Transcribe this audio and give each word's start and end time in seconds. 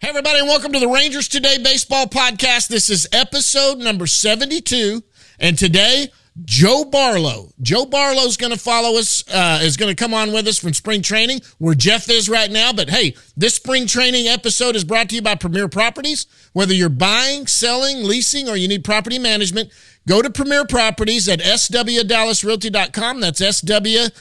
Hey, 0.00 0.10
everybody, 0.10 0.38
and 0.38 0.46
welcome 0.46 0.72
to 0.74 0.78
the 0.78 0.86
Rangers 0.86 1.26
Today 1.26 1.58
Baseball 1.58 2.06
Podcast. 2.06 2.68
This 2.68 2.88
is 2.88 3.08
episode 3.12 3.78
number 3.78 4.06
72. 4.06 5.02
And 5.40 5.58
today, 5.58 6.12
Joe 6.44 6.84
Barlow. 6.84 7.50
Joe 7.60 7.84
Barlow's 7.84 8.36
going 8.36 8.52
to 8.52 8.58
follow 8.60 8.96
us, 8.96 9.24
uh, 9.28 9.58
is 9.60 9.76
going 9.76 9.90
to 9.92 10.00
come 10.00 10.14
on 10.14 10.32
with 10.32 10.46
us 10.46 10.60
from 10.60 10.72
spring 10.72 11.02
training, 11.02 11.40
where 11.58 11.74
Jeff 11.74 12.08
is 12.08 12.28
right 12.28 12.48
now. 12.48 12.72
But 12.72 12.90
hey, 12.90 13.16
this 13.36 13.54
spring 13.54 13.88
training 13.88 14.28
episode 14.28 14.76
is 14.76 14.84
brought 14.84 15.08
to 15.08 15.16
you 15.16 15.22
by 15.22 15.34
Premier 15.34 15.66
Properties. 15.66 16.26
Whether 16.52 16.74
you're 16.74 16.90
buying, 16.90 17.48
selling, 17.48 18.04
leasing, 18.04 18.48
or 18.48 18.56
you 18.56 18.68
need 18.68 18.84
property 18.84 19.18
management, 19.18 19.72
go 20.06 20.22
to 20.22 20.30
Premier 20.30 20.64
Properties 20.64 21.28
at 21.28 21.40
swdallasrealty.com. 21.40 23.20
That's 23.20 23.58
SW 23.58 24.14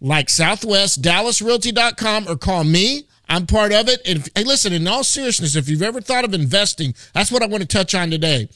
like 0.00 0.30
Southwest, 0.30 1.02
DallasRealty.com, 1.02 2.28
or 2.28 2.36
call 2.36 2.62
me. 2.62 3.08
I'm 3.28 3.46
part 3.46 3.72
of 3.72 3.88
it. 3.88 4.00
And 4.06 4.28
hey, 4.34 4.44
listen, 4.44 4.72
in 4.72 4.86
all 4.86 5.04
seriousness, 5.04 5.56
if 5.56 5.68
you've 5.68 5.82
ever 5.82 6.00
thought 6.00 6.24
of 6.24 6.34
investing, 6.34 6.94
that's 7.12 7.32
what 7.32 7.42
I 7.42 7.46
want 7.46 7.62
to 7.62 7.68
touch 7.68 7.94
on 7.94 8.10
today. 8.10 8.48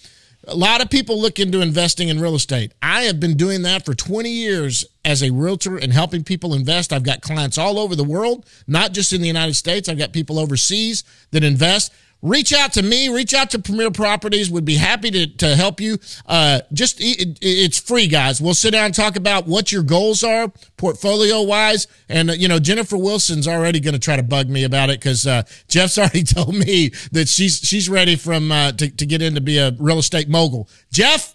A 0.46 0.54
lot 0.54 0.80
of 0.80 0.88
people 0.88 1.20
look 1.20 1.40
into 1.40 1.60
investing 1.60 2.09
in 2.09 2.20
real 2.20 2.34
estate. 2.34 2.73
I 2.80 3.02
have 3.02 3.18
been 3.18 3.36
doing 3.36 3.62
that 3.62 3.84
for 3.84 3.95
20 3.95 4.30
years 4.30 4.84
as 5.04 5.23
a 5.23 5.30
realtor 5.30 5.76
and 5.76 5.93
helping 5.93 6.23
people 6.23 6.54
invest. 6.54 6.93
I've 6.93 7.02
got 7.02 7.23
clients 7.23 7.59
all 7.59 7.78
over 7.78 7.96
the 7.96 8.04
world, 8.04 8.46
not 8.66 8.93
just 8.93 9.12
in 9.12 9.20
the 9.20 9.26
United 9.26 9.54
States. 9.54 9.88
I've 9.88 9.98
got 9.98 10.12
people 10.12 10.38
overseas 10.38 11.02
that 11.32 11.43
invest 11.43 11.93
reach 12.23 12.52
out 12.52 12.73
to 12.74 12.83
me. 12.83 13.09
Reach 13.09 13.35
out 13.35 13.51
to 13.51 13.59
premier 13.59 13.91
properties. 13.91 14.51
Would 14.51 14.65
be 14.65 14.77
happy 14.77 15.11
to, 15.11 15.27
to 15.38 15.57
help 15.57 15.80
you. 15.80 15.99
Uh, 16.27 16.61
just 16.73 17.01
it, 17.01 17.38
it's 17.41 17.79
free 17.79 18.07
guys. 18.07 18.41
We'll 18.41 18.55
sit 18.55 18.73
down 18.73 18.87
and 18.87 18.95
talk 18.95 19.16
about 19.16 19.47
what 19.47 19.73
your 19.73 19.83
goals 19.83 20.23
are 20.24 20.52
portfolio 20.79 21.43
wise 21.43 21.89
and 22.09 22.30
uh, 22.30 22.33
you 22.33 22.46
know 22.46 22.59
jennifer 22.59 22.96
wilson's 22.96 23.49
already 23.49 23.80
going 23.80 23.95
to 23.95 24.01
try 24.01 24.15
to 24.16 24.23
bug 24.23 24.49
me 24.49 24.63
about 24.63 24.89
it 24.89 25.01
because 25.01 25.27
uh, 25.27 25.43
jeff's 25.66 25.99
already 25.99 26.23
told 26.23 26.55
me 26.55 26.91
that 27.11 27.29
she's 27.29 27.59
she's 27.59 27.89
ready 27.91 28.16
from 28.16 28.51
uh, 28.51 28.73
to, 28.73 28.89
to 28.89 29.05
get 29.05 29.21
in 29.21 29.35
to 29.35 29.41
be 29.41 29.59
a 29.59 29.73
real 29.79 29.99
estate 29.99 30.29
mogul. 30.29 30.69
Jeff 30.93 31.35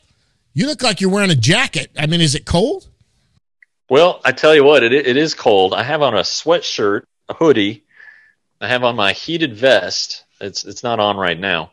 you 0.53 0.67
look 0.67 0.83
like 0.83 1.01
you're 1.01 1.09
wearing 1.09 1.31
a 1.31 1.35
jacket. 1.35 1.91
I 1.97 2.07
mean 2.07 2.21
is 2.21 2.35
it 2.35 2.45
cold? 2.45 2.87
Well 3.89 4.21
i 4.23 4.31
tell 4.31 4.55
you 4.55 4.63
what 4.63 4.83
it, 4.83 4.93
it 4.93 5.17
is 5.17 5.33
cold. 5.33 5.73
I 5.73 5.83
have 5.83 6.01
on 6.01 6.15
a 6.15 6.21
sweatshirt 6.21 7.03
a 7.29 7.33
hoodie. 7.33 7.83
I 8.61 8.67
have 8.69 8.83
on 8.83 8.95
my 8.95 9.11
heated 9.11 9.55
vest 9.55 10.22
it's 10.43 10.65
it's 10.65 10.83
not 10.83 10.99
on 10.99 11.17
right 11.17 11.39
now. 11.39 11.71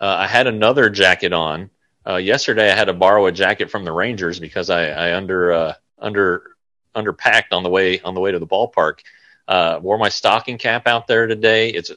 Uh, 0.00 0.16
I 0.18 0.26
had 0.26 0.46
another 0.46 0.90
jacket 0.90 1.32
on. 1.32 1.70
Uh, 2.06 2.16
yesterday, 2.16 2.70
I 2.70 2.74
had 2.74 2.86
to 2.86 2.92
borrow 2.92 3.26
a 3.26 3.32
jacket 3.32 3.70
from 3.70 3.84
the 3.84 3.92
Rangers 3.92 4.40
because 4.40 4.70
I, 4.70 4.86
I 4.88 5.14
under 5.14 5.52
uh, 5.52 5.74
under 5.98 6.56
underpacked 6.94 7.52
on 7.52 7.62
the 7.62 7.70
way 7.70 8.00
on 8.00 8.14
the 8.14 8.20
way 8.20 8.32
to 8.32 8.38
the 8.38 8.46
ballpark. 8.46 9.00
Uh, 9.46 9.78
wore 9.82 9.98
my 9.98 10.08
stocking 10.08 10.58
cap 10.58 10.86
out 10.86 11.06
there 11.06 11.26
today. 11.26 11.70
It's 11.70 11.90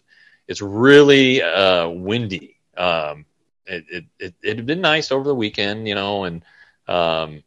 it's 0.48 0.62
really 0.62 1.42
uh, 1.42 1.90
windy. 1.90 2.58
Um, 2.78 3.26
it, 3.66 3.86
it, 3.90 4.06
it 4.20 4.34
it 4.44 4.58
had 4.58 4.66
been 4.66 4.82
nice 4.82 5.12
over 5.12 5.24
the 5.24 5.36
weekend, 5.36 5.88
you 5.88 5.96
know, 5.96 6.26
and 6.26 6.44
um, 6.88 7.44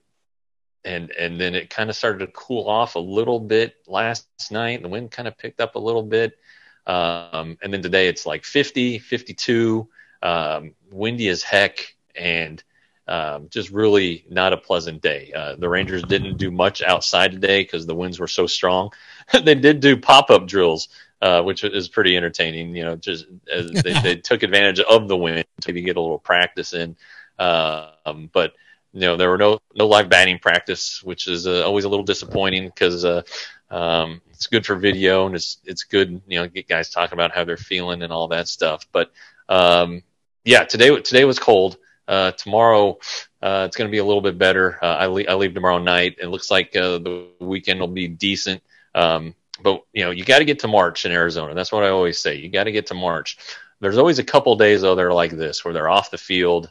and 0.85 1.11
and 1.13 1.41
then 1.41 1.55
it 1.55 1.71
kind 1.71 1.91
of 1.91 1.97
started 1.97 2.27
to 2.27 2.33
cool 2.33 2.69
off 2.69 2.97
a 2.97 3.01
little 3.01 3.39
bit 3.39 3.77
last 3.87 4.27
night. 4.51 4.83
The 4.83 4.89
wind 4.89 5.11
kind 5.11 5.29
of 5.29 5.39
picked 5.39 5.61
up 5.61 5.77
a 5.77 5.81
little 5.81 6.03
bit. 6.03 6.39
Um, 6.89 7.59
and 7.63 7.73
then 7.73 7.83
today 7.83 8.09
it's 8.09 8.25
like 8.27 8.45
50, 8.45 8.99
52, 8.99 9.89
um, 10.23 10.75
windy 10.91 11.29
as 11.29 11.43
heck, 11.43 11.95
and 12.17 12.63
um, 13.07 13.49
just 13.51 13.71
really 13.71 14.25
not 14.29 14.53
a 14.53 14.57
pleasant 14.57 15.03
day. 15.03 15.33
Uh, 15.35 15.57
the 15.57 15.69
Rangers 15.69 16.03
didn't 16.03 16.39
do 16.39 16.51
much 16.51 16.83
outside 16.83 17.33
today 17.33 17.63
because 17.63 17.87
the 17.87 17.95
winds 17.95 18.19
were 18.19 18.27
so 18.27 18.47
strong. 18.47 18.91
they 19.43 19.55
did 19.55 19.81
do 19.81 19.97
pop 19.97 20.31
up 20.31 20.47
drills, 20.47 20.89
uh, 21.23 21.43
which 21.43 21.63
is 21.63 21.89
pretty 21.89 22.17
entertaining. 22.17 22.75
You 22.75 22.85
know, 22.85 22.97
just 22.97 23.27
they, 23.47 24.01
they, 24.03 24.17
took 24.17 24.43
advantage 24.43 24.81
of 24.81 25.09
the 25.09 25.17
wind 25.17 25.45
to 25.61 25.69
maybe 25.69 25.83
get 25.83 25.97
a 25.97 26.01
little 26.01 26.19
practice 26.19 26.73
in. 26.73 26.97
Uh, 27.39 27.91
um, 28.05 28.31
but 28.33 28.55
you 28.93 29.01
know, 29.01 29.17
there 29.17 29.31
were 29.31 29.39
no 29.39 29.61
no 29.75 29.87
live 29.87 30.09
batting 30.09 30.39
practice, 30.39 31.03
which 31.03 31.29
is 31.29 31.47
uh, 31.47 31.65
always 31.65 31.85
a 31.85 31.89
little 31.89 32.05
disappointing 32.05 32.67
because 32.67 33.05
uh, 33.05 33.23
um, 33.71 34.21
it's 34.31 34.47
good 34.47 34.65
for 34.65 34.77
video 34.77 35.27
and 35.27 35.35
it's 35.35 35.59
it's 35.65 35.85
good, 35.85 36.23
you 36.27 36.39
know, 36.39 36.47
get 36.47 36.69
guys 36.69 36.91
talking 36.91 37.15
about 37.15 37.35
how 37.35 37.45
they're 37.45 37.57
feeling 37.57 38.03
and 38.03 38.13
all 38.13 38.29
that 38.29 38.49
stuff. 38.49 38.87
But 38.93 39.11
um, 39.49 40.03
yeah, 40.45 40.65
today 40.65 41.01
today 41.01 41.25
was 41.25 41.39
cold. 41.39 41.79
Uh, 42.07 42.33
tomorrow 42.33 42.99
uh, 43.43 43.65
it's 43.67 43.77
going 43.77 43.89
to 43.89 43.93
be 43.93 43.99
a 43.99 44.05
little 44.05 44.23
bit 44.23 44.39
better. 44.39 44.79
Uh, 44.83 44.97
I, 44.97 45.05
I 45.29 45.35
leave 45.35 45.55
tomorrow 45.55 45.79
night. 45.79 46.17
It 46.21 46.29
looks 46.29 46.51
like 46.51 46.75
uh, 46.75 46.99
the 46.99 47.29
weekend 47.41 47.81
will 47.81 47.89
be 47.89 48.09
decent. 48.09 48.63
Um, 48.95 49.35
but 49.63 49.85
you 49.93 50.05
know, 50.05 50.11
you 50.11 50.25
got 50.25 50.39
to 50.39 50.45
get 50.45 50.61
to 50.61 50.69
March 50.69 51.05
in 51.05 51.13
Arizona. 51.13 51.55
That's 51.55 51.73
what 51.73 51.85
I 51.85 51.89
always 51.89 52.19
say. 52.19 52.37
You 52.37 52.49
got 52.49 52.65
to 52.65 52.73
get 52.73 52.87
to 52.87 52.95
March. 52.95 53.39
There's 53.81 53.99
always 53.99 54.19
a 54.19 54.25
couple 54.25 54.57
days 54.57 54.83
though 54.83 54.95
that 54.95 55.05
are 55.05 55.13
like 55.13 55.33
this, 55.33 55.65
where 55.65 55.75
they're 55.75 55.89
off 55.89 56.11
the 56.11 56.19
field. 56.19 56.71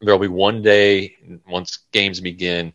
There'll 0.00 0.20
be 0.20 0.28
one 0.28 0.62
day 0.62 1.16
once 1.48 1.78
games 1.90 2.20
begin, 2.20 2.74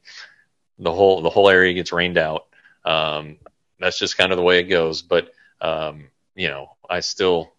the 0.80 0.92
whole 0.92 1.22
the 1.22 1.30
whole 1.30 1.50
area 1.50 1.74
gets 1.74 1.92
rained 1.92 2.18
out. 2.18 2.48
Um, 2.86 3.38
that's 3.80 4.00
just 4.00 4.18
kind 4.18 4.32
of 4.32 4.38
the 4.38 4.44
way 4.44 4.60
it 4.60 4.64
goes. 4.64 5.02
But 5.02 5.32
um, 5.60 6.06
you 6.36 6.48
know, 6.48 6.72
I 6.90 7.02
still, 7.02 7.52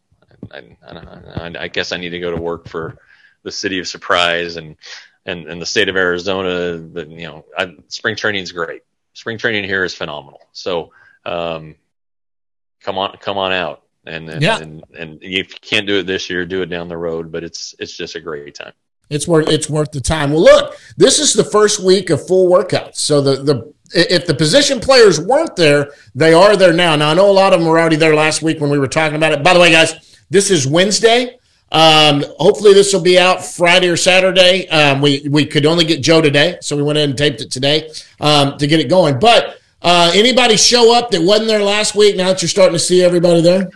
I, 0.51 0.77
I, 0.87 1.53
I, 1.59 1.69
guess 1.69 1.93
I 1.93 1.97
need 1.99 2.11
to 2.11 2.21
go 2.21 2.35
to 2.35 2.41
work 2.41 2.69
for 2.69 2.97
the 3.43 3.53
city 3.53 3.79
of 3.79 3.89
surprise 3.89 4.57
and 4.57 4.77
and, 5.25 5.47
and 5.47 5.61
the 5.61 5.67
state 5.67 5.89
of 5.89 5.97
Arizona. 5.97 6.79
But 6.79 7.09
you 7.11 7.27
know, 7.27 7.45
I, 7.57 7.77
spring 7.89 8.17
training 8.17 8.43
is 8.43 8.53
great. 8.53 8.83
Spring 9.15 9.39
training 9.39 9.65
here 9.65 9.85
is 9.85 9.95
phenomenal. 9.95 10.41
So 10.53 10.93
um, 11.25 11.77
come 12.81 12.99
on, 12.99 13.17
come 13.19 13.39
on 13.39 13.53
out. 13.53 13.83
And 14.05 14.29
and, 14.29 14.43
yeah. 14.43 14.59
and 14.59 14.83
and 14.99 15.19
if 15.23 15.53
you 15.53 15.59
can't 15.61 15.87
do 15.87 15.99
it 15.99 16.07
this 16.07 16.29
year, 16.29 16.45
do 16.45 16.63
it 16.63 16.67
down 16.67 16.89
the 16.89 16.97
road. 16.97 17.31
But 17.31 17.45
it's 17.45 17.75
it's 17.79 17.97
just 17.97 18.17
a 18.17 18.21
great 18.21 18.55
time. 18.57 18.73
It's 19.11 19.29
worth 19.29 19.49
it's 19.49 19.69
worth 19.69 19.93
the 19.93 20.01
time. 20.01 20.33
Well, 20.33 20.43
look, 20.43 20.77
this 20.97 21.19
is 21.21 21.35
the 21.35 21.45
first 21.45 21.81
week 21.81 22.11
of 22.11 22.27
full 22.27 22.51
workouts. 22.51 22.97
So 22.97 23.21
the 23.21 23.43
the 23.43 23.72
if 23.95 24.27
the 24.27 24.35
position 24.35 24.81
players 24.81 25.21
weren't 25.21 25.57
there, 25.57 25.93
they 26.15 26.33
are 26.33 26.57
there 26.57 26.73
now. 26.73 26.97
Now 26.97 27.11
I 27.11 27.15
know 27.15 27.31
a 27.31 27.33
lot 27.33 27.53
of 27.53 27.61
them 27.61 27.69
were 27.69 27.79
already 27.79 27.97
there 27.97 28.15
last 28.15 28.43
week 28.43 28.61
when 28.61 28.71
we 28.71 28.79
were 28.79 28.89
talking 28.89 29.17
about 29.17 29.33
it. 29.33 29.43
By 29.43 29.55
the 29.55 29.61
way, 29.61 29.71
guys, 29.71 30.19
this 30.31 30.51
is 30.51 30.67
Wednesday. 30.67 31.39
Um, 31.73 32.23
hopefully 32.39 32.75
this 32.75 32.93
will 32.93 33.01
be 33.01 33.19
out 33.19 33.45
Friday 33.45 33.89
or 33.89 33.97
Saturday. 33.97 34.69
Um, 34.69 35.01
we 35.01 35.27
we 35.31 35.47
could 35.47 35.65
only 35.65 35.85
get 35.85 36.03
Joe 36.03 36.21
today, 36.21 36.59
so 36.61 36.77
we 36.77 36.83
went 36.83 36.99
in 36.99 37.11
and 37.11 37.19
taped 37.19 37.41
it 37.41 37.51
today 37.51 37.91
um, 38.21 38.59
to 38.59 38.67
get 38.67 38.79
it 38.79 38.91
going. 38.91 39.19
But 39.19 39.59
uh, 39.81 40.13
anybody 40.15 40.57
show 40.57 40.95
up 40.95 41.11
that 41.11 41.23
wasn't 41.23 41.49
there 41.49 41.63
last 41.63 41.95
week? 41.95 42.17
Now 42.17 42.29
that 42.29 42.43
you're 42.43 42.51
starting 42.51 42.75
to 42.75 42.79
see 42.79 43.03
everybody 43.03 43.41
there. 43.41 43.71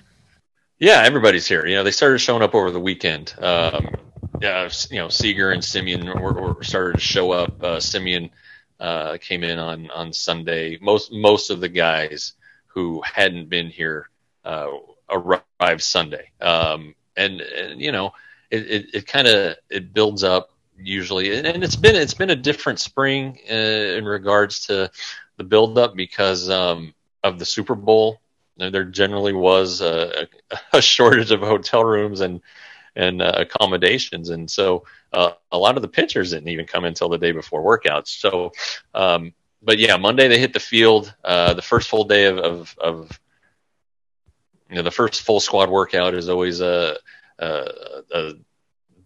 Yeah, 0.78 1.02
everybody's 1.04 1.46
here. 1.46 1.66
You 1.66 1.76
know, 1.76 1.84
they 1.84 1.90
started 1.90 2.18
showing 2.18 2.42
up 2.42 2.54
over 2.54 2.70
the 2.70 2.80
weekend. 2.80 3.34
Um, 3.38 3.94
yeah, 4.42 4.68
you 4.90 4.98
know, 4.98 5.08
Seager 5.08 5.50
and 5.50 5.62
Semien 5.62 6.20
were, 6.20 6.34
were 6.34 6.62
started 6.62 6.94
to 6.94 7.00
show 7.00 7.32
up. 7.32 7.62
Uh, 7.62 7.76
Semien 7.76 8.30
uh, 8.80 9.18
came 9.18 9.44
in 9.44 9.58
on 9.58 9.90
on 9.90 10.12
Sunday. 10.12 10.78
Most 10.80 11.12
most 11.12 11.50
of 11.50 11.60
the 11.60 11.68
guys 11.68 12.34
who 12.66 13.02
hadn't 13.02 13.48
been 13.48 13.68
here 13.68 14.08
uh, 14.44 14.68
arrived 15.08 15.82
Sunday, 15.82 16.30
um, 16.40 16.94
and, 17.16 17.40
and, 17.40 17.80
you 17.80 17.92
know 17.92 18.12
it 18.50 18.70
it, 18.70 18.86
it 18.94 19.06
kind 19.06 19.26
of 19.26 19.56
it 19.70 19.92
builds 19.92 20.24
up 20.24 20.50
usually, 20.78 21.36
and, 21.36 21.46
and, 21.46 21.64
it's 21.64 21.76
been 21.76 21.96
it's 21.96 22.14
been 22.14 22.30
a 22.30 22.36
different 22.36 22.78
spring 22.78 23.38
uh, 23.50 23.54
in 23.54 24.04
regards 24.04 24.66
to 24.66 24.90
the 25.36 25.44
build 25.44 25.78
up 25.78 25.94
because 25.96 26.50
um, 26.50 26.94
of 27.22 27.38
the 27.38 27.44
Super 27.44 27.74
Bowl. 27.74 28.20
There 28.58 28.84
generally 28.84 29.34
was 29.34 29.82
a, 29.82 30.28
a 30.72 30.80
shortage 30.80 31.30
of 31.30 31.40
hotel 31.40 31.84
rooms 31.84 32.22
and 32.22 32.40
and 32.96 33.22
uh, 33.22 33.32
accommodations. 33.36 34.30
And 34.30 34.50
so 34.50 34.84
uh, 35.12 35.32
a 35.52 35.58
lot 35.58 35.76
of 35.76 35.82
the 35.82 35.88
pitchers 35.88 36.30
didn't 36.30 36.48
even 36.48 36.66
come 36.66 36.84
until 36.84 37.08
the 37.08 37.18
day 37.18 37.32
before 37.32 37.62
workouts. 37.62 38.08
So, 38.08 38.52
um, 38.94 39.34
but 39.62 39.78
yeah, 39.78 39.96
Monday 39.96 40.28
they 40.28 40.38
hit 40.38 40.52
the 40.52 40.60
field. 40.60 41.14
Uh, 41.22 41.54
the 41.54 41.62
first 41.62 41.88
full 41.88 42.04
day 42.04 42.24
of, 42.24 42.38
of, 42.38 42.76
of, 42.78 43.20
you 44.70 44.76
know, 44.76 44.82
the 44.82 44.90
first 44.90 45.22
full 45.22 45.40
squad 45.40 45.70
workout 45.70 46.14
is 46.14 46.28
always 46.28 46.60
a, 46.60 46.96
a, 47.38 47.66
a 48.10 48.32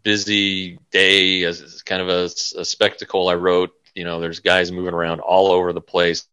busy 0.03 0.79
day. 0.91 1.41
It's 1.41 1.83
kind 1.83 2.01
of 2.01 2.09
a, 2.09 2.25
a 2.59 2.65
spectacle. 2.65 3.29
I 3.29 3.35
wrote, 3.35 3.73
you 3.95 4.05
know, 4.05 4.21
there's 4.21 4.41
guys 4.41 4.73
moving 4.73 4.95
around 4.95 5.21
all 5.21 5.49
over 5.49 5.73
the 5.73 5.81
place, 5.81 6.27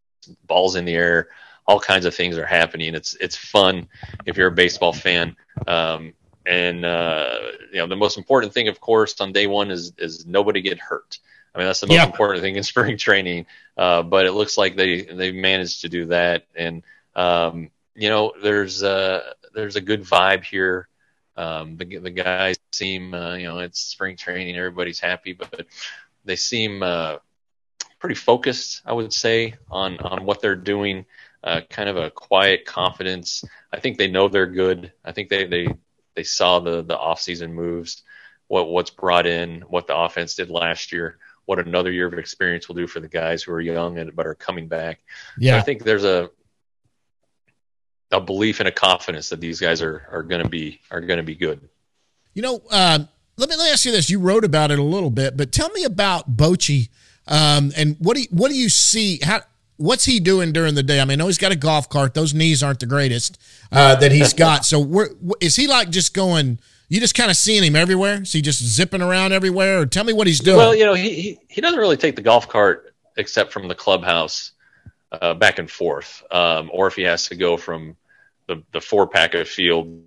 balls 0.46 0.76
in 0.76 0.86
the 0.86 0.94
air 0.94 1.30
all 1.68 1.80
kinds 1.80 2.06
of 2.06 2.16
things 2.16 2.38
are 2.38 2.46
happening. 2.46 2.96
It's 2.96 3.14
it's 3.16 3.36
fun 3.36 3.90
if 4.26 4.38
you're 4.38 4.48
a 4.48 4.52
baseball 4.52 4.94
fan. 4.94 5.36
Um, 5.68 6.14
and 6.48 6.86
uh, 6.86 7.40
you 7.72 7.80
know 7.80 7.88
the 7.88 7.96
most 7.96 8.18
important 8.18 8.54
thing, 8.54 8.70
of 8.70 8.80
course, 8.82 9.16
on 9.16 9.32
day 9.34 9.48
one 9.48 9.66
is 9.66 9.88
is 9.92 10.22
nobody 10.22 10.56
get 10.56 10.74
hurt. 10.74 11.20
I 11.54 11.58
mean, 11.60 11.68
that's 11.68 11.80
the 11.82 11.88
most 11.88 12.06
Yeah. 12.06 12.08
important 12.08 12.42
thing 12.42 12.56
in 12.56 12.64
spring 12.64 12.98
training. 12.98 13.46
Uh, 13.78 14.04
but 14.04 14.26
it 14.26 14.34
looks 14.34 14.58
like 14.58 14.76
they 14.76 15.04
they 15.04 15.32
managed 15.32 15.82
to 15.82 15.90
do 15.90 16.06
that, 16.08 16.46
and 16.56 16.84
um, 17.16 17.70
you 17.96 18.10
know, 18.10 18.34
there's 18.42 18.84
uh, 18.84 19.22
there's 19.54 19.76
a 19.76 19.82
good 19.82 20.04
vibe 20.04 20.44
here. 20.44 20.88
Um, 21.38 21.78
the 21.78 21.98
the 22.00 22.12
guys 22.12 22.58
seem, 22.72 23.14
uh, 23.14 23.36
you 23.36 23.46
know, 23.48 23.60
it's 23.60 23.80
spring 23.80 24.16
training, 24.18 24.56
everybody's 24.58 25.00
happy, 25.00 25.34
but 25.34 25.66
they 26.26 26.36
seem 26.36 26.82
uh, 26.84 27.18
pretty 28.00 28.16
focused, 28.16 28.82
I 28.86 28.94
would 28.94 29.14
say, 29.14 29.56
on 29.70 29.98
on 30.00 30.26
what 30.26 30.42
they're 30.42 30.56
doing. 30.56 31.06
Uh, 31.44 31.62
kind 31.70 31.90
of 31.90 31.98
a 31.98 32.10
quiet 32.10 32.66
confidence. 32.66 33.44
I 33.72 33.80
think 33.80 33.98
they 33.98 34.08
know 34.10 34.28
they're 34.28 34.48
good. 34.48 34.92
I 35.06 35.12
think 35.12 35.30
they 35.30 35.46
they 35.46 35.68
they 36.18 36.24
saw 36.24 36.60
the 36.60 36.82
the 36.82 36.98
offseason 36.98 37.52
moves, 37.52 38.04
what 38.48 38.68
what's 38.68 38.90
brought 38.90 39.26
in, 39.26 39.62
what 39.62 39.88
the 39.88 39.96
offense 39.96 40.36
did 40.36 40.50
last 40.50 40.92
year, 40.92 41.18
what 41.46 41.60
another 41.60 41.92
year 41.92 42.08
of 42.08 42.14
experience 42.16 42.68
will 42.68 42.76
do 42.76 42.88
for 42.88 43.00
the 43.00 43.08
guys 43.08 43.44
who 43.44 43.54
are 43.54 43.62
young 43.62 44.00
and 44.00 44.14
but 44.16 44.26
are 44.28 44.36
coming 44.36 44.68
back. 44.68 45.00
So 45.54 45.60
I 45.60 45.62
think 45.62 45.84
there's 45.84 46.04
a 46.04 46.30
a 48.12 48.20
belief 48.20 48.60
and 48.60 48.68
a 48.68 48.72
confidence 48.72 49.30
that 49.30 49.40
these 49.40 49.62
guys 49.62 49.82
are 49.82 50.08
are 50.12 50.24
going 50.24 50.42
to 50.42 50.50
be 50.50 50.82
are 50.92 51.02
going 51.02 51.18
to 51.18 51.24
be 51.24 51.36
good. 51.36 51.62
You 52.34 52.42
know, 52.42 52.62
uh, 52.72 53.00
let 53.38 53.50
me 53.50 53.56
let 53.56 53.66
me 53.66 53.72
ask 53.72 53.86
you 53.86 53.92
this. 53.92 54.10
You 54.10 54.20
wrote 54.20 54.44
about 54.44 54.72
it 54.72 54.80
a 54.80 54.84
little 54.84 55.12
bit, 55.12 55.38
but 55.38 55.52
tell 55.52 55.70
me 55.70 55.84
about 55.84 56.36
Bochy 56.36 56.90
um, 57.28 57.72
and 57.76 57.98
what 58.00 58.16
do 58.16 58.22
you, 58.22 58.28
what 58.32 58.50
do 58.50 58.58
you 58.58 58.70
see? 58.70 59.20
How 59.22 59.42
what's 59.78 60.06
he 60.06 60.20
doing 60.20 60.52
during 60.52 60.76
the 60.76 60.84
day? 60.84 61.00
I 61.00 61.06
mean, 61.06 61.14
I 61.20 61.24
know 61.24 61.28
he's 61.28 61.38
got 61.38 61.52
a 61.52 61.56
golf 61.56 61.90
cart. 61.90 62.14
Those 62.14 62.34
knees 62.34 62.62
aren't 62.62 62.80
the 62.80 62.86
greatest 62.86 63.40
uh, 63.72 63.96
that 63.96 64.12
he's 64.12 64.34
got. 64.46 64.66
So, 64.66 64.80
where, 64.80 65.10
wh- 65.26 65.34
is 65.42 65.56
he 65.56 65.68
like 65.68 65.90
just 65.90 66.14
going? 66.14 66.60
You 66.90 67.00
just 67.00 67.16
kind 67.16 67.30
of 67.30 67.36
seeing 67.38 67.64
him 67.64 67.76
everywhere? 67.76 68.22
Is 68.22 68.32
he 68.32 68.42
just 68.42 68.64
zipping 68.64 69.02
around 69.02 69.34
everywhere? 69.34 69.80
Or 69.82 69.86
tell 69.86 70.04
me 70.06 70.14
what 70.14 70.28
he's 70.28 70.40
doing. 70.40 70.58
Well, 70.58 70.76
you 70.76 70.86
know, 70.86 70.94
he, 70.94 71.10
he 71.14 71.40
he 71.50 71.62
doesn't 71.62 71.80
really 71.80 71.98
take 71.98 72.16
the 72.16 72.22
golf 72.22 72.48
cart 72.48 72.94
except 73.18 73.52
from 73.52 73.68
the 73.68 73.76
clubhouse 73.76 74.52
uh, 75.12 75.34
back 75.34 75.60
and 75.60 75.70
forth, 75.70 76.24
um, 76.32 76.70
or 76.74 76.88
if 76.88 76.96
he 76.96 77.02
has 77.04 77.28
to 77.30 77.36
go 77.36 77.58
from 77.58 77.96
the 78.48 78.64
the 78.72 78.82
four 78.82 79.08
pack 79.08 79.34
of 79.34 79.48
fields 79.48 80.04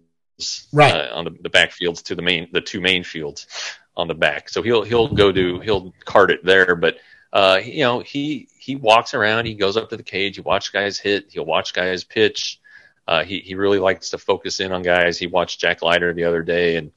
Right. 0.73 0.94
uh, 0.94 1.14
on 1.14 1.25
the, 1.26 1.37
the 1.43 1.50
back 1.50 1.70
fields 1.73 2.00
to 2.05 2.14
the 2.14 2.23
main 2.23 2.49
the 2.52 2.62
two 2.62 2.81
main 2.81 3.05
fields 3.05 3.46
on 3.94 4.08
the 4.08 4.14
back. 4.14 4.49
So 4.49 4.62
he'll 4.62 4.82
he'll 4.82 5.08
go 5.08 5.31
to 5.32 5.61
he'll 5.61 5.93
cart 6.06 6.31
it 6.31 6.43
there, 6.44 6.75
but 6.76 6.96
uh, 7.32 7.61
you 7.62 7.81
know 7.81 8.00
he 8.00 8.49
he 8.61 8.77
walks 8.77 9.15
around, 9.15 9.47
he 9.47 9.55
goes 9.55 9.79
up 9.79 9.89
to 9.89 9.97
the 9.97 10.03
cage, 10.03 10.37
he 10.37 10.43
watch 10.43 10.71
guys 10.71 10.99
hit, 10.99 11.31
he'll 11.31 11.47
watch 11.47 11.73
guys 11.73 12.05
pitch. 12.05 12.61
Uh, 13.09 13.25
he 13.25 13.41
he 13.41 13.55
really 13.55 13.79
likes 13.79 14.11
to 14.11 14.19
focus 14.19 14.61
in 14.61 14.71
on 14.71 14.83
guys. 14.83 15.19
He 15.19 15.27
watched 15.27 15.61
Jack 15.61 15.83
Leiter 15.83 16.12
the 16.12 16.25
other 16.25 16.43
day 16.43 16.77
and 16.77 16.93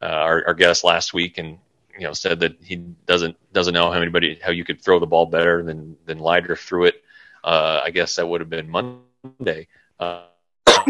uh, 0.00 0.06
our, 0.06 0.46
our 0.48 0.54
guest 0.54 0.84
last 0.84 1.12
week, 1.12 1.36
and 1.36 1.58
you 1.98 2.06
know 2.06 2.14
said 2.14 2.40
that 2.40 2.56
he 2.64 2.76
doesn't 2.76 3.36
doesn't 3.52 3.74
know 3.74 3.92
how 3.92 4.00
anybody 4.00 4.40
how 4.42 4.50
you 4.50 4.64
could 4.64 4.80
throw 4.80 4.98
the 4.98 5.06
ball 5.06 5.26
better 5.26 5.62
than 5.62 5.96
than 6.06 6.18
Leiter 6.18 6.56
threw 6.56 6.86
it. 6.86 7.02
Uh, 7.44 7.82
I 7.84 7.90
guess 7.90 8.16
that 8.16 8.26
would 8.26 8.40
have 8.40 8.50
been 8.50 8.70
Monday. 8.70 9.68
Uh, 10.00 10.22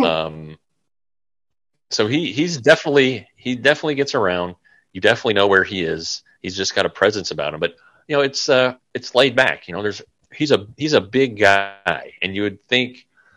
um, 0.05 0.57
so 1.91 2.07
he 2.07 2.33
he's 2.33 2.59
definitely 2.59 3.27
he 3.37 3.57
definitely 3.57 3.97
gets 3.97 4.15
around. 4.15 4.55
You 4.93 5.01
definitely 5.01 5.35
know 5.35 5.49
where 5.49 5.65
he 5.65 5.83
is. 5.83 6.23
He's 6.41 6.57
just 6.57 6.77
got 6.77 6.87
a 6.87 6.91
presence 6.91 7.33
about 7.33 7.55
him. 7.55 7.61
But 7.61 7.75
you 8.07 8.17
know, 8.17 8.23
it's 8.23 8.49
uh 8.49 8.77
it's 8.95 9.15
laid 9.15 9.37
back. 9.37 9.69
You 9.69 9.75
know, 9.75 9.83
there's 9.83 10.01
he's 10.35 10.51
a 10.53 10.67
he's 10.77 10.93
a 10.95 11.01
big 11.01 11.39
guy, 11.39 11.89
and 11.95 12.07
you 12.07 12.17
would 12.17 12.37
think 12.37 12.75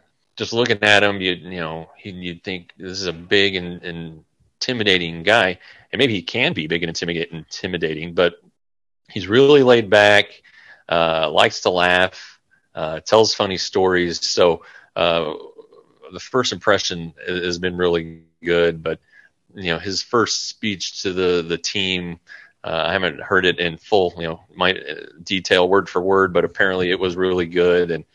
just 0.09 0.24
looking 0.24 0.56
at 0.56 0.75
him, 0.75 0.94
you 0.95 1.09
you 1.15 1.39
know, 1.42 1.71
you'd 1.83 2.44
think 2.44 2.74
this 2.77 2.92
is 2.92 3.06
a 3.06 3.13
big 3.13 3.56
and, 3.56 3.81
and 3.83 4.24
intimidating 4.56 5.24
guy, 5.24 5.57
and 5.92 6.00
maybe 6.00 6.13
he 6.13 6.21
can 6.21 6.53
be 6.53 6.68
big 6.68 6.83
and 6.83 6.89
intimidating, 7.31 8.13
but 8.13 8.33
he's 9.09 9.27
really 9.27 9.63
laid 9.63 9.89
back, 9.89 10.42
uh, 10.89 11.30
likes 11.31 11.62
to 11.62 11.69
laugh, 11.69 12.39
uh, 12.75 13.00
tells 13.01 13.33
funny 13.33 13.57
stories. 13.57 14.27
So 14.27 14.63
uh, 14.95 15.33
the 16.12 16.19
first 16.19 16.53
impression 16.53 17.13
has 17.27 17.57
been 17.59 17.77
really 17.77 18.03
good, 18.03 18.83
but 18.83 19.00
you 19.56 19.71
know 19.74 19.80
his 19.80 20.01
first 20.01 20.48
speech 20.48 21.01
to 21.03 21.13
the 21.13 21.41
the 21.48 21.57
team. 21.57 22.19
Uh, 22.65 22.85
I 22.88 22.94
haven't 22.94 23.21
heard 23.21 23.45
it 23.45 23.59
in 23.59 23.77
full, 23.77 24.12
you 24.17 24.23
know, 24.23 24.41
my 24.56 24.71
uh, 24.71 25.06
detail 25.21 25.69
word 25.69 25.88
for 25.88 26.01
word, 26.01 26.33
but 26.33 26.44
apparently 26.44 26.89
it 26.89 27.00
was 27.00 27.15
really 27.15 27.45
good, 27.45 27.91
and 27.91 28.06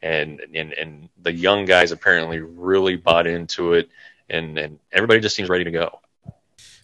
and 0.00 0.40
and 0.54 0.72
and 0.72 1.08
the 1.20 1.32
young 1.32 1.64
guys 1.64 1.90
apparently 1.90 2.38
really 2.38 2.94
bought 2.94 3.26
into 3.26 3.72
it, 3.72 3.90
and 4.30 4.56
and 4.56 4.78
everybody 4.92 5.18
just 5.18 5.34
seems 5.34 5.48
ready 5.48 5.64
to 5.64 5.72
go. 5.72 5.98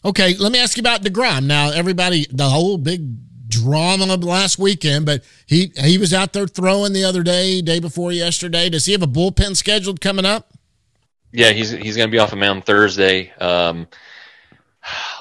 Okay, 0.05 0.35
let 0.35 0.51
me 0.51 0.59
ask 0.59 0.77
you 0.77 0.81
about 0.81 1.03
Degrom. 1.03 1.47
Now, 1.47 1.71
everybody, 1.71 2.27
the 2.33 2.49
whole 2.49 2.79
big 2.79 3.07
drama 3.49 4.13
of 4.13 4.25
last 4.25 4.59
weekend, 4.59 5.07
but 5.07 5.23
he 5.47 5.71
he 5.77 5.99
was 5.99 6.13
out 6.13 6.33
there 6.33 6.49
throwing 6.49 6.95
the 6.95 7.05
other 7.05 7.23
day, 7.23 7.63
day 7.63 7.79
before 7.79 8.11
yesterday. 8.11 8.69
Does 8.69 8.87
he 8.87 8.93
have 8.93 9.03
a 9.03 9.07
bullpen 9.07 9.55
scheduled 9.55 10.01
coming 10.01 10.25
up? 10.25 10.53
Yeah, 11.31 11.51
he's 11.51 11.71
he's 11.71 11.97
going 11.97 12.09
to 12.09 12.13
be 12.13 12.19
off 12.19 12.33
a 12.33 12.37
mound 12.37 12.67
Thursday. 12.67 13.33
Um, 13.41 13.87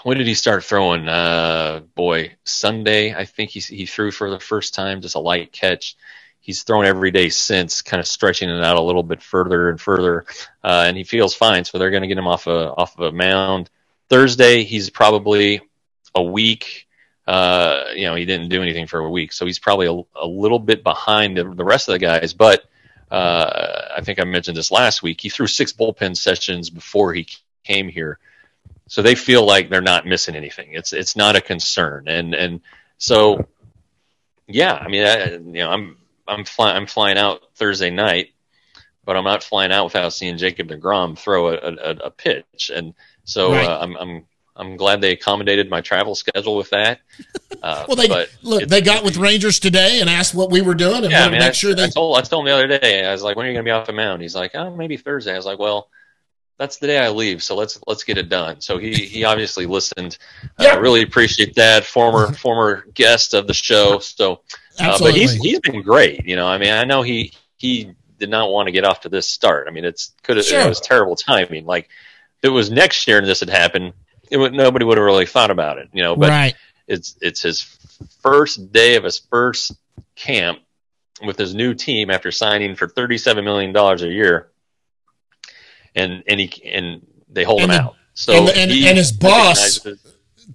when 0.03 0.17
did 0.17 0.27
he 0.27 0.33
start 0.33 0.63
throwing? 0.63 1.07
Uh, 1.07 1.81
boy, 1.95 2.35
Sunday. 2.43 3.13
I 3.13 3.25
think 3.25 3.49
he 3.49 3.59
he 3.59 3.85
threw 3.85 4.11
for 4.11 4.29
the 4.29 4.39
first 4.39 4.73
time, 4.73 5.01
just 5.01 5.15
a 5.15 5.19
light 5.19 5.51
catch. 5.51 5.95
He's 6.39 6.63
thrown 6.63 6.85
every 6.85 7.11
day 7.11 7.29
since, 7.29 7.81
kind 7.81 8.01
of 8.01 8.07
stretching 8.07 8.49
it 8.49 8.63
out 8.63 8.75
a 8.75 8.81
little 8.81 9.03
bit 9.03 9.21
further 9.21 9.69
and 9.69 9.79
further, 9.79 10.25
uh, 10.63 10.83
and 10.87 10.97
he 10.97 11.05
feels 11.05 11.33
fine. 11.33 11.63
So 11.63 11.77
they're 11.77 11.89
going 11.89 12.01
to 12.01 12.07
get 12.07 12.17
him 12.17 12.27
off 12.27 12.47
a 12.47 12.73
off 12.73 12.97
of 12.99 13.13
a 13.13 13.15
mound 13.15 13.69
Thursday. 14.09 14.63
He's 14.63 14.89
probably 14.89 15.61
a 16.13 16.21
week. 16.21 16.87
Uh, 17.25 17.85
you 17.95 18.05
know, 18.05 18.15
he 18.15 18.25
didn't 18.25 18.49
do 18.49 18.61
anything 18.61 18.87
for 18.87 18.99
a 18.99 19.09
week, 19.09 19.31
so 19.31 19.45
he's 19.45 19.59
probably 19.59 19.87
a, 19.87 20.21
a 20.21 20.27
little 20.27 20.59
bit 20.59 20.83
behind 20.83 21.37
the, 21.37 21.45
the 21.45 21.63
rest 21.63 21.87
of 21.87 21.93
the 21.93 21.99
guys. 21.99 22.33
But 22.33 22.65
uh, 23.09 23.93
I 23.95 24.01
think 24.01 24.19
I 24.19 24.25
mentioned 24.25 24.57
this 24.57 24.71
last 24.71 25.01
week. 25.01 25.21
He 25.21 25.29
threw 25.29 25.47
six 25.47 25.71
bullpen 25.71 26.17
sessions 26.17 26.69
before 26.69 27.13
he 27.13 27.27
came 27.63 27.87
here, 27.87 28.19
so 28.93 29.01
they 29.01 29.15
feel 29.15 29.43
like 29.43 29.71
they're 29.71 29.81
not 29.81 30.05
missing 30.05 30.35
anything. 30.35 30.73
It's 30.73 30.93
it's 30.93 31.15
not 31.15 31.35
a 31.35 31.41
concern, 31.41 32.07
and 32.07 32.35
and 32.35 32.61
so 32.99 33.47
yeah, 34.45 34.73
I 34.75 34.87
mean, 34.87 35.03
I, 35.03 35.31
you 35.31 35.39
know, 35.39 35.71
I'm 35.71 35.97
I'm 36.27 36.45
flying 36.45 36.77
I'm 36.77 36.85
flying 36.85 37.17
out 37.17 37.41
Thursday 37.55 37.89
night, 37.89 38.33
but 39.03 39.17
I'm 39.17 39.23
not 39.23 39.41
flying 39.41 39.71
out 39.71 39.85
without 39.85 40.13
seeing 40.13 40.37
Jacob 40.37 40.67
Degrom 40.67 41.17
throw 41.17 41.47
a, 41.47 41.55
a, 41.55 41.89
a 42.05 42.11
pitch, 42.11 42.69
and 42.71 42.93
so 43.23 43.51
Right. 43.53 43.65
uh, 43.65 43.79
I'm 43.81 43.97
I'm 43.97 44.25
I'm 44.55 44.77
glad 44.77 45.01
they 45.01 45.11
accommodated 45.11 45.71
my 45.71 45.81
travel 45.81 46.13
schedule 46.13 46.55
with 46.55 46.69
that. 46.69 46.99
Uh, 47.63 47.85
Well, 47.87 47.95
they 47.95 48.09
but 48.09 48.29
look. 48.41 48.67
They 48.67 48.81
got 48.81 49.05
with 49.05 49.15
Rangers 49.15 49.57
today 49.57 50.01
and 50.01 50.09
asked 50.09 50.35
what 50.35 50.51
we 50.51 50.59
were 50.59 50.73
doing, 50.73 51.03
and 51.03 51.11
yeah, 51.11 51.25
I 51.25 51.29
mean, 51.31 51.39
to 51.39 51.47
I, 51.47 51.51
sure 51.51 51.73
they. 51.73 51.85
I 51.85 51.87
told 51.87 52.17
I 52.17 52.21
told 52.21 52.41
him 52.41 52.47
the 52.47 52.53
other 52.57 52.67
day. 52.77 53.05
I 53.05 53.11
was 53.13 53.23
like, 53.23 53.37
"When 53.37 53.45
are 53.45 53.49
you 53.49 53.53
going 53.55 53.63
to 53.63 53.67
be 53.69 53.71
off 53.71 53.87
the 53.87 53.93
mound?" 53.93 54.21
He's 54.21 54.35
like, 54.35 54.51
"Oh, 54.53 54.75
maybe 54.75 54.97
Thursday." 54.97 55.31
I 55.33 55.37
was 55.37 55.45
like, 55.45 55.59
"Well, 55.59 55.87
that's 56.59 56.77
the 56.77 56.87
day 56.87 56.99
I 56.99 57.09
leave, 57.09 57.41
so 57.43 57.55
let's 57.55 57.79
let's 57.87 58.03
get 58.03 58.17
it 58.17 58.29
done." 58.29 58.61
So 58.61 58.77
he 58.77 58.93
he 58.93 59.23
obviously 59.23 59.65
listened. 59.65 60.17
I 60.57 60.65
Yeah. 60.65 60.75
really 60.75 61.01
appreciate 61.01 61.55
that. 61.55 61.83
Former 61.85 62.31
former 62.45 62.85
guest 62.93 63.33
of 63.33 63.47
the 63.47 63.53
show. 63.53 63.99
So, 63.99 64.33
uh, 64.33 64.37
Absolutely. 64.79 65.11
but 65.11 65.19
he's 65.19 65.33
he's 65.33 65.59
been 65.59 65.81
great. 65.81 66.25
You 66.25 66.35
know, 66.35 66.47
I 66.47 66.57
mean, 66.57 66.71
I 66.71 66.83
know 66.83 67.01
he 67.01 67.33
he 67.57 67.93
did 68.19 68.29
not 68.29 68.51
want 68.51 68.67
to 68.67 68.71
get 68.71 68.85
off 68.85 69.01
to 69.01 69.09
this 69.09 69.27
start. 69.27 69.67
I 69.67 69.71
mean, 69.71 69.85
it's 69.85 70.13
could 70.23 70.37
have 70.37 70.45
Sure. 70.45 70.61
it 70.61 70.69
was 70.69 70.79
terrible 70.79 71.15
timing. 71.15 71.65
Like 71.65 71.85
if 72.41 72.45
it 72.45 72.49
was 72.49 72.69
next 72.71 73.07
year 73.07 73.17
and 73.17 73.27
this 73.27 73.39
had 73.39 73.49
happened, 73.49 73.93
it 74.29 74.37
would 74.37 74.53
nobody 74.53 74.85
would 74.85 74.97
have 74.97 75.05
really 75.05 75.25
thought 75.25 75.51
about 75.51 75.77
it. 75.79 75.89
You 75.93 76.03
know, 76.03 76.15
but 76.15 76.29
right. 76.29 76.55
it's 76.87 77.15
it's 77.21 77.41
his 77.41 77.61
first 78.21 78.71
day 78.71 78.95
of 78.95 79.03
his 79.03 79.19
first 79.19 79.73
camp 80.15 80.59
with 81.25 81.37
his 81.37 81.53
new 81.55 81.73
team 81.73 82.09
after 82.11 82.31
signing 82.31 82.75
for 82.75 82.87
thirty 82.87 83.17
seven 83.17 83.43
million 83.43 83.73
dollars 83.73 84.03
a 84.03 84.07
year, 84.07 84.49
and 85.95 86.23
and 86.27 86.39
he 86.39 86.63
and 86.65 87.05
they 87.29 87.43
hold 87.43 87.61
And 87.61 87.71
him 87.71 87.77
the- 87.77 87.83
out. 87.83 87.95
So 88.15 88.33
and 88.33 88.47
the- 88.47 88.57
and- 88.57 88.71
and 88.71 88.97
his 88.97 89.11
boss- 89.11 89.79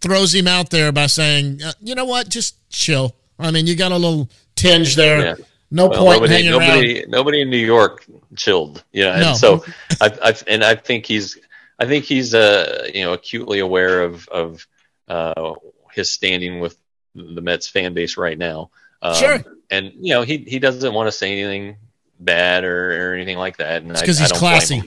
Throws 0.03 0.35
him 0.35 0.47
out 0.47 0.69
there 0.71 0.93
by 0.93 1.07
saying, 1.07 1.63
uh, 1.63 1.73
"You 1.81 1.95
know 1.95 2.05
what? 2.05 2.29
Just 2.29 2.57
chill." 2.71 3.17
I 3.39 3.51
mean, 3.51 3.67
you 3.67 3.75
got 3.75 3.91
a 3.91 3.97
little 3.97 4.29
tinge 4.55 4.97
there. 4.97 5.19
Yeah. 5.21 5.35
No 5.71 5.87
well, 5.87 5.99
point 6.05 6.17
nobody, 6.17 6.33
hanging 6.35 6.53
around. 6.53 6.69
nobody, 6.69 7.05
nobody 7.09 7.41
in 7.41 7.51
New 7.51 7.57
York 7.57 8.05
chilled, 8.37 8.85
you 8.93 9.05
know. 9.05 9.13
And 9.13 9.21
No. 9.23 9.35
so, 9.35 9.65
I, 10.01 10.13
I, 10.23 10.35
and 10.47 10.63
I 10.63 10.75
think 10.75 11.07
he's, 11.07 11.39
I 11.79 11.87
think 11.87 12.05
he's, 12.05 12.35
uh, 12.35 12.89
you 12.95 13.03
know, 13.03 13.15
acutely 13.15 13.61
aware 13.61 14.03
of 14.03 14.29
of 14.29 14.67
uh, 15.09 15.55
his 15.93 16.11
standing 16.11 16.61
with 16.61 16.77
the 17.15 17.41
Mets 17.41 17.67
fan 17.67 17.95
base 17.95 18.19
right 18.19 18.37
now. 18.37 18.71
Um, 19.01 19.15
Sure. 19.15 19.45
And 19.71 19.93
you 20.01 20.13
know, 20.15 20.21
he 20.23 20.37
he 20.47 20.59
doesn't 20.59 20.93
want 20.93 21.07
to 21.09 21.13
say 21.13 21.33
anything 21.33 21.77
bad 22.21 22.65
or, 22.65 23.11
or 23.11 23.15
anything 23.15 23.39
like 23.39 23.57
that. 23.57 23.83
And 23.83 23.91
It's 23.93 24.03
I- 24.03 24.07
'cause 24.07 24.19
I 24.21 24.25
he's 24.25 24.33
classy. 24.33 24.83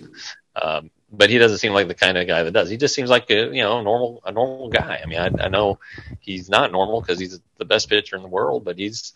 Um, 0.55 0.89
but 1.11 1.29
he 1.29 1.37
doesn't 1.37 1.57
seem 1.59 1.73
like 1.73 1.87
the 1.87 1.93
kind 1.93 2.17
of 2.17 2.27
guy 2.27 2.43
that 2.43 2.51
does. 2.51 2.69
He 2.69 2.77
just 2.77 2.95
seems 2.95 3.09
like 3.09 3.29
a 3.29 3.45
you 3.55 3.61
know 3.61 3.81
normal 3.81 4.21
a 4.25 4.31
normal 4.31 4.69
guy. 4.69 4.99
I 5.03 5.05
mean, 5.07 5.19
I, 5.19 5.45
I 5.45 5.47
know 5.49 5.79
he's 6.19 6.49
not 6.49 6.71
normal 6.71 7.01
because 7.01 7.19
he's 7.19 7.39
the 7.57 7.65
best 7.65 7.89
pitcher 7.89 8.15
in 8.15 8.21
the 8.21 8.27
world, 8.29 8.63
but 8.63 8.77
he's 8.77 9.13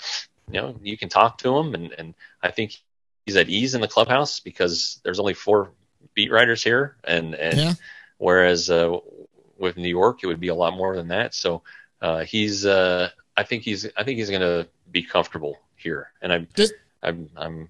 you 0.52 0.62
know 0.62 0.76
you 0.82 0.98
can 0.98 1.10
talk 1.10 1.38
to 1.40 1.58
him, 1.58 1.74
and 1.74 1.92
and 1.98 2.14
I 2.42 2.52
think 2.52 2.82
he's 3.26 3.36
at 3.38 3.50
ease 3.50 3.76
in 3.76 3.82
the 3.82 3.88
clubhouse 3.88 4.40
because 4.40 5.00
there's 5.04 5.20
only 5.20 5.34
four 5.34 5.72
beat 6.14 6.32
writers 6.32 6.64
here, 6.64 6.96
and 7.04 7.34
and 7.36 7.60
Yeah. 7.60 7.74
whereas 8.18 8.70
uh, 8.70 8.98
with 9.58 9.78
New 9.78 9.90
York 9.90 10.20
it 10.24 10.28
would 10.28 10.40
be 10.40 10.50
a 10.50 10.56
lot 10.56 10.76
more 10.76 10.96
than 10.96 11.08
that. 11.10 11.34
So 11.34 11.64
uh, 12.02 12.24
he's 12.26 12.66
uh, 12.66 13.10
I 13.38 13.44
think 13.44 13.64
he's 13.64 13.86
I 13.98 14.04
think 14.04 14.18
he's 14.20 14.30
going 14.30 14.42
to 14.42 14.68
be 14.92 15.04
comfortable 15.04 15.60
here, 15.76 16.12
and 16.22 16.32
I'm 16.32 16.48
Does- 16.54 16.74
I'm 17.04 17.30
I'm 17.36 17.70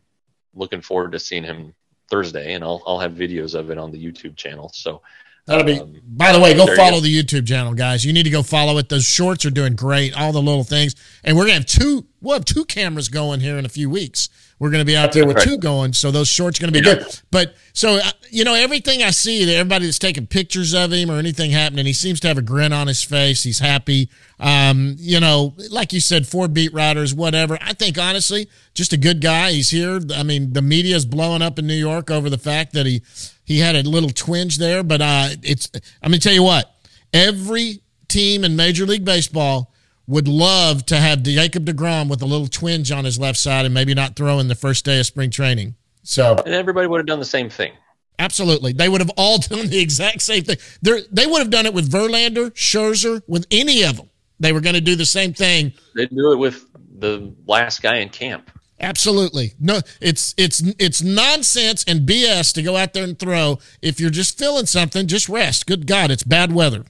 looking 0.55 0.81
forward 0.81 1.11
to 1.13 1.19
seeing 1.19 1.43
him 1.43 1.73
Thursday, 2.09 2.53
and 2.53 2.63
I'll 2.63 2.83
I'll 2.85 2.99
have 2.99 3.13
videos 3.13 3.55
of 3.55 3.69
it 3.69 3.77
on 3.77 3.91
the 3.91 4.03
YouTube 4.03 4.35
channel. 4.35 4.71
So 4.73 5.01
That'll 5.47 5.63
be. 5.63 5.79
Um, 5.79 5.93
By 6.07 6.31
the 6.31 6.39
way, 6.39 6.53
go 6.55 6.65
follow 6.75 6.97
go. 6.97 6.99
the 7.01 7.23
YouTube 7.23 7.47
channel, 7.47 7.73
guys. 7.73 8.03
You 8.05 8.13
need 8.13 8.23
to 8.23 8.29
go 8.29 8.41
follow 8.41 8.77
it. 8.77 8.89
Those 8.89 9.05
shorts 9.05 9.45
are 9.45 9.51
doing 9.51 9.75
great. 9.75 10.15
All 10.17 10.31
the 10.31 10.41
little 10.41 10.63
things, 10.63 10.95
and 11.23 11.35
we're 11.37 11.43
gonna 11.43 11.55
have 11.55 11.65
two. 11.65 12.05
We'll 12.21 12.33
have 12.35 12.45
two 12.45 12.65
cameras 12.65 13.09
going 13.09 13.41
here 13.41 13.57
in 13.57 13.65
a 13.65 13.69
few 13.69 13.89
weeks. 13.89 14.29
We're 14.57 14.71
gonna 14.71 14.85
be 14.85 14.95
out 14.95 15.11
there 15.11 15.27
with 15.27 15.35
Right. 15.35 15.45
two 15.45 15.57
going, 15.57 15.91
so 15.93 16.09
those 16.11 16.29
shorts 16.29 16.57
are 16.57 16.61
gonna 16.61 16.71
be 16.71 16.81
good. 16.81 17.05
But 17.29 17.55
so 17.73 17.97
uh, 17.97 18.11
you 18.31 18.43
know, 18.45 18.55
everything 18.55 19.03
I 19.03 19.11
see, 19.11 19.43
everybody 19.53 19.85
that's 19.85 19.99
taking 19.99 20.25
pictures 20.25 20.73
of 20.73 20.91
him 20.93 21.11
or 21.11 21.19
anything 21.19 21.51
happening, 21.51 21.85
he 21.85 21.93
seems 21.93 22.19
to 22.21 22.27
have 22.29 22.37
a 22.39 22.41
grin 22.41 22.71
on 22.73 22.87
his 22.87 23.03
face. 23.03 23.43
He's 23.43 23.59
happy. 23.59 24.09
Um, 24.39 24.95
you 24.97 25.19
know, 25.19 25.53
like 25.69 25.93
you 25.93 25.99
said, 25.99 26.25
four 26.25 26.47
beat 26.47 26.73
writers, 26.73 27.13
whatever. 27.13 27.59
I 27.61 27.73
think 27.73 27.99
honestly, 27.99 28.47
just 28.73 28.93
a 28.93 28.97
good 28.97 29.21
guy. 29.21 29.51
He's 29.51 29.69
here. 29.69 29.99
I 30.15 30.23
mean, 30.23 30.53
the 30.53 30.61
media 30.63 30.95
is 30.95 31.05
blowing 31.05 31.41
up 31.41 31.59
in 31.59 31.67
New 31.67 31.75
York 31.75 32.09
over 32.09 32.29
the 32.29 32.37
fact 32.39 32.73
that 32.73 32.85
he 32.85 33.01
he 33.45 33.59
had 33.59 33.75
a 33.75 33.83
little 33.83 34.09
twinge 34.09 34.57
there, 34.57 34.83
but 34.83 35.01
uh, 35.01 35.29
it's. 35.41 35.69
I'm 36.01 36.11
gonna 36.11 36.19
tell 36.19 36.33
you 36.33 36.43
what. 36.43 36.71
Every 37.13 37.81
team 38.07 38.43
in 38.43 38.55
Major 38.55 38.85
League 38.85 39.05
Baseball 39.05 39.71
would 40.07 40.27
love 40.27 40.85
to 40.87 40.97
have 40.97 41.23
Jacob 41.23 41.65
Degrom 41.65 42.09
with 42.09 42.21
a 42.21 42.25
little 42.25 42.47
twinge 42.47 42.91
on 42.91 43.05
his 43.05 43.17
left 43.17 43.39
side 43.39 43.65
and 43.65 43.73
maybe 43.73 43.93
not 43.93 44.15
throw 44.15 44.39
in 44.39 44.47
the 44.47 44.55
first 44.55 44.85
day 44.85 44.99
of 44.99 45.05
spring 45.05 45.31
training. 45.31 45.75
So 46.03 46.35
and 46.45 46.53
everybody 46.53 46.87
would 46.87 46.99
have 46.99 47.07
done 47.07 47.19
the 47.19 47.25
same 47.25 47.49
thing. 47.49 47.71
absolutely, 48.19 48.73
they 48.73 48.89
would 48.89 49.01
have 49.01 49.11
all 49.17 49.37
done 49.39 49.67
the 49.67 49.79
exact 49.79 50.21
same 50.21 50.43
thing. 50.43 50.57
They're, 50.81 51.01
they 51.11 51.25
would 51.25 51.39
have 51.39 51.49
done 51.49 51.65
it 51.65 51.73
with 51.73 51.89
Verlander, 51.89 52.51
Scherzer, 52.51 53.21
with 53.27 53.47
any 53.49 53.83
of 53.83 53.97
them. 53.97 54.09
They 54.39 54.51
were 54.51 54.61
going 54.61 54.75
to 54.75 54.81
do 54.81 54.95
the 54.95 55.05
same 55.05 55.33
thing 55.33 55.71
They'd 55.95 56.09
do 56.09 56.33
it 56.33 56.37
with 56.37 56.65
the 56.99 57.33
last 57.47 57.81
guy 57.81 57.97
in 57.97 58.09
camp. 58.09 58.51
Absolutely. 58.79 59.53
No, 59.59 59.79
it's 60.01 60.33
it's 60.37 60.61
it's 60.79 61.01
nonsense 61.01 61.85
and 61.87 62.01
BS 62.01 62.53
to 62.55 62.61
go 62.61 62.75
out 62.75 62.93
there 62.93 63.05
and 63.05 63.17
throw. 63.17 63.59
If 63.81 63.99
you're 63.99 64.09
just 64.09 64.37
feeling 64.37 64.65
something, 64.65 65.07
just 65.07 65.29
rest. 65.29 65.65
Good 65.65 65.87
God, 65.87 66.11
it's 66.11 66.23
bad 66.23 66.51
weather. 66.53 66.83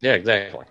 Yeah, 0.00 0.14
exactly. 0.14 0.66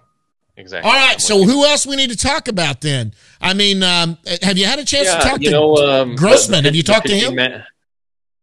Exactly. 0.58 0.92
All 0.92 0.96
right, 0.98 1.20
so 1.22 1.44
who 1.44 1.66
else 1.66 1.88
we 1.88 1.96
need 1.96 2.10
to 2.12 2.18
talk 2.18 2.50
about 2.50 2.82
then? 2.82 3.14
I 3.40 3.54
mean, 3.54 3.82
um, 3.82 4.18
have 4.44 4.58
you 4.58 4.66
had 4.66 4.78
a 4.80 4.86
chance 4.86 5.10
to 5.12 5.20
talk 5.20 5.40
you 5.42 5.46
to 5.50 5.52
know, 5.52 5.76
um, 5.78 6.16
Grossman? 6.16 6.64
the- 6.64 6.68
Have 6.68 6.76
you 6.76 6.84
talked 6.84 7.08
to 7.08 7.16
him? 7.16 7.36
ma- 7.36 7.64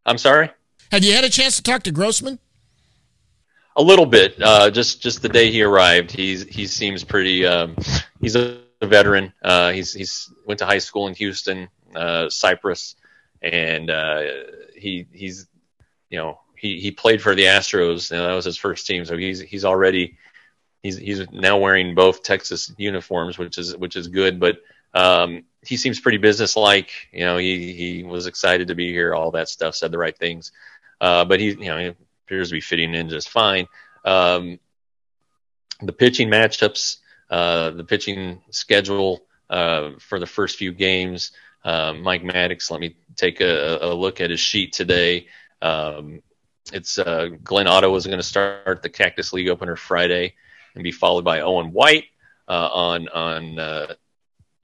I'm 0.06 0.18
sorry. 0.18 0.50
Have 0.90 1.04
you 1.04 1.12
had 1.12 1.24
a 1.24 1.28
chance 1.28 1.56
to 1.56 1.62
talk 1.62 1.82
to 1.82 1.92
Grossman? 1.92 2.38
A 3.76 3.82
little 3.82 4.06
bit. 4.06 4.34
Uh, 4.42 4.70
just 4.70 5.02
just 5.02 5.20
the 5.22 5.28
day 5.28 5.52
he 5.52 5.62
arrived, 5.62 6.10
he's 6.10 6.42
he 6.44 6.66
seems 6.66 7.04
pretty. 7.04 7.46
Um, 7.46 7.76
he's 8.20 8.34
a, 8.34 8.60
veteran. 8.82 9.32
Uh, 9.42 9.70
he's 9.72 9.92
he's 9.92 10.32
went 10.46 10.58
to 10.58 10.64
high 10.66 10.78
school 10.78 11.06
in 11.08 11.14
Houston, 11.14 11.68
uh, 11.94 12.28
Cypress, 12.28 12.96
and 13.42 13.90
uh, 13.90 14.22
he 14.74 15.06
he's 15.12 15.46
you 16.10 16.18
know 16.18 16.40
he 16.56 16.80
he 16.80 16.90
played 16.90 17.22
for 17.22 17.34
the 17.34 17.44
Astros. 17.44 18.10
Know, 18.10 18.26
that 18.26 18.34
was 18.34 18.44
his 18.44 18.56
first 18.56 18.86
team, 18.86 19.04
so 19.04 19.16
he's 19.16 19.40
he's 19.40 19.64
already 19.64 20.16
he's 20.82 20.96
he's 20.96 21.30
now 21.30 21.58
wearing 21.58 21.94
both 21.94 22.22
Texas 22.22 22.72
uniforms, 22.76 23.38
which 23.38 23.58
is 23.58 23.76
which 23.76 23.96
is 23.96 24.08
good. 24.08 24.40
But 24.40 24.58
um, 24.94 25.44
he 25.62 25.76
seems 25.76 26.00
pretty 26.00 26.18
businesslike. 26.18 26.90
You 27.12 27.24
know, 27.24 27.38
he 27.38 27.72
he 27.72 28.04
was 28.04 28.26
excited 28.26 28.68
to 28.68 28.74
be 28.74 28.92
here, 28.92 29.14
all 29.14 29.30
that 29.32 29.48
stuff, 29.48 29.74
said 29.74 29.92
the 29.92 29.98
right 29.98 30.16
things. 30.16 30.52
Uh, 31.00 31.24
but 31.24 31.40
he 31.40 31.50
you 31.50 31.66
know 31.66 31.78
he 31.78 31.94
appears 32.26 32.48
to 32.48 32.54
be 32.54 32.60
fitting 32.60 32.94
in 32.94 33.08
just 33.08 33.28
fine. 33.28 33.66
Um, 34.04 34.58
the 35.80 35.92
pitching 35.92 36.28
matchups, 36.28 36.98
uh, 37.30 37.70
the 37.70 37.84
pitching 37.84 38.42
schedule 38.50 39.22
uh, 39.48 39.92
for 39.98 40.18
the 40.18 40.26
first 40.26 40.56
few 40.56 40.72
games. 40.72 41.32
Uh, 41.64 41.92
Mike 41.92 42.22
Maddux, 42.22 42.70
let 42.70 42.80
me 42.80 42.96
take 43.16 43.40
a, 43.40 43.78
a 43.82 43.94
look 43.94 44.20
at 44.20 44.30
his 44.30 44.40
sheet 44.40 44.72
today. 44.72 45.26
Um, 45.60 46.22
it's 46.72 46.98
uh, 46.98 47.28
Glenn 47.42 47.66
Otto 47.66 47.94
is 47.96 48.06
going 48.06 48.18
to 48.18 48.22
start 48.22 48.82
the 48.82 48.88
Cactus 48.88 49.32
League 49.32 49.48
opener 49.48 49.76
Friday 49.76 50.34
and 50.74 50.84
be 50.84 50.92
followed 50.92 51.24
by 51.24 51.40
Owen 51.40 51.72
White 51.72 52.04
uh, 52.46 52.68
on 52.72 53.08
on 53.08 53.58
uh, 53.58 53.94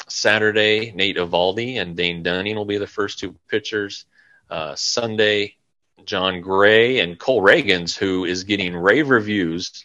Saturday. 0.08 0.92
Nate 0.92 1.16
Eovaldi 1.16 1.80
and 1.80 1.96
Dane 1.96 2.22
Dunning 2.22 2.56
will 2.56 2.64
be 2.64 2.78
the 2.78 2.86
first 2.86 3.18
two 3.18 3.34
pitchers. 3.48 4.04
Uh, 4.50 4.74
Sunday, 4.76 5.56
Jon 6.04 6.40
Gray 6.40 7.00
and 7.00 7.18
Cole 7.18 7.42
Ragans, 7.42 7.96
who 7.96 8.24
is 8.24 8.44
getting 8.44 8.76
rave 8.76 9.08
reviews 9.08 9.84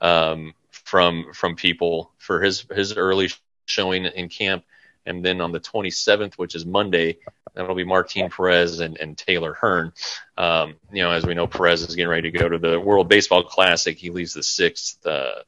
um, 0.00 0.54
from 0.70 1.32
from 1.34 1.56
people 1.56 2.10
for 2.18 2.40
his 2.40 2.64
his 2.74 2.96
early 2.96 3.28
showing 3.66 4.06
in 4.06 4.28
camp. 4.28 4.64
And 5.06 5.24
then 5.24 5.40
on 5.40 5.52
the 5.52 5.60
27th, 5.60 6.34
which 6.34 6.54
is 6.54 6.66
Monday, 6.66 7.18
that'll 7.54 7.74
be 7.74 7.84
Martin 7.84 8.30
Perez 8.30 8.80
and, 8.80 8.98
and 8.98 9.16
Taylor 9.16 9.54
Hearn. 9.54 9.92
Um, 10.36 10.74
you 10.92 11.02
know, 11.02 11.10
as 11.10 11.24
we 11.24 11.34
know, 11.34 11.46
Perez 11.46 11.82
is 11.82 11.96
getting 11.96 12.10
ready 12.10 12.30
to 12.30 12.38
go 12.38 12.48
to 12.48 12.58
the 12.58 12.78
World 12.78 13.08
Baseball 13.08 13.42
Classic. 13.42 13.96
He 13.96 14.10
leaves 14.10 14.34
the 14.34 14.42
sixth. 14.42 15.04
Uh, 15.06 15.42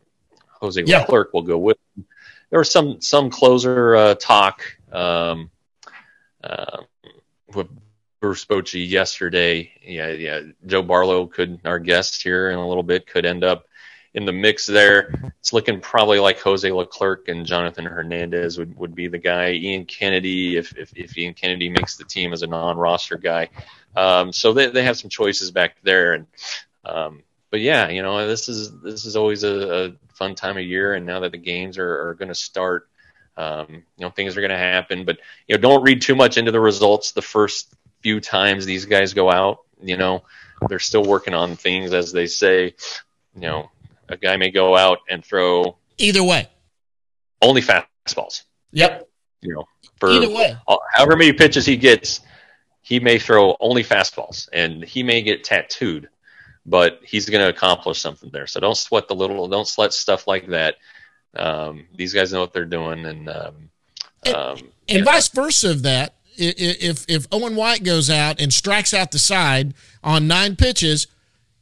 Jose 0.60 0.82
Yeah. 0.86 1.00
Leclerc 1.00 1.32
will 1.32 1.42
go 1.42 1.58
with 1.58 1.78
him. 1.96 2.06
There 2.50 2.58
was 2.58 2.70
some 2.70 3.00
some 3.00 3.30
closer 3.30 3.96
uh, 3.96 4.14
talk 4.14 4.62
um, 4.92 5.50
uh, 6.44 6.82
with 7.54 7.68
Bruce 8.20 8.44
Bochy 8.44 8.88
yesterday. 8.88 9.72
Yeah, 9.82 10.10
yeah. 10.10 10.40
Joe 10.66 10.82
Barlow 10.82 11.26
could, 11.26 11.60
our 11.64 11.78
guest 11.78 12.22
here 12.22 12.50
in 12.50 12.58
a 12.58 12.68
little 12.68 12.82
bit, 12.84 13.06
could 13.06 13.26
end 13.26 13.42
up 13.42 13.66
in 14.14 14.24
the 14.26 14.32
mix 14.32 14.66
there. 14.66 15.32
It's 15.40 15.52
looking 15.52 15.80
probably 15.80 16.20
like 16.20 16.38
Jose 16.40 16.70
Leclerc 16.70 17.28
and 17.28 17.46
Jonathan 17.46 17.86
Hernandez 17.86 18.58
would, 18.58 18.76
would 18.76 18.94
be 18.94 19.08
the 19.08 19.18
guy. 19.18 19.52
Ian 19.52 19.86
Kennedy, 19.86 20.56
if, 20.56 20.76
if, 20.76 20.92
if 20.94 21.16
Ian 21.16 21.34
Kennedy 21.34 21.68
makes 21.68 21.96
the 21.96 22.04
team 22.04 22.32
as 22.32 22.42
a 22.42 22.46
non-roster 22.46 23.16
guy. 23.16 23.48
Um, 23.96 24.32
so 24.32 24.52
they, 24.52 24.68
they 24.68 24.82
have 24.84 24.98
some 24.98 25.10
choices 25.10 25.50
back 25.50 25.76
there. 25.82 26.12
And, 26.12 26.26
um, 26.84 27.22
but 27.50 27.60
yeah, 27.60 27.88
you 27.88 28.02
know, 28.02 28.26
this 28.26 28.48
is, 28.48 28.70
this 28.80 29.04
is 29.06 29.16
always 29.16 29.44
a, 29.44 29.86
a 29.86 29.92
fun 30.14 30.34
time 30.34 30.58
of 30.58 30.64
year. 30.64 30.94
And 30.94 31.06
now 31.06 31.20
that 31.20 31.32
the 31.32 31.38
games 31.38 31.78
are, 31.78 32.08
are 32.08 32.14
going 32.14 32.28
to 32.28 32.34
start, 32.34 32.88
um, 33.36 33.66
you 33.70 33.82
know, 33.98 34.10
things 34.10 34.36
are 34.36 34.40
going 34.42 34.50
to 34.50 34.58
happen, 34.58 35.06
but, 35.06 35.18
you 35.48 35.56
know, 35.56 35.60
don't 35.60 35.82
read 35.82 36.02
too 36.02 36.14
much 36.14 36.36
into 36.36 36.52
the 36.52 36.60
results 36.60 37.12
the 37.12 37.22
first 37.22 37.74
few 38.02 38.20
times 38.20 38.66
these 38.66 38.84
guys 38.84 39.14
go 39.14 39.30
out. 39.30 39.60
You 39.82 39.96
know, 39.96 40.22
they're 40.68 40.78
still 40.78 41.04
working 41.04 41.34
on 41.34 41.56
things, 41.56 41.94
as 41.94 42.12
they 42.12 42.26
say. 42.26 42.74
You 43.34 43.40
know, 43.40 43.70
a 44.12 44.16
guy 44.16 44.36
may 44.36 44.50
go 44.50 44.76
out 44.76 44.98
and 45.08 45.24
throw 45.24 45.76
Either 45.98 46.22
way. 46.22 46.48
only 47.40 47.62
fastballs. 47.62 48.42
Yep. 48.72 49.08
You 49.40 49.54
know, 49.54 49.64
for 49.98 50.10
Either 50.10 50.28
way. 50.30 50.56
however 50.94 51.16
many 51.16 51.32
pitches 51.32 51.66
he 51.66 51.76
gets, 51.76 52.20
he 52.82 53.00
may 53.00 53.18
throw 53.18 53.56
only 53.60 53.82
fastballs, 53.84 54.48
and 54.52 54.84
he 54.84 55.02
may 55.02 55.22
get 55.22 55.44
tattooed, 55.44 56.08
but 56.66 57.00
he's 57.04 57.28
going 57.28 57.42
to 57.44 57.48
accomplish 57.48 58.00
something 58.00 58.30
there. 58.32 58.46
So 58.46 58.60
don't 58.60 58.76
sweat 58.76 59.08
the 59.08 59.14
little, 59.14 59.48
don't 59.48 59.66
sweat 59.66 59.92
stuff 59.92 60.26
like 60.26 60.48
that. 60.48 60.76
Um, 61.34 61.86
these 61.96 62.12
guys 62.12 62.32
know 62.32 62.40
what 62.40 62.52
they're 62.52 62.64
doing, 62.64 63.06
and 63.06 63.28
um, 63.28 63.70
um, 64.34 64.58
And 64.88 65.04
vice 65.04 65.28
versa 65.28 65.70
of 65.70 65.82
that, 65.82 66.14
if 66.36 67.04
if 67.08 67.26
Owen 67.32 67.56
White 67.56 67.84
goes 67.84 68.08
out 68.10 68.40
and 68.40 68.52
strikes 68.52 68.92
out 68.94 69.10
the 69.12 69.18
side 69.18 69.74
on 70.04 70.26
nine 70.26 70.56
pitches, 70.56 71.06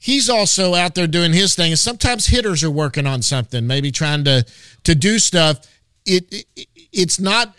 he's 0.01 0.29
also 0.29 0.75
out 0.75 0.97
there 0.97 1.07
doing 1.07 1.33
his 1.33 1.55
thing. 1.55 1.71
And 1.71 1.79
sometimes 1.79 2.27
hitters 2.27 2.65
are 2.65 2.71
working 2.71 3.07
on 3.07 3.23
something, 3.23 3.67
maybe 3.67 3.93
trying 3.93 4.25
to 4.25 4.45
to 4.83 4.95
do 4.97 5.21
stuff. 5.21 5.69
It, 6.05 6.47
it 6.57 6.67
it's 6.93 7.21
not 7.21 7.55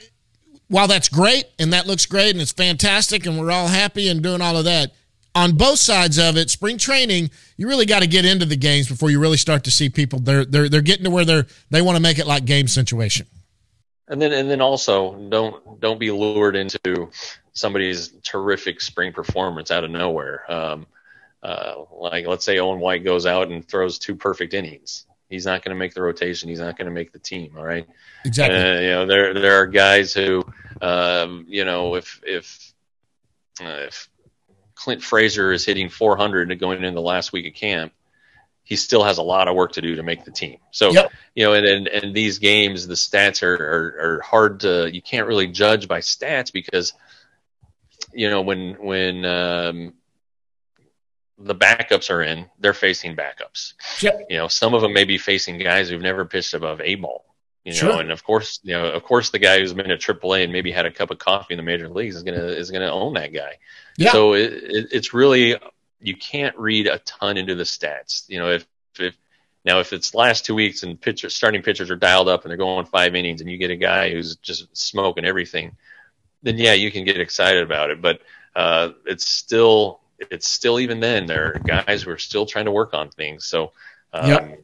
while 0.67 0.87
that's 0.87 1.07
great 1.07 1.45
and 1.59 1.71
that 1.71 1.87
looks 1.87 2.05
great 2.05 2.31
and 2.31 2.41
it's 2.41 2.51
fantastic 2.51 3.25
and 3.25 3.39
we're 3.39 3.51
all 3.51 3.67
happy 3.67 4.09
and 4.09 4.21
doing 4.21 4.41
all 4.41 4.57
of 4.57 4.65
that. 4.65 4.91
On 5.33 5.53
both 5.53 5.79
sides 5.79 6.17
of 6.17 6.35
it, 6.35 6.49
spring 6.49 6.77
training, 6.77 7.29
you 7.55 7.69
really 7.69 7.85
got 7.85 8.01
to 8.01 8.07
get 8.07 8.25
into 8.25 8.45
the 8.45 8.57
games 8.57 8.89
before 8.89 9.09
you 9.09 9.17
really 9.17 9.37
start 9.37 9.63
to 9.63 9.71
see 9.71 9.89
people. 9.89 10.19
They're 10.19 10.43
they're 10.43 10.67
they're 10.67 10.81
getting 10.81 11.05
to 11.05 11.09
where 11.09 11.23
they're 11.23 11.47
they 11.69 11.81
want 11.81 11.95
to 11.95 12.01
make 12.01 12.19
it 12.19 12.27
like 12.27 12.43
game 12.43 12.67
situation. 12.67 13.27
And 14.09 14.21
then 14.21 14.33
and 14.33 14.49
then 14.49 14.59
also 14.59 15.15
don't 15.29 15.79
don't 15.79 15.99
be 15.99 16.11
lured 16.11 16.57
into 16.57 17.11
somebody's 17.53 18.09
terrific 18.23 18.81
spring 18.81 19.13
performance 19.13 19.71
out 19.71 19.85
of 19.85 19.91
nowhere. 19.91 20.51
Um, 20.51 20.85
uh, 21.43 21.73
like 21.91 22.27
let's 22.27 22.45
say 22.45 22.59
Owen 22.59 22.79
White 22.79 23.03
goes 23.03 23.25
out 23.25 23.49
and 23.49 23.67
throws 23.67 23.99
two 23.99 24.15
perfect 24.15 24.53
innings. 24.53 25.05
He's 25.29 25.45
not 25.45 25.63
going 25.63 25.73
to 25.73 25.79
make 25.79 25.93
the 25.93 26.01
rotation. 26.01 26.49
He's 26.49 26.59
not 26.59 26.77
going 26.77 26.87
to 26.87 26.93
make 26.93 27.13
the 27.13 27.19
team. 27.19 27.53
All 27.57 27.63
right. 27.63 27.87
Exactly. 28.25 28.59
Uh, 28.59 28.79
you 28.79 28.89
know 28.89 29.05
there 29.05 29.33
there 29.33 29.61
are 29.61 29.67
guys 29.67 30.13
who 30.13 30.43
um, 30.81 31.45
you 31.47 31.65
know 31.65 31.95
if 31.95 32.21
if 32.23 32.73
uh, 33.61 33.87
if 33.87 34.09
Clint 34.75 35.01
Fraser 35.03 35.51
is 35.51 35.65
hitting 35.65 35.89
400 35.89 36.59
going 36.59 36.77
into 36.77 36.91
the 36.91 37.01
last 37.01 37.31
week 37.31 37.47
of 37.47 37.53
camp, 37.53 37.93
he 38.63 38.75
still 38.75 39.03
has 39.03 39.17
a 39.17 39.23
lot 39.23 39.47
of 39.47 39.55
work 39.55 39.73
to 39.73 39.81
do 39.81 39.95
to 39.95 40.03
make 40.03 40.25
the 40.25 40.31
team. 40.31 40.57
So 40.71 40.91
Yep. 40.91 41.11
you 41.35 41.45
know, 41.45 41.53
and, 41.53 41.65
and 41.65 41.87
and 41.87 42.15
these 42.15 42.39
games, 42.39 42.87
the 42.87 42.95
stats 42.95 43.41
are, 43.43 43.53
are 43.53 44.15
are 44.15 44.21
hard 44.21 44.61
to 44.61 44.89
you 44.93 45.01
can't 45.01 45.27
really 45.27 45.47
judge 45.47 45.87
by 45.87 45.99
stats 45.99 46.51
because 46.51 46.93
you 48.13 48.29
know 48.29 48.41
when 48.41 48.75
when 48.79 49.25
um, 49.25 49.93
the 51.43 51.55
backups 51.55 52.09
are 52.09 52.21
in, 52.21 52.47
they're 52.59 52.73
facing 52.73 53.15
backups. 53.15 53.73
Yep. 54.01 54.27
You 54.29 54.37
know, 54.37 54.47
some 54.47 54.73
of 54.73 54.81
them 54.81 54.93
may 54.93 55.03
be 55.05 55.17
facing 55.17 55.57
guys 55.57 55.89
who've 55.89 56.01
never 56.01 56.25
pitched 56.25 56.53
above 56.53 56.81
a 56.81 56.95
ball. 56.95 57.25
You 57.63 57.73
Sure. 57.73 57.89
know, 57.93 57.99
and 57.99 58.11
of 58.11 58.23
course, 58.23 58.59
you 58.63 58.73
know, 58.73 58.85
of 58.87 59.03
course, 59.03 59.29
the 59.29 59.37
guy 59.37 59.59
who's 59.59 59.73
been 59.73 59.91
at 59.91 59.99
AAA 60.01 60.43
and 60.43 60.51
maybe 60.51 60.71
had 60.71 60.87
a 60.87 60.91
cup 60.91 61.11
of 61.11 61.19
coffee 61.19 61.53
in 61.53 61.57
the 61.57 61.63
major 61.63 61.87
leagues 61.89 62.15
is 62.15 62.23
gonna 62.23 62.39
is 62.43 62.71
gonna 62.71 62.91
own 62.91 63.13
that 63.13 63.33
guy. 63.33 63.57
Yeah. 63.97 64.11
So 64.11 64.33
it, 64.33 64.51
it, 64.53 64.87
it's 64.91 65.13
really 65.13 65.57
you 65.99 66.15
can't 66.15 66.57
read 66.57 66.87
a 66.87 66.97
ton 66.99 67.37
into 67.37 67.53
the 67.53 67.63
stats. 67.63 68.27
You 68.27 68.39
know, 68.39 68.49
if 68.49 68.65
if 68.97 69.15
now 69.63 69.79
if 69.79 69.93
it's 69.93 70.15
last 70.15 70.43
two 70.43 70.55
weeks 70.55 70.81
and 70.81 70.99
pitchers 70.99 71.35
starting 71.35 71.61
pitchers 71.61 71.91
are 71.91 71.95
dialed 71.95 72.27
up 72.27 72.43
and 72.43 72.49
they're 72.49 72.57
going 72.57 72.87
five 72.87 73.13
innings 73.13 73.41
and 73.41 73.49
you 73.49 73.57
get 73.59 73.69
a 73.69 73.75
guy 73.75 74.09
who's 74.09 74.37
just 74.37 74.75
smoking 74.75 75.23
everything, 75.23 75.77
then 76.41 76.57
yeah, 76.57 76.73
you 76.73 76.91
can 76.91 77.05
get 77.05 77.19
excited 77.19 77.61
about 77.61 77.91
it. 77.91 78.01
But 78.01 78.21
uh, 78.55 78.89
it's 79.05 79.27
still 79.29 80.00
it's 80.29 80.47
still 80.47 80.79
even 80.79 80.99
then 80.99 81.25
there 81.25 81.55
are 81.55 81.59
guys 81.59 82.03
who 82.03 82.11
are 82.11 82.17
still 82.17 82.45
trying 82.45 82.65
to 82.65 82.71
work 82.71 82.93
on 82.93 83.09
things. 83.09 83.45
So 83.45 83.71
um, 84.13 84.29
Yep. 84.29 84.63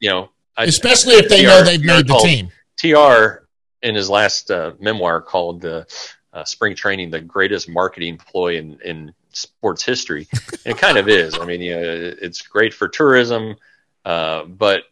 you 0.00 0.10
know, 0.10 0.30
I, 0.56 0.64
Especially 0.64 1.14
if 1.14 1.28
they 1.28 1.42
TR 1.42 1.48
know 1.48 1.62
they've 1.64 1.84
made 1.84 2.06
the 2.08 2.18
team. 2.18 2.50
TR 2.76 3.46
in 3.82 3.94
his 3.94 4.08
last 4.10 4.50
uh, 4.50 4.72
memoir 4.80 5.20
called 5.20 5.64
uh, 5.64 5.84
uh, 6.32 6.44
Spring 6.44 6.74
Training 6.74 7.10
the 7.10 7.20
greatest 7.20 7.68
marketing 7.68 8.18
ploy 8.18 8.56
in, 8.56 8.78
in 8.84 9.14
sports 9.32 9.84
history. 9.84 10.26
And 10.64 10.74
it 10.74 10.78
kind 10.78 10.98
of 10.98 11.08
is. 11.08 11.38
I 11.38 11.44
mean, 11.44 11.60
you 11.60 11.74
know, 11.74 11.82
it's 12.20 12.42
great 12.42 12.74
for 12.74 12.88
tourism, 12.88 13.56
uh, 14.04 14.44
but 14.44 14.84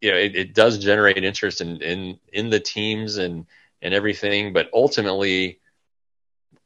you 0.00 0.10
know, 0.10 0.16
it, 0.16 0.36
it 0.36 0.54
does 0.54 0.78
generate 0.78 1.22
interest 1.24 1.60
in, 1.60 1.82
in, 1.82 2.18
in 2.32 2.50
the 2.50 2.60
teams 2.60 3.16
and, 3.16 3.46
and 3.82 3.92
everything. 3.92 4.52
But 4.52 4.70
ultimately, 4.72 5.58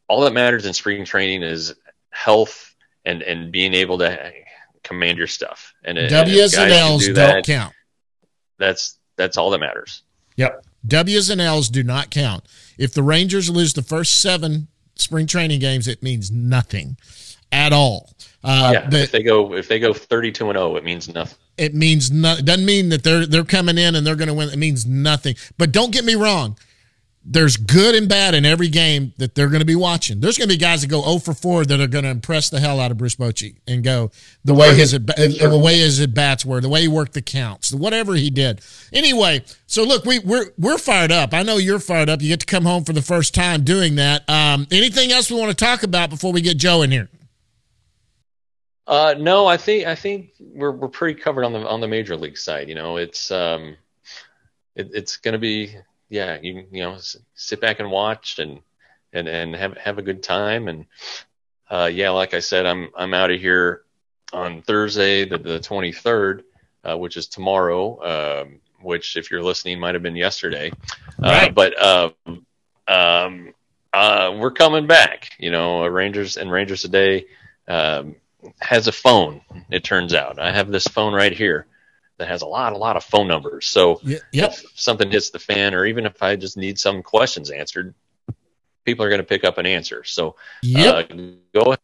all 0.09 0.23
that 0.23 0.33
matters 0.33 0.67
in 0.67 0.75
spring 0.75 1.05
training 1.05 1.43
is 1.43 1.75
health 2.11 2.72
and, 3.05 3.23
and 3.23 3.51
being 3.53 3.75
able 3.75 3.99
to 3.99 4.33
command 4.83 5.19
your 5.19 5.27
stuff. 5.27 5.73
And, 5.85 5.97
W's 6.09 6.55
and 6.55 6.71
L's 6.73 7.07
do 7.07 7.15
don't 7.15 7.27
that, 7.27 7.45
count. 7.45 7.75
that's 8.59 8.99
that's 9.17 9.37
all 9.37 9.51
that 9.51 9.59
matters. 9.59 10.03
Yep. 10.37 10.65
W's 10.87 11.31
and 11.31 11.41
L's 11.41 11.69
do 11.69 11.83
not 11.83 12.11
count. 12.11 12.45
If 12.79 12.95
the 12.95 13.03
Rangers 13.03 13.51
lose 13.51 13.75
the 13.75 13.83
first 13.83 14.21
seven 14.21 14.69
spring 14.97 15.27
training 15.27 15.61
games, 15.61 15.87
it 15.87 16.03
means 16.03 16.31
nothing 16.31 16.97
at 17.53 17.73
all. 17.73 18.11
Uh, 18.45 18.71
yeah, 18.75 18.89
the- 18.89 19.03
if 19.03 19.13
they 19.13 19.23
go 19.23 19.55
if 19.55 19.69
they 19.69 19.79
go 19.79 19.93
thirty 19.93 20.33
two 20.33 20.49
and 20.51 20.57
zero, 20.59 20.75
it 20.77 20.83
means 20.85 21.09
nothing. 21.09 21.39
it 21.59 21.75
means 21.75 22.11
no, 22.11 22.37
doesn't 22.41 22.65
mean 22.67 22.89
that 22.89 23.05
they're 23.05 23.25
they're 23.27 23.45
coming 23.45 23.79
in 23.79 23.95
and 23.95 24.05
they're 24.07 24.17
going 24.17 24.29
to 24.29 24.35
win. 24.35 24.49
It 24.49 24.59
means 24.59 24.85
nothing. 24.85 25.37
But 25.59 25.71
don't 25.71 25.93
get 25.93 26.05
me 26.05 26.15
wrong. 26.17 26.59
There's 27.25 27.57
good 27.57 27.95
and 27.95 28.09
bad 28.09 28.35
in 28.35 28.45
every 28.45 28.69
game 28.69 29.13
that 29.19 29.37
they're 29.37 29.49
going 29.49 29.61
to 29.61 29.67
be 29.67 29.77
watching. 29.77 30.19
There's 30.19 30.37
going 30.37 30.49
to 30.49 30.55
be 30.55 30.59
guys 30.59 30.83
that 30.83 30.89
go 30.89 31.03
0 31.03 31.19
for 31.19 31.33
4 31.35 31.65
that 31.67 31.81
are 31.81 31.87
going 31.87 32.03
to 32.03 32.11
impress 32.11 32.51
the 32.51 32.59
hell 32.59 32.81
out 32.81 32.91
of 32.91 32.99
Bruce 32.99 33.15
Bochy 33.15 33.57
and 33.67 33.85
go 33.85 34.11
the 34.45 34.55
way 34.55 34.75
his 34.75 34.93
at- 34.93 35.07
the 35.07 35.61
way 35.63 35.79
his 35.79 36.01
at 36.01 36.15
bats 36.15 36.45
were, 36.45 36.61
the 36.61 36.69
way 36.69 36.83
he 36.83 36.89
worked 36.89 37.13
the 37.13 37.23
counts, 37.23 37.73
whatever 37.73 38.15
he 38.15 38.29
did. 38.29 38.61
Anyway, 38.93 39.45
so 39.67 39.85
look, 39.85 40.05
we 40.05 40.19
we're 40.19 40.47
we're 40.59 40.79
fired 40.79 41.13
up. 41.13 41.33
I 41.33 41.45
know 41.45 41.59
you're 41.59 41.79
fired 41.79 42.09
up. 42.09 42.21
You 42.21 42.29
get 42.29 42.41
to 42.41 42.47
come 42.47 42.65
home 42.65 42.83
for 42.83 42.93
the 42.93 43.03
first 43.03 43.35
time 43.35 43.63
doing 43.63 43.95
that. 43.97 44.29
Um, 44.29 44.67
anything 44.73 45.13
else 45.13 45.31
we 45.31 45.39
want 45.39 45.57
to 45.57 45.65
talk 45.65 45.85
about 45.85 46.11
before 46.11 46.33
we 46.33 46.41
get 46.41 46.57
Joe 46.57 46.83
in 46.83 46.91
here? 46.91 47.09
Uh, 48.87 49.15
no, 49.17 49.47
I 49.47 49.57
think 49.57 49.87
I 49.87 49.95
think 49.95 50.31
we're 50.41 50.73
we're 50.73 50.89
pretty 50.89 51.21
covered 51.21 51.45
on 51.45 51.53
the 51.53 51.67
on 51.67 51.81
the 51.81 51.89
major 51.89 52.17
league 52.17 52.37
side. 52.37 52.69
You 52.69 52.75
know, 52.75 52.97
it's 52.97 53.31
um, 53.31 53.77
it, 54.75 54.91
it's 54.93 55.17
going 55.17 55.33
to 55.33 55.39
be 55.39 55.77
yeah, 56.13 56.39
you 56.43 56.67
you 56.71 56.83
know, 56.83 56.95
s- 56.95 57.17
sit 57.35 57.61
back 57.61 57.81
and 57.81 57.91
watch 57.91 58.39
and 58.39 58.61
and 59.13 59.29
and 59.29 59.57
have 59.57 59.77
have 59.79 59.99
a 59.99 60.03
good 60.03 60.23
time 60.23 60.69
and 60.69 60.87
uh, 61.71 61.91
yeah, 61.93 62.11
like 62.11 62.35
I 62.35 62.41
said, 62.41 62.67
I'm 62.67 62.91
I'm 62.97 63.15
out 63.15 63.31
of 63.31 63.41
here 63.41 63.83
on 64.33 64.63
Thursday, 64.63 65.25
the 65.25 65.39
the 65.39 65.59
23rd, 65.59 66.43
uh, 66.85 66.97
which 66.99 67.17
is 67.17 67.27
tomorrow. 67.27 68.43
Um, 68.43 68.61
which, 68.83 69.17
if 69.17 69.31
you're 69.31 69.43
listening, 69.45 69.79
might 69.81 69.95
have 69.95 70.03
been 70.03 70.17
yesterday. 70.17 70.71
Uh, 71.23 71.29
Right. 71.29 71.55
but 71.55 71.73
um, 71.83 72.15
um, 72.89 73.55
uh, 73.93 74.37
we're 74.39 74.51
coming 74.51 74.87
back. 74.87 75.31
You 75.39 75.51
know, 75.51 75.85
uh, 75.85 75.89
Rangers 75.89 76.37
and 76.37 76.51
Rangers 76.51 76.83
today. 76.83 77.27
Um, 77.69 78.17
has 78.61 78.89
a 78.89 78.93
phone. 78.93 79.41
It 79.71 79.85
turns 79.85 80.15
out 80.15 80.41
I 80.41 80.51
have 80.51 80.69
this 80.69 80.89
phone 80.89 81.15
right 81.15 81.33
here 81.33 81.67
that 82.19 82.29
has 82.29 82.43
a 82.43 82.47
lot, 82.47 82.73
a 82.73 82.79
lot 82.79 82.97
of 82.97 83.05
phone 83.05 83.29
numbers. 83.29 83.67
So 83.67 84.01
Ye- 84.03 84.19
Yep. 84.33 84.51
if 84.53 84.65
something 84.75 85.11
hits 85.11 85.31
the 85.31 85.39
fan, 85.39 85.75
or 85.75 85.85
even 85.87 86.07
if 86.07 86.23
I 86.23 86.37
just 86.37 86.57
need 86.57 86.79
some 86.79 87.03
questions 87.03 87.51
answered, 87.51 87.95
people 88.85 89.05
are 89.05 89.09
going 89.09 89.21
to 89.21 89.27
pick 89.27 89.45
up 89.45 89.59
an 89.59 89.67
answer. 89.67 90.05
So 90.05 90.37
Yep. 90.63 91.11
uh, 91.11 91.15
go 91.53 91.77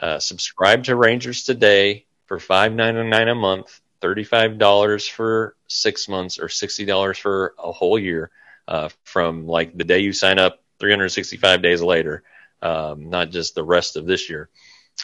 uh, 0.00 0.18
subscribe 0.18 0.84
to 0.84 0.96
Rangers 0.96 1.44
today 1.44 2.06
for 2.26 2.38
five 2.38 2.72
ninety 2.72 3.02
nine 3.04 3.28
a 3.28 3.34
month, 3.34 3.80
thirty 4.00 4.24
five 4.24 4.58
dollars 4.58 5.06
for 5.06 5.56
six 5.68 6.08
months, 6.08 6.38
or 6.38 6.48
sixty 6.48 6.84
dollars 6.84 7.18
for 7.18 7.54
a 7.58 7.72
whole 7.72 7.98
year. 7.98 8.30
Uh, 8.66 8.88
from 9.04 9.46
like 9.46 9.76
the 9.76 9.84
day 9.84 9.98
you 9.98 10.12
sign 10.12 10.38
up, 10.38 10.62
three 10.80 10.90
hundred 10.90 11.10
sixty 11.10 11.36
five 11.36 11.62
days 11.62 11.82
later, 11.82 12.22
um, 12.62 13.10
not 13.10 13.30
just 13.30 13.54
the 13.54 13.62
rest 13.62 13.96
of 13.96 14.06
this 14.06 14.28
year. 14.30 14.48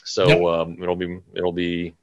So 0.04 0.26
Yep. 0.28 0.60
um, 0.60 0.82
it'll 0.82 0.96
be 0.96 1.18
it'll 1.34 1.52
be 1.52 1.94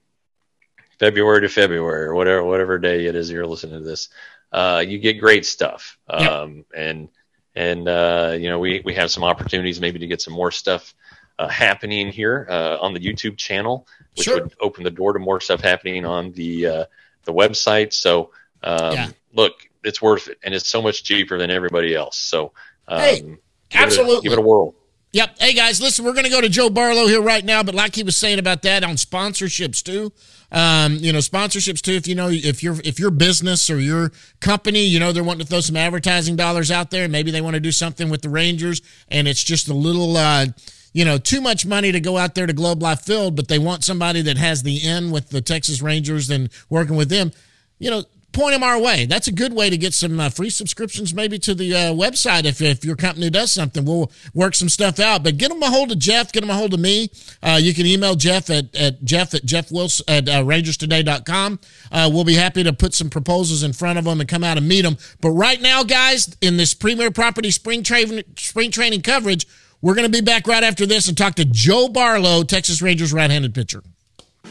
February 1.00 1.42
to 1.42 1.50
February 1.50 2.06
or 2.06 2.16
whatever 2.16 2.44
whatever 2.44 2.78
day 2.80 3.06
it 3.06 3.16
is 3.16 3.30
you're 3.32 3.46
listening 3.46 3.80
to 3.80 3.86
this. 3.86 4.10
Uh, 4.52 4.84
you 4.86 4.98
get 4.98 5.20
great 5.20 5.46
stuff, 5.46 5.98
um, 6.10 6.66
and 6.76 7.10
and 7.56 7.88
uh, 7.88 8.36
you 8.40 8.50
know 8.50 8.60
we 8.60 8.82
we 8.86 8.94
have 8.94 9.12
some 9.12 9.24
opportunities 9.24 9.80
maybe 9.82 10.00
to 10.00 10.08
get 10.08 10.22
some 10.22 10.34
more 10.34 10.52
stuff 10.52 10.94
uh, 11.38 11.48
happening 11.48 12.12
here 12.12 12.48
uh, 12.50 12.78
on 12.80 12.94
the 12.94 13.00
YouTube 13.00 13.38
channel, 13.38 13.88
which 14.16 14.26
Sure. 14.26 14.42
would 14.42 14.54
open 14.60 14.84
the 14.84 14.92
door 14.92 15.14
to 15.14 15.20
more 15.20 15.40
stuff 15.42 15.62
happening 15.62 16.06
on 16.06 16.32
the 16.32 16.66
uh, 16.66 16.86
the 17.26 17.34
website. 17.34 17.94
So 17.94 18.32
um, 18.64 18.94
Yeah. 18.94 19.08
look, 19.34 19.54
it's 19.84 20.02
worth 20.02 20.30
it, 20.30 20.40
and 20.44 20.54
it's 20.56 20.68
so 20.68 20.82
much 20.82 21.04
cheaper 21.04 21.38
than 21.38 21.52
everybody 21.52 21.94
else. 21.94 22.18
So 22.18 22.54
um, 22.88 23.00
Hey, 23.02 23.20
give 23.22 23.30
it 23.32 23.40
a- 23.74 23.78
absolutely. 23.84 24.22
give 24.24 24.32
it 24.34 24.40
a 24.40 24.42
whirl. 24.42 24.74
Yep. 25.14 25.40
Hey 25.40 25.54
guys, 25.54 25.82
listen, 25.82 26.04
we're 26.06 26.14
going 26.14 26.26
to 26.26 26.30
go 26.32 26.42
to 26.42 26.50
Joe 26.50 26.70
Barlow 26.70 27.08
here 27.08 27.22
right 27.22 27.44
now, 27.44 27.64
but 27.64 27.74
like 27.76 27.96
he 27.96 28.04
was 28.04 28.16
saying 28.16 28.40
about 28.40 28.62
that 28.64 28.84
on 28.84 28.96
sponsorships 28.96 29.82
too. 29.84 30.12
Um, 30.50 30.96
you 30.96 31.12
know, 31.12 31.20
sponsorships 31.20 31.82
too. 31.82 31.94
If 31.94 32.08
you 32.08 32.16
know, 32.16 32.30
if 32.30 32.64
your 32.64 32.78
if 32.86 33.00
your 33.00 33.12
business 33.12 33.70
or 33.70 33.80
your 33.80 34.12
company, 34.40 34.86
you 34.86 35.00
know, 35.00 35.12
they're 35.12 35.24
wanting 35.24 35.46
to 35.46 35.48
throw 35.48 35.60
some 35.60 35.76
advertising 35.76 36.38
dollars 36.38 36.72
out 36.72 36.90
there, 36.90 37.10
maybe 37.10 37.32
they 37.32 37.42
want 37.42 37.56
to 37.56 37.60
do 37.60 37.72
something 37.72 38.10
with 38.10 38.22
the 38.22 38.30
Rangers, 38.30 38.82
and 39.10 39.28
it's 39.28 39.44
just 39.44 39.68
a 39.68 39.74
little, 39.74 40.16
uh, 40.16 40.46
you 40.94 41.04
know, 41.04 41.18
too 41.18 41.42
much 41.42 41.66
money 41.66 41.92
to 41.92 42.00
go 42.00 42.18
out 42.18 42.34
there 42.34 42.48
to 42.48 42.54
Globe 42.54 42.82
Life 42.82 43.02
Field, 43.02 43.36
but 43.36 43.50
they 43.50 43.60
want 43.60 43.84
somebody 43.84 44.22
that 44.22 44.38
has 44.38 44.64
the 44.64 44.78
in 44.88 45.12
with 45.12 45.30
the 45.30 45.42
Texas 45.42 45.82
Rangers 45.82 46.30
and 46.30 46.50
working 46.70 46.96
with 46.96 47.10
them. 47.10 47.34
You 47.78 47.92
know, 47.92 48.04
point 48.38 48.54
them 48.54 48.64
our 48.64 48.80
way. 48.80 49.06
That's 49.06 49.28
a 49.28 49.32
good 49.32 49.54
way 49.54 49.70
to 49.70 49.78
get 49.78 49.94
some 49.94 50.20
uh, 50.20 50.30
free 50.30 50.52
subscriptions, 50.52 51.14
maybe 51.14 51.40
to 51.40 51.56
the 51.56 51.74
uh, 51.74 51.78
website 51.94 52.46
if, 52.46 52.62
if 52.62 52.86
your 52.86 52.96
company 52.96 53.30
does 53.30 53.52
something. 53.52 53.84
We'll 53.84 54.12
work 54.34 54.54
some 54.54 54.70
stuff 54.70 55.00
out. 55.00 55.24
But 55.24 55.38
get 55.38 55.50
them 55.50 55.64
a 55.64 55.70
hold 55.70 55.92
of 55.92 56.00
Jeff. 56.00 56.32
Get 56.32 56.42
them 56.42 56.50
a 56.52 56.54
hold 56.54 56.74
of 56.74 56.80
me. 56.80 57.10
Uh, 57.42 57.60
you 57.62 57.74
can 57.74 57.86
email 57.86 58.16
Jeff 58.16 58.50
at, 58.50 58.74
at 58.76 59.04
Jeff 59.04 59.34
at 59.34 59.44
Jeff 59.44 59.72
Wilson 59.72 60.06
at 60.08 60.30
uh, 60.30 60.44
RangersToday.com. 60.44 61.60
Uh, 61.92 62.10
we'll 62.14 62.24
be 62.24 62.36
happy 62.36 62.64
to 62.64 62.74
put 62.74 62.94
some 62.94 63.10
proposals 63.10 63.64
in 63.64 63.74
front 63.74 63.98
of 63.98 64.06
them 64.06 64.20
and 64.20 64.30
come 64.30 64.44
out 64.44 64.58
and 64.58 64.68
meet 64.68 64.84
them. 64.84 64.98
But 65.20 65.32
right 65.32 65.62
now, 65.62 65.84
guys, 65.84 66.36
in 66.40 66.58
this 66.58 66.74
Premier 66.76 67.10
Property 67.10 67.50
spring 67.50 67.82
training 67.82 68.24
spring 68.38 68.70
training 68.70 69.02
coverage, 69.02 69.48
we're 69.82 69.96
going 69.96 70.12
to 70.12 70.16
be 70.16 70.26
back 70.26 70.48
right 70.48 70.64
after 70.64 70.86
this 70.86 71.08
and 71.08 71.18
talk 71.18 71.36
to 71.36 71.46
Joe 71.46 71.88
Barlow, 71.88 72.44
Texas 72.44 72.82
Rangers 72.82 73.14
right-handed 73.14 73.54
pitcher. 73.54 73.84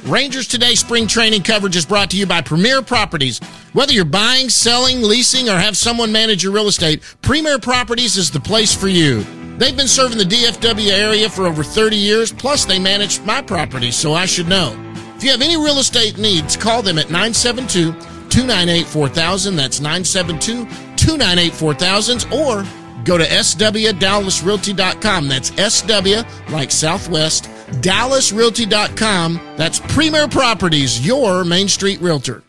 Rangers 0.04 0.46
Today 0.46 0.74
spring 0.76 1.06
training 1.09 1.42
coverage 1.42 1.74
is 1.74 1.85
brought 1.85 2.11
to 2.11 2.16
you 2.16 2.26
by 2.26 2.40
Premier 2.40 2.80
Properties. 2.80 3.40
Whether 3.72 3.92
you're 3.92 4.04
buying, 4.04 4.48
selling, 4.48 5.02
leasing, 5.02 5.48
or 5.48 5.56
have 5.56 5.76
someone 5.76 6.12
manage 6.12 6.44
your 6.44 6.52
real 6.52 6.68
estate, 6.68 7.02
Premier 7.22 7.59
Properties 7.59 8.16
is 8.16 8.30
the 8.30 8.38
place 8.38 8.74
for 8.74 8.87
you. 8.87 9.24
They've 9.59 9.76
been 9.76 9.88
serving 9.88 10.18
the 10.18 10.24
DFW 10.24 10.90
area 10.90 11.28
for 11.28 11.46
over 11.46 11.64
30 11.64 11.96
years, 11.96 12.32
plus 12.32 12.64
they 12.64 12.78
manage 12.78 13.20
my 13.22 13.42
property, 13.42 13.90
so 13.90 14.12
I 14.12 14.26
should 14.26 14.48
know. 14.48 14.76
If 15.16 15.24
you 15.24 15.30
have 15.30 15.42
any 15.42 15.56
real 15.56 15.78
estate 15.78 16.18
needs, 16.18 16.56
call 16.56 16.82
them 16.82 16.98
at 16.98 17.11
972 17.11 17.92
298 18.28 18.87
4000. 18.87 19.56
That's 19.56 19.80
972 19.80 20.66
298 20.96 21.52
4000 21.52 22.32
or 22.32 22.64
go 23.06 23.16
to 23.16 23.24
swdallasrealty.com. 23.24 25.28
That's 25.28 25.78
SW 25.78 26.52
like 26.52 26.70
Southwest, 26.70 27.44
dallasrealty.com. 27.80 29.40
That's 29.56 29.80
Premier 29.80 30.28
Properties, 30.28 31.06
your 31.06 31.44
Main 31.44 31.68
Street 31.68 32.00
Realtor. 32.00 32.42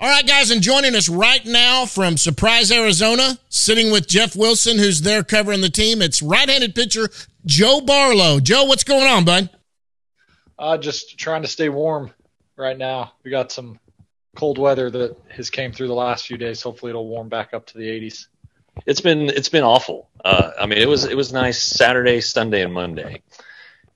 All 0.00 0.08
right, 0.08 0.24
guys, 0.24 0.52
and 0.52 0.62
joining 0.62 0.94
us 0.94 1.08
right 1.08 1.44
now 1.44 1.84
from 1.84 2.16
Surprise, 2.16 2.70
Arizona, 2.70 3.36
sitting 3.48 3.90
with 3.90 4.06
Jeff 4.06 4.36
Wilson, 4.36 4.78
who's 4.78 5.00
there 5.00 5.24
covering 5.24 5.60
the 5.60 5.70
team. 5.70 6.02
It's 6.02 6.22
right-handed 6.22 6.76
pitcher 6.76 7.08
Joe 7.44 7.80
Barlow. 7.80 8.38
Joe, 8.38 8.64
what's 8.64 8.84
going 8.84 9.08
on, 9.08 9.24
bud? 9.24 9.50
Uh, 10.56 10.78
just 10.78 11.18
trying 11.18 11.42
to 11.42 11.48
stay 11.48 11.68
warm 11.68 12.12
right 12.56 12.78
now. 12.78 13.14
We 13.24 13.32
got 13.32 13.50
some 13.50 13.80
cold 14.36 14.58
weather 14.58 14.88
that 14.88 15.16
has 15.30 15.50
came 15.50 15.72
through 15.72 15.88
the 15.88 15.94
last 15.94 16.28
few 16.28 16.36
days. 16.36 16.62
Hopefully, 16.62 16.90
it'll 16.90 17.08
warm 17.08 17.28
back 17.28 17.52
up 17.52 17.66
to 17.66 17.78
the 17.78 17.88
80s. 17.88 18.28
It's 18.86 19.00
been 19.00 19.28
it's 19.28 19.48
been 19.48 19.64
awful. 19.64 20.08
Uh, 20.24 20.50
I 20.58 20.66
mean, 20.66 20.78
it 20.78 20.88
was 20.88 21.04
it 21.04 21.16
was 21.16 21.32
nice 21.32 21.62
Saturday, 21.62 22.20
Sunday, 22.20 22.62
and 22.62 22.72
Monday. 22.72 23.22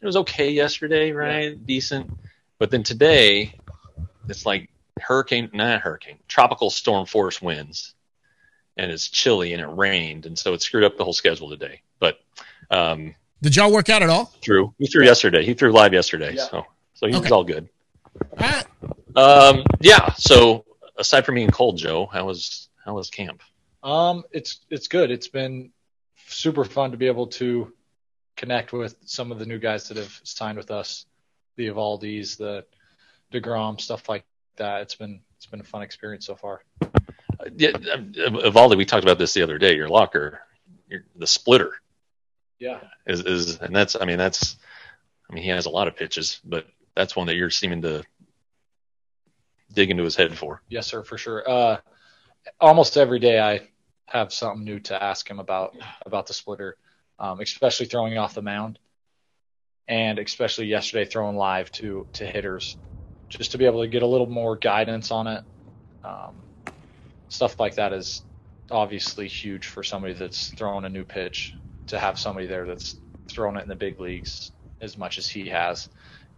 It 0.00 0.06
was 0.06 0.16
okay 0.18 0.50
yesterday, 0.50 1.12
right? 1.12 1.64
Decent, 1.64 2.10
but 2.58 2.70
then 2.70 2.82
today, 2.82 3.54
it's 4.28 4.44
like 4.44 4.68
hurricane, 5.00 5.50
not 5.52 5.80
hurricane, 5.80 6.18
tropical 6.28 6.70
storm 6.70 7.06
force 7.06 7.40
winds, 7.40 7.94
and 8.76 8.90
it's 8.90 9.08
chilly 9.08 9.52
and 9.52 9.62
it 9.62 9.66
rained, 9.68 10.26
and 10.26 10.38
so 10.38 10.52
it 10.54 10.62
screwed 10.62 10.84
up 10.84 10.96
the 10.96 11.04
whole 11.04 11.12
schedule 11.12 11.48
today. 11.50 11.82
But 12.00 12.18
um, 12.70 13.14
Did 13.40 13.54
y'all 13.56 13.72
work 13.72 13.88
out 13.90 14.02
at 14.02 14.10
all? 14.10 14.32
threw 14.42 14.74
he 14.78 14.86
threw 14.86 15.04
yesterday. 15.04 15.44
He 15.44 15.54
threw 15.54 15.72
live 15.72 15.92
yesterday, 15.92 16.34
Yeah. 16.34 16.48
so 16.48 16.64
so 16.94 17.06
he 17.06 17.16
was 17.16 17.30
all 17.30 17.44
good. 17.44 17.68
All 18.38 18.48
right. 18.48 18.66
Um, 19.16 19.64
yeah. 19.80 20.12
So 20.14 20.64
aside 20.98 21.24
from 21.24 21.36
being 21.36 21.50
cold, 21.50 21.78
Joe, 21.78 22.06
how 22.12 22.26
was 22.26 22.68
how 22.84 22.94
was 22.94 23.08
camp? 23.08 23.40
Um, 23.82 24.24
it's 24.30 24.60
it's 24.70 24.88
good. 24.88 25.10
It's 25.10 25.28
been 25.28 25.70
super 26.26 26.64
fun 26.64 26.92
to 26.92 26.96
be 26.96 27.06
able 27.06 27.26
to 27.28 27.72
connect 28.36 28.72
with 28.72 28.96
some 29.04 29.32
of 29.32 29.38
the 29.38 29.46
new 29.46 29.58
guys 29.58 29.88
that 29.88 29.96
have 29.96 30.20
signed 30.24 30.56
with 30.56 30.70
us, 30.70 31.06
the 31.56 31.68
Eovaldis, 31.68 32.36
the 32.36 32.64
Degrom, 33.32 33.80
stuff 33.80 34.08
like 34.08 34.24
that. 34.56 34.82
It's 34.82 34.94
been 34.94 35.20
it's 35.36 35.46
been 35.46 35.60
a 35.60 35.64
fun 35.64 35.82
experience 35.82 36.26
so 36.26 36.36
far. 36.36 36.62
Yeah, 37.56 37.70
Eovaldi, 37.72 38.76
we 38.76 38.84
talked 38.84 39.04
about 39.04 39.18
this 39.18 39.34
the 39.34 39.42
other 39.42 39.58
day. 39.58 39.74
Your 39.74 39.88
locker, 39.88 40.40
your, 40.88 41.04
the 41.16 41.26
splitter 41.26 41.72
Yeah. 42.60 42.80
is 43.06 43.20
is, 43.20 43.58
and 43.58 43.74
that's 43.74 43.96
I 44.00 44.04
mean 44.04 44.18
that's, 44.18 44.56
I 45.28 45.34
mean 45.34 45.42
he 45.42 45.50
has 45.50 45.66
a 45.66 45.70
lot 45.70 45.88
of 45.88 45.96
pitches, 45.96 46.40
but 46.44 46.66
that's 46.94 47.16
one 47.16 47.26
that 47.26 47.34
you're 47.34 47.50
seeming 47.50 47.82
to 47.82 48.04
dig 49.72 49.90
into 49.90 50.04
his 50.04 50.14
head 50.14 50.36
for. 50.38 50.62
Yes, 50.68 50.86
sir, 50.86 51.02
for 51.02 51.18
sure. 51.18 51.48
Uh, 51.48 51.78
almost 52.60 52.96
every 52.96 53.18
day 53.18 53.40
I 53.40 53.68
have 54.12 54.32
something 54.32 54.64
new 54.64 54.78
to 54.80 55.02
ask 55.02 55.28
him 55.28 55.38
about 55.38 55.74
about 56.04 56.26
the 56.26 56.34
splitter, 56.34 56.76
um, 57.18 57.40
especially 57.40 57.86
throwing 57.86 58.18
off 58.18 58.34
the 58.34 58.42
mound, 58.42 58.78
and 59.88 60.18
especially 60.18 60.66
yesterday 60.66 61.04
throwing 61.04 61.36
live 61.36 61.70
to 61.72 62.06
to 62.14 62.26
hitters, 62.26 62.76
just 63.28 63.52
to 63.52 63.58
be 63.58 63.66
able 63.66 63.82
to 63.82 63.88
get 63.88 64.02
a 64.02 64.06
little 64.06 64.28
more 64.28 64.56
guidance 64.56 65.10
on 65.10 65.26
it. 65.26 65.44
Um, 66.04 66.44
stuff 67.28 67.58
like 67.58 67.76
that 67.76 67.92
is 67.92 68.22
obviously 68.70 69.28
huge 69.28 69.66
for 69.66 69.82
somebody 69.82 70.14
that's 70.14 70.48
throwing 70.50 70.84
a 70.84 70.88
new 70.88 71.04
pitch 71.04 71.54
to 71.86 71.98
have 71.98 72.18
somebody 72.18 72.46
there 72.46 72.66
that's 72.66 72.96
thrown 73.30 73.56
it 73.56 73.62
in 73.62 73.68
the 73.68 73.76
big 73.76 73.98
leagues 73.98 74.52
as 74.80 74.98
much 74.98 75.18
as 75.18 75.28
he 75.28 75.48
has, 75.48 75.88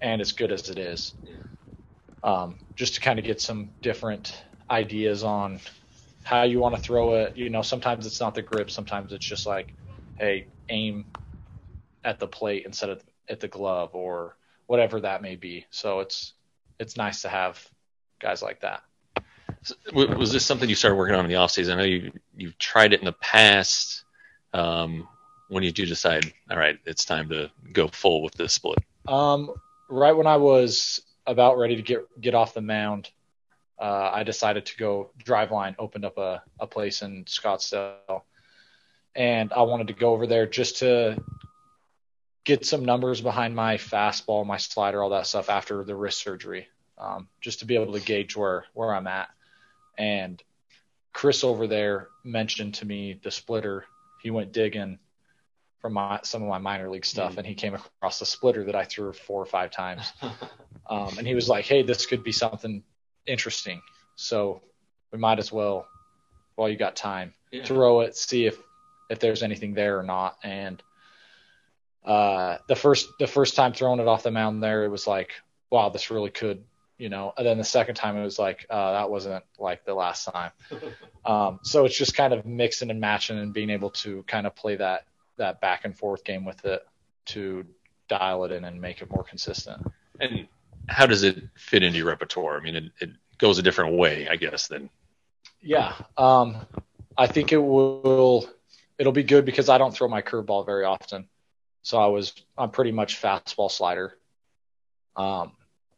and 0.00 0.20
as 0.20 0.32
good 0.32 0.52
as 0.52 0.68
it 0.68 0.78
is 0.78 1.14
um, 2.24 2.58
just 2.74 2.94
to 2.94 3.00
kind 3.00 3.18
of 3.18 3.24
get 3.24 3.40
some 3.40 3.70
different 3.82 4.42
ideas 4.70 5.22
on 5.22 5.60
how 6.24 6.42
you 6.42 6.58
want 6.58 6.74
to 6.74 6.80
throw 6.80 7.14
it. 7.14 7.36
You 7.36 7.50
know, 7.50 7.62
sometimes 7.62 8.06
it's 8.06 8.18
not 8.18 8.34
the 8.34 8.42
grip, 8.42 8.70
sometimes 8.70 9.12
it's 9.12 9.24
just 9.24 9.46
like, 9.46 9.72
hey, 10.18 10.46
aim 10.68 11.04
at 12.02 12.18
the 12.18 12.26
plate 12.26 12.64
instead 12.66 12.90
of 12.90 13.04
at 13.28 13.40
the 13.40 13.48
glove 13.48 13.94
or 13.94 14.36
whatever 14.66 15.00
that 15.00 15.22
may 15.22 15.36
be. 15.36 15.66
So 15.70 16.00
it's 16.00 16.32
it's 16.80 16.96
nice 16.96 17.22
to 17.22 17.28
have 17.28 17.64
guys 18.20 18.42
like 18.42 18.60
that. 18.60 18.82
Was 19.94 20.32
this 20.32 20.44
something 20.44 20.68
you 20.68 20.74
started 20.74 20.96
working 20.96 21.14
on 21.14 21.24
in 21.24 21.30
the 21.30 21.36
off 21.36 21.50
season? 21.50 21.74
I 21.74 21.82
know 21.82 21.88
you 21.88 22.12
you've 22.36 22.58
tried 22.58 22.92
it 22.92 23.00
in 23.00 23.06
the 23.06 23.12
past. 23.12 24.04
Um, 24.52 25.08
when 25.48 25.62
did 25.62 25.78
you 25.78 25.86
decide? 25.86 26.32
All 26.50 26.58
right, 26.58 26.78
it's 26.84 27.04
time 27.04 27.28
to 27.30 27.50
go 27.72 27.88
full 27.88 28.22
with 28.22 28.34
this 28.34 28.52
split. 28.52 28.78
Um, 29.06 29.52
right 29.88 30.12
when 30.12 30.26
I 30.26 30.36
was 30.36 31.02
about 31.26 31.58
ready 31.58 31.76
to 31.76 31.82
get 31.82 32.20
get 32.20 32.34
off 32.34 32.54
the 32.54 32.60
mound, 32.60 33.10
uh, 33.78 34.10
I 34.12 34.22
decided 34.22 34.66
to 34.66 34.76
go 34.76 35.10
Driveline. 35.24 35.74
Opened 35.78 36.04
up 36.04 36.18
a, 36.18 36.42
a 36.60 36.66
place 36.66 37.02
in 37.02 37.24
Scottsdale, 37.24 38.22
and 39.14 39.52
I 39.52 39.62
wanted 39.62 39.88
to 39.88 39.94
go 39.94 40.12
over 40.12 40.26
there 40.26 40.46
just 40.46 40.78
to 40.78 41.22
get 42.44 42.66
some 42.66 42.84
numbers 42.84 43.20
behind 43.20 43.56
my 43.56 43.76
fastball, 43.76 44.46
my 44.46 44.58
slider, 44.58 45.02
all 45.02 45.10
that 45.10 45.26
stuff 45.26 45.48
after 45.48 45.82
the 45.82 45.96
wrist 45.96 46.18
surgery, 46.18 46.68
um, 46.98 47.28
just 47.40 47.60
to 47.60 47.66
be 47.66 47.74
able 47.74 47.92
to 47.94 48.00
gauge 48.00 48.36
where 48.36 48.64
where 48.74 48.94
I'm 48.94 49.06
at. 49.06 49.28
And 49.98 50.42
Chris 51.12 51.42
over 51.44 51.66
there 51.66 52.08
mentioned 52.22 52.74
to 52.74 52.86
me 52.86 53.18
the 53.22 53.30
splitter. 53.30 53.86
He 54.22 54.30
went 54.30 54.52
digging 54.52 54.98
from 55.80 55.94
my 55.94 56.20
some 56.22 56.42
of 56.42 56.48
my 56.48 56.58
minor 56.58 56.88
league 56.88 57.06
stuff, 57.06 57.38
and 57.38 57.46
he 57.46 57.54
came 57.54 57.74
across 57.74 58.20
the 58.20 58.26
splitter 58.26 58.64
that 58.64 58.76
I 58.76 58.84
threw 58.84 59.12
four 59.12 59.42
or 59.42 59.46
five 59.46 59.70
times. 59.72 60.12
Um, 60.86 61.16
and 61.16 61.26
he 61.26 61.34
was 61.34 61.48
like, 61.48 61.64
"Hey, 61.64 61.80
this 61.80 62.04
could 62.04 62.22
be 62.22 62.30
something 62.30 62.82
interesting. 63.26 63.82
So 64.16 64.62
we 65.12 65.18
might 65.18 65.38
as 65.38 65.52
well, 65.52 65.86
while 66.54 66.68
you 66.68 66.76
got 66.76 66.96
time, 66.96 67.34
throw 67.64 68.00
it, 68.00 68.16
see 68.16 68.46
if 68.46 68.58
if 69.10 69.18
there's 69.18 69.42
anything 69.42 69.74
there 69.74 69.98
or 69.98 70.02
not." 70.02 70.38
And 70.42 70.82
uh, 72.04 72.58
the 72.68 72.76
first 72.76 73.08
the 73.18 73.26
first 73.26 73.56
time 73.56 73.72
throwing 73.72 74.00
it 74.00 74.08
off 74.08 74.22
the 74.22 74.30
mound 74.30 74.62
there, 74.62 74.84
it 74.84 74.88
was 74.88 75.06
like, 75.06 75.32
"Wow, 75.70 75.88
this 75.88 76.10
really 76.10 76.30
could." 76.30 76.64
You 76.96 77.08
know, 77.08 77.32
and 77.36 77.44
then 77.44 77.58
the 77.58 77.64
second 77.64 77.96
time 77.96 78.16
it 78.16 78.22
was 78.22 78.38
like, 78.38 78.66
uh, 78.70 78.92
that 78.92 79.10
wasn't 79.10 79.42
like 79.58 79.84
the 79.84 79.94
last 79.94 80.24
time. 80.24 80.52
Um, 81.26 81.60
so 81.62 81.86
it's 81.86 81.96
just 81.96 82.14
kind 82.14 82.34
of 82.34 82.44
mixing 82.44 82.90
and 82.90 83.00
matching 83.00 83.38
and 83.38 83.54
being 83.54 83.70
able 83.70 83.88
to 83.92 84.22
kind 84.24 84.46
of 84.46 84.54
play 84.54 84.76
that 84.76 85.06
that 85.38 85.58
back 85.58 85.86
and 85.86 85.96
forth 85.96 86.22
game 86.22 86.44
with 86.44 86.62
it 86.66 86.86
to 87.26 87.64
dial 88.08 88.44
it 88.44 88.52
in 88.52 88.64
and 88.64 88.80
make 88.80 89.00
it 89.00 89.10
more 89.10 89.24
consistent. 89.24 89.82
And 90.20 90.46
how 90.88 91.06
does 91.06 91.22
it 91.22 91.42
fit 91.54 91.82
into 91.82 91.98
your 91.98 92.08
repertoire? 92.08 92.56
I 92.56 92.60
mean, 92.60 92.76
it, 92.76 92.84
it 93.00 93.10
goes 93.38 93.58
a 93.58 93.62
different 93.62 93.96
way, 93.96 94.28
I 94.28 94.36
guess, 94.36 94.68
than 94.68 94.90
Yeah, 95.60 95.94
um, 96.16 96.56
I 97.16 97.26
think 97.26 97.52
it 97.52 97.58
will. 97.58 98.48
It'll 98.98 99.12
be 99.12 99.24
good 99.24 99.44
because 99.44 99.68
I 99.68 99.78
don't 99.78 99.94
throw 99.94 100.08
my 100.08 100.22
curveball 100.22 100.66
very 100.66 100.84
often, 100.84 101.28
so 101.82 101.98
I 101.98 102.06
was 102.06 102.32
I'm 102.56 102.70
pretty 102.70 102.92
much 102.92 103.20
fastball 103.20 103.70
slider. 103.70 104.16
Um, 105.16 105.52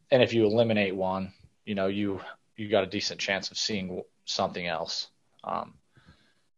and 0.09 0.23
if 0.23 0.33
you 0.33 0.45
eliminate 0.45 0.95
one, 0.95 1.33
you 1.65 1.75
know 1.75 1.87
you 1.87 2.21
you 2.55 2.69
got 2.69 2.83
a 2.83 2.87
decent 2.87 3.19
chance 3.19 3.51
of 3.51 3.57
seeing 3.57 4.03
something 4.25 4.65
else. 4.65 5.07
Um, 5.43 5.75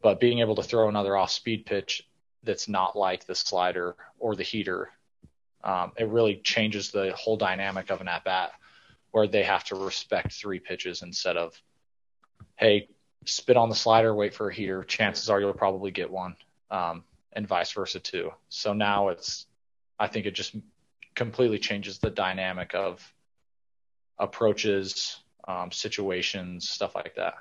but 0.01 0.19
being 0.19 0.39
able 0.39 0.55
to 0.55 0.63
throw 0.63 0.87
another 0.87 1.15
off 1.17 1.31
speed 1.31 1.65
pitch 1.65 2.07
that's 2.43 2.69
not 2.69 2.95
like 2.95 3.25
the 3.25 3.35
slider 3.35 3.95
or 4.17 4.35
the 4.35 4.43
heater, 4.43 4.89
um, 5.63 5.91
it 5.97 6.07
really 6.07 6.37
changes 6.37 6.91
the 6.91 7.13
whole 7.13 7.37
dynamic 7.37 7.89
of 7.89 8.01
an 8.01 8.07
at 8.07 8.23
bat, 8.23 8.51
where 9.11 9.27
they 9.27 9.43
have 9.43 9.63
to 9.65 9.75
respect 9.75 10.33
three 10.33 10.59
pitches 10.59 11.01
instead 11.01 11.37
of, 11.37 11.59
hey, 12.57 12.87
spit 13.25 13.57
on 13.57 13.69
the 13.69 13.75
slider, 13.75 14.13
wait 14.13 14.33
for 14.33 14.49
a 14.49 14.53
heater. 14.53 14.83
Chances 14.83 15.29
are 15.29 15.39
you'll 15.39 15.53
probably 15.53 15.91
get 15.91 16.09
one, 16.09 16.35
um, 16.71 17.03
and 17.33 17.47
vice 17.47 17.71
versa 17.71 17.99
too. 17.99 18.31
So 18.49 18.73
now 18.73 19.09
it's, 19.09 19.47
I 19.99 20.07
think 20.07 20.25
it 20.25 20.35
just 20.35 20.55
completely 21.15 21.59
changes 21.59 21.99
the 21.99 22.09
dynamic 22.09 22.73
of 22.73 23.13
approaches, 24.17 25.19
um, 25.47 25.71
situations, 25.71 26.69
stuff 26.69 26.95
like 26.95 27.15
that. 27.15 27.35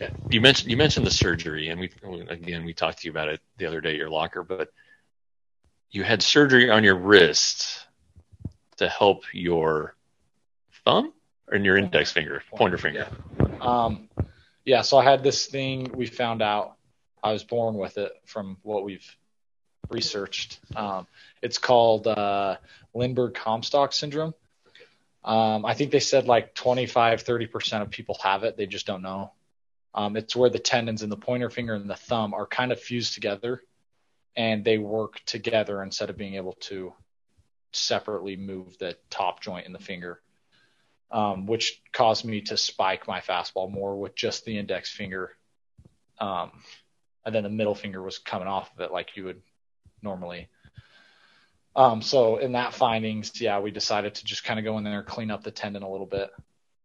Yeah. 0.00 0.10
You 0.30 0.40
mentioned 0.40 0.70
you 0.70 0.76
mentioned 0.76 1.06
the 1.06 1.10
surgery, 1.10 1.68
and 1.68 1.80
we 1.80 1.90
again 2.28 2.64
we 2.64 2.74
talked 2.74 2.98
to 2.98 3.06
you 3.06 3.10
about 3.10 3.28
it 3.28 3.40
the 3.56 3.66
other 3.66 3.80
day 3.80 3.90
at 3.90 3.96
your 3.96 4.10
locker, 4.10 4.42
but 4.42 4.70
you 5.90 6.02
had 6.02 6.22
surgery 6.22 6.70
on 6.70 6.84
your 6.84 6.96
wrist 6.96 7.86
to 8.76 8.88
help 8.88 9.22
your 9.32 9.94
thumb 10.84 11.12
or 11.50 11.56
your 11.56 11.76
index 11.76 12.12
finger, 12.12 12.42
pointer 12.54 12.78
finger. 12.78 13.06
Um, 13.60 14.08
yeah, 14.64 14.82
so 14.82 14.98
I 14.98 15.04
had 15.04 15.22
this 15.22 15.46
thing 15.46 15.90
we 15.94 16.06
found 16.06 16.42
out. 16.42 16.76
I 17.22 17.32
was 17.32 17.44
born 17.44 17.76
with 17.76 17.98
it 17.98 18.12
from 18.24 18.58
what 18.62 18.84
we've 18.84 19.16
researched. 19.90 20.60
Um, 20.74 21.06
it's 21.42 21.58
called 21.58 22.06
uh, 22.06 22.56
Linburg 22.94 23.34
Comstock 23.34 23.92
syndrome. 23.92 24.34
Um, 25.24 25.64
I 25.64 25.74
think 25.74 25.90
they 25.90 26.00
said 26.00 26.26
like 26.26 26.54
25, 26.54 27.24
30% 27.24 27.82
of 27.82 27.90
people 27.90 28.16
have 28.22 28.44
it. 28.44 28.56
They 28.56 28.66
just 28.66 28.86
don't 28.86 29.02
know. 29.02 29.32
Um, 29.94 30.16
it's 30.16 30.36
where 30.36 30.50
the 30.50 30.58
tendons 30.58 31.02
in 31.02 31.08
the 31.08 31.16
pointer 31.16 31.50
finger 31.50 31.74
and 31.74 31.88
the 31.88 31.96
thumb 31.96 32.34
are 32.34 32.46
kind 32.46 32.70
of 32.70 32.80
fused 32.80 33.14
together 33.14 33.62
and 34.36 34.64
they 34.64 34.78
work 34.78 35.20
together 35.26 35.82
instead 35.82 36.10
of 36.10 36.16
being 36.16 36.34
able 36.34 36.54
to 36.54 36.92
separately 37.72 38.36
move 38.36 38.76
the 38.78 38.96
top 39.10 39.40
joint 39.40 39.66
in 39.66 39.72
the 39.72 39.78
finger 39.78 40.20
um, 41.10 41.46
which 41.46 41.82
caused 41.92 42.24
me 42.24 42.40
to 42.42 42.56
spike 42.56 43.06
my 43.06 43.20
fastball 43.20 43.70
more 43.70 43.96
with 43.96 44.14
just 44.14 44.44
the 44.44 44.58
index 44.58 44.90
finger. 44.90 45.32
Um, 46.18 46.50
and 47.24 47.34
then 47.34 47.42
the 47.42 47.50
middle 47.50 47.74
finger 47.74 48.02
was 48.02 48.18
coming 48.18 48.48
off 48.48 48.70
of 48.74 48.80
it 48.80 48.92
like 48.92 49.16
you 49.16 49.24
would 49.24 49.42
normally. 50.02 50.48
Um, 51.74 52.00
so 52.00 52.38
in 52.38 52.52
that 52.52 52.72
findings, 52.72 53.40
yeah, 53.40 53.60
we 53.60 53.70
decided 53.70 54.14
to 54.14 54.24
just 54.24 54.44
kind 54.44 54.58
of 54.58 54.64
go 54.64 54.78
in 54.78 54.84
there, 54.84 55.02
clean 55.02 55.30
up 55.30 55.42
the 55.42 55.50
tendon 55.50 55.82
a 55.82 55.90
little 55.90 56.06
bit 56.06 56.30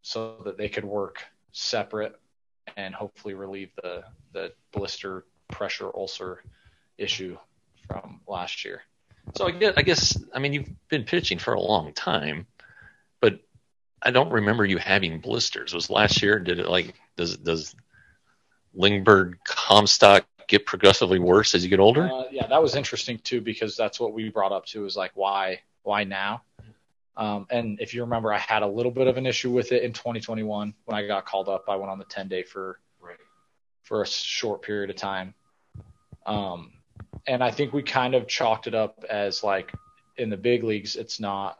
so 0.01 0.41
that 0.45 0.57
they 0.57 0.69
could 0.69 0.83
work 0.83 1.23
separate 1.51 2.19
and 2.75 2.93
hopefully 2.93 3.33
relieve 3.33 3.71
the, 3.81 4.03
the 4.33 4.51
blister 4.71 5.25
pressure 5.49 5.89
ulcer 5.95 6.43
issue 7.01 7.37
from 7.87 8.21
last 8.27 8.63
year. 8.63 8.81
So 9.35 9.47
I 9.47 9.51
guess, 9.51 9.73
I 9.77 9.81
guess 9.81 10.23
I 10.33 10.39
mean 10.39 10.53
you've 10.53 10.69
been 10.89 11.03
pitching 11.03 11.37
for 11.39 11.53
a 11.53 11.59
long 11.59 11.93
time, 11.93 12.47
but 13.19 13.39
I 14.01 14.11
don't 14.11 14.31
remember 14.31 14.65
you 14.65 14.77
having 14.77 15.19
blisters. 15.19 15.73
Was 15.73 15.89
last 15.89 16.21
year? 16.21 16.39
Did 16.39 16.59
it 16.59 16.67
like 16.67 16.95
does 17.17 17.37
does 17.37 17.75
Linburg 18.77 19.35
Comstock 19.43 20.25
get 20.47 20.65
progressively 20.65 21.19
worse 21.19 21.53
as 21.55 21.63
you 21.63 21.69
get 21.69 21.79
older? 21.79 22.09
Uh, 22.11 22.23
yeah, 22.31 22.47
that 22.47 22.61
was 22.61 22.75
interesting 22.75 23.19
too 23.19 23.41
because 23.41 23.77
that's 23.77 23.99
what 23.99 24.13
we 24.13 24.29
brought 24.29 24.51
up 24.51 24.65
too. 24.65 24.85
Is 24.85 24.95
like 24.95 25.11
why 25.13 25.61
why 25.83 26.03
now? 26.03 26.43
Um, 27.17 27.45
and 27.49 27.79
if 27.81 27.93
you 27.93 28.01
remember, 28.01 28.33
I 28.33 28.37
had 28.37 28.63
a 28.63 28.67
little 28.67 28.91
bit 28.91 29.07
of 29.07 29.17
an 29.17 29.25
issue 29.25 29.51
with 29.51 29.71
it 29.73 29.83
in 29.83 29.91
2021 29.91 30.73
when 30.85 30.97
I 30.97 31.05
got 31.05 31.25
called 31.25 31.49
up. 31.49 31.65
I 31.67 31.75
went 31.75 31.91
on 31.91 31.99
the 31.99 32.05
10 32.05 32.29
day 32.29 32.43
for 32.43 32.79
Right. 32.99 33.17
for 33.83 34.01
a 34.01 34.07
short 34.07 34.61
period 34.61 34.89
of 34.89 34.95
time. 34.95 35.33
Um, 36.25 36.71
and 37.27 37.43
I 37.43 37.51
think 37.51 37.73
we 37.73 37.83
kind 37.83 38.15
of 38.15 38.27
chalked 38.27 38.67
it 38.67 38.75
up 38.75 39.03
as 39.09 39.43
like 39.43 39.73
in 40.17 40.29
the 40.29 40.37
big 40.37 40.63
leagues, 40.63 40.95
it's 40.95 41.19
not 41.19 41.59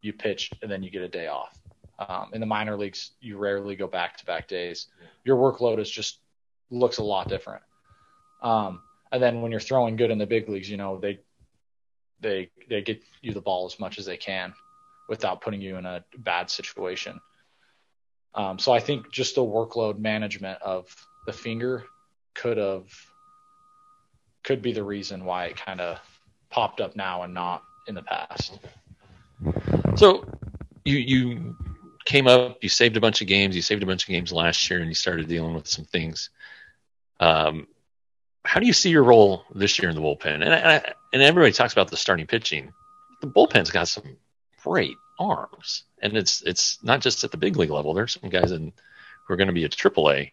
you 0.00 0.12
pitch 0.12 0.50
and 0.62 0.70
then 0.70 0.82
you 0.82 0.90
get 0.90 1.02
a 1.02 1.08
day 1.08 1.26
off. 1.26 1.58
Um, 1.98 2.30
in 2.32 2.40
the 2.40 2.46
minor 2.46 2.76
leagues, 2.76 3.12
you 3.20 3.38
rarely 3.38 3.74
go 3.74 3.86
back 3.86 4.16
to 4.18 4.24
back 4.24 4.46
days. 4.46 4.86
Your 5.24 5.36
workload 5.36 5.80
is 5.80 5.90
just 5.90 6.20
looks 6.70 6.98
a 6.98 7.02
lot 7.02 7.28
different. 7.28 7.62
Um, 8.42 8.82
and 9.10 9.22
then 9.22 9.40
when 9.40 9.50
you're 9.50 9.60
throwing 9.60 9.96
good 9.96 10.10
in 10.10 10.18
the 10.18 10.26
big 10.26 10.48
leagues, 10.48 10.70
you 10.70 10.76
know 10.76 10.98
they 10.98 11.20
they 12.20 12.50
they 12.68 12.82
get 12.82 13.02
you 13.20 13.32
the 13.32 13.40
ball 13.40 13.66
as 13.66 13.80
much 13.80 13.98
as 13.98 14.06
they 14.06 14.16
can 14.16 14.54
without 15.08 15.40
putting 15.40 15.60
you 15.60 15.76
in 15.76 15.86
a 15.86 16.04
bad 16.18 16.50
situation. 16.50 17.20
Um, 18.34 18.58
so 18.58 18.72
I 18.72 18.78
think 18.78 19.10
just 19.10 19.34
the 19.34 19.40
workload 19.40 19.98
management 19.98 20.60
of 20.62 20.94
the 21.26 21.32
finger 21.32 21.84
could 22.34 22.58
have 22.58 22.84
could 24.48 24.62
be 24.62 24.72
the 24.72 24.82
reason 24.82 25.26
why 25.26 25.44
it 25.44 25.56
kind 25.56 25.78
of 25.78 25.98
popped 26.48 26.80
up 26.80 26.96
now 26.96 27.22
and 27.22 27.34
not 27.34 27.62
in 27.86 27.94
the 27.94 28.00
past. 28.00 28.58
So 29.96 30.24
you 30.86 30.96
you 30.96 31.56
came 32.06 32.26
up, 32.26 32.56
you 32.62 32.70
saved 32.70 32.96
a 32.96 33.00
bunch 33.00 33.20
of 33.20 33.26
games, 33.26 33.54
you 33.54 33.60
saved 33.60 33.82
a 33.82 33.86
bunch 33.86 34.04
of 34.04 34.08
games 34.08 34.32
last 34.32 34.70
year, 34.70 34.80
and 34.80 34.88
you 34.88 34.94
started 34.94 35.28
dealing 35.28 35.52
with 35.52 35.66
some 35.66 35.84
things. 35.84 36.30
Um, 37.20 37.68
how 38.42 38.58
do 38.58 38.66
you 38.66 38.72
see 38.72 38.88
your 38.88 39.04
role 39.04 39.44
this 39.54 39.78
year 39.78 39.90
in 39.90 39.94
the 39.94 40.00
bullpen? 40.00 40.42
And 40.42 40.54
I, 40.54 40.94
and 41.12 41.20
everybody 41.20 41.52
talks 41.52 41.74
about 41.74 41.90
the 41.90 41.98
starting 41.98 42.26
pitching. 42.26 42.72
The 43.20 43.26
bullpen's 43.26 43.70
got 43.70 43.88
some 43.88 44.16
great 44.64 44.96
arms, 45.18 45.82
and 46.00 46.16
it's 46.16 46.40
it's 46.40 46.82
not 46.82 47.02
just 47.02 47.22
at 47.22 47.32
the 47.32 47.36
big 47.36 47.58
league 47.58 47.68
level. 47.68 47.92
There's 47.92 48.18
some 48.18 48.30
guys 48.30 48.52
in 48.52 48.72
who 49.26 49.34
are 49.34 49.36
going 49.36 49.48
to 49.48 49.52
be 49.52 49.64
at 49.64 49.72
AAA 49.72 50.30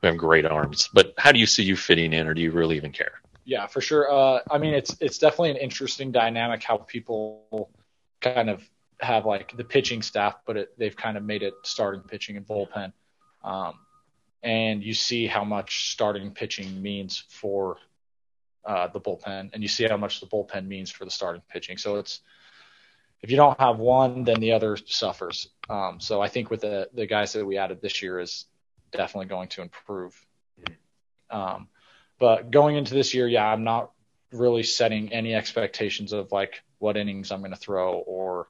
who 0.00 0.06
have 0.08 0.16
great 0.16 0.46
arms. 0.46 0.88
But 0.92 1.14
how 1.16 1.30
do 1.30 1.38
you 1.38 1.46
see 1.46 1.62
you 1.62 1.76
fitting 1.76 2.12
in, 2.12 2.26
or 2.26 2.34
do 2.34 2.42
you 2.42 2.50
really 2.50 2.76
even 2.76 2.90
care? 2.90 3.21
Yeah, 3.44 3.66
for 3.66 3.80
sure. 3.80 4.10
Uh, 4.10 4.40
I 4.50 4.58
mean, 4.58 4.74
it's 4.74 4.96
it's 5.00 5.18
definitely 5.18 5.50
an 5.50 5.56
interesting 5.56 6.12
dynamic 6.12 6.62
how 6.62 6.76
people 6.76 7.70
kind 8.20 8.48
of 8.48 8.62
have 9.00 9.26
like 9.26 9.56
the 9.56 9.64
pitching 9.64 10.02
staff, 10.02 10.36
but 10.46 10.56
it, 10.56 10.78
they've 10.78 10.96
kind 10.96 11.16
of 11.16 11.24
made 11.24 11.42
it 11.42 11.54
starting 11.64 12.02
pitching 12.02 12.36
and 12.36 12.46
bullpen. 12.46 12.92
Um, 13.42 13.74
and 14.42 14.82
you 14.82 14.94
see 14.94 15.26
how 15.26 15.44
much 15.44 15.90
starting 15.90 16.32
pitching 16.32 16.80
means 16.82 17.24
for 17.28 17.78
uh, 18.64 18.86
the 18.88 19.00
bullpen, 19.00 19.50
and 19.52 19.62
you 19.62 19.68
see 19.68 19.84
how 19.84 19.96
much 19.96 20.20
the 20.20 20.26
bullpen 20.26 20.66
means 20.66 20.90
for 20.90 21.04
the 21.04 21.10
starting 21.10 21.42
pitching. 21.48 21.78
So 21.78 21.96
it's 21.96 22.20
if 23.22 23.30
you 23.30 23.36
don't 23.36 23.58
have 23.60 23.78
one, 23.78 24.24
then 24.24 24.40
the 24.40 24.52
other 24.52 24.76
suffers. 24.76 25.48
Um, 25.68 26.00
so 26.00 26.20
I 26.20 26.28
think 26.28 26.50
with 26.50 26.60
the 26.60 26.88
the 26.94 27.06
guys 27.06 27.32
that 27.32 27.44
we 27.44 27.56
added 27.58 27.80
this 27.82 28.02
year 28.02 28.20
is 28.20 28.46
definitely 28.92 29.26
going 29.26 29.48
to 29.48 29.62
improve. 29.62 30.14
Um, 31.30 31.68
but 32.22 32.52
going 32.52 32.76
into 32.76 32.94
this 32.94 33.14
year, 33.14 33.26
yeah, 33.26 33.44
I'm 33.44 33.64
not 33.64 33.90
really 34.30 34.62
setting 34.62 35.12
any 35.12 35.34
expectations 35.34 36.12
of 36.12 36.30
like 36.30 36.62
what 36.78 36.96
innings 36.96 37.32
I'm 37.32 37.40
going 37.40 37.50
to 37.50 37.56
throw 37.56 37.94
or 37.94 38.46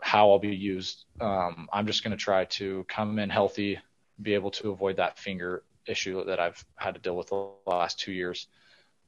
how 0.00 0.30
I'll 0.30 0.38
be 0.38 0.54
used. 0.54 1.04
Um, 1.20 1.68
I'm 1.72 1.88
just 1.88 2.04
going 2.04 2.16
to 2.16 2.16
try 2.16 2.44
to 2.44 2.86
come 2.88 3.18
in 3.18 3.28
healthy, 3.28 3.80
be 4.22 4.34
able 4.34 4.52
to 4.52 4.70
avoid 4.70 4.98
that 4.98 5.18
finger 5.18 5.64
issue 5.84 6.26
that 6.26 6.38
I've 6.38 6.64
had 6.76 6.94
to 6.94 7.00
deal 7.00 7.16
with 7.16 7.26
the 7.26 7.48
last 7.66 7.98
two 7.98 8.12
years. 8.12 8.46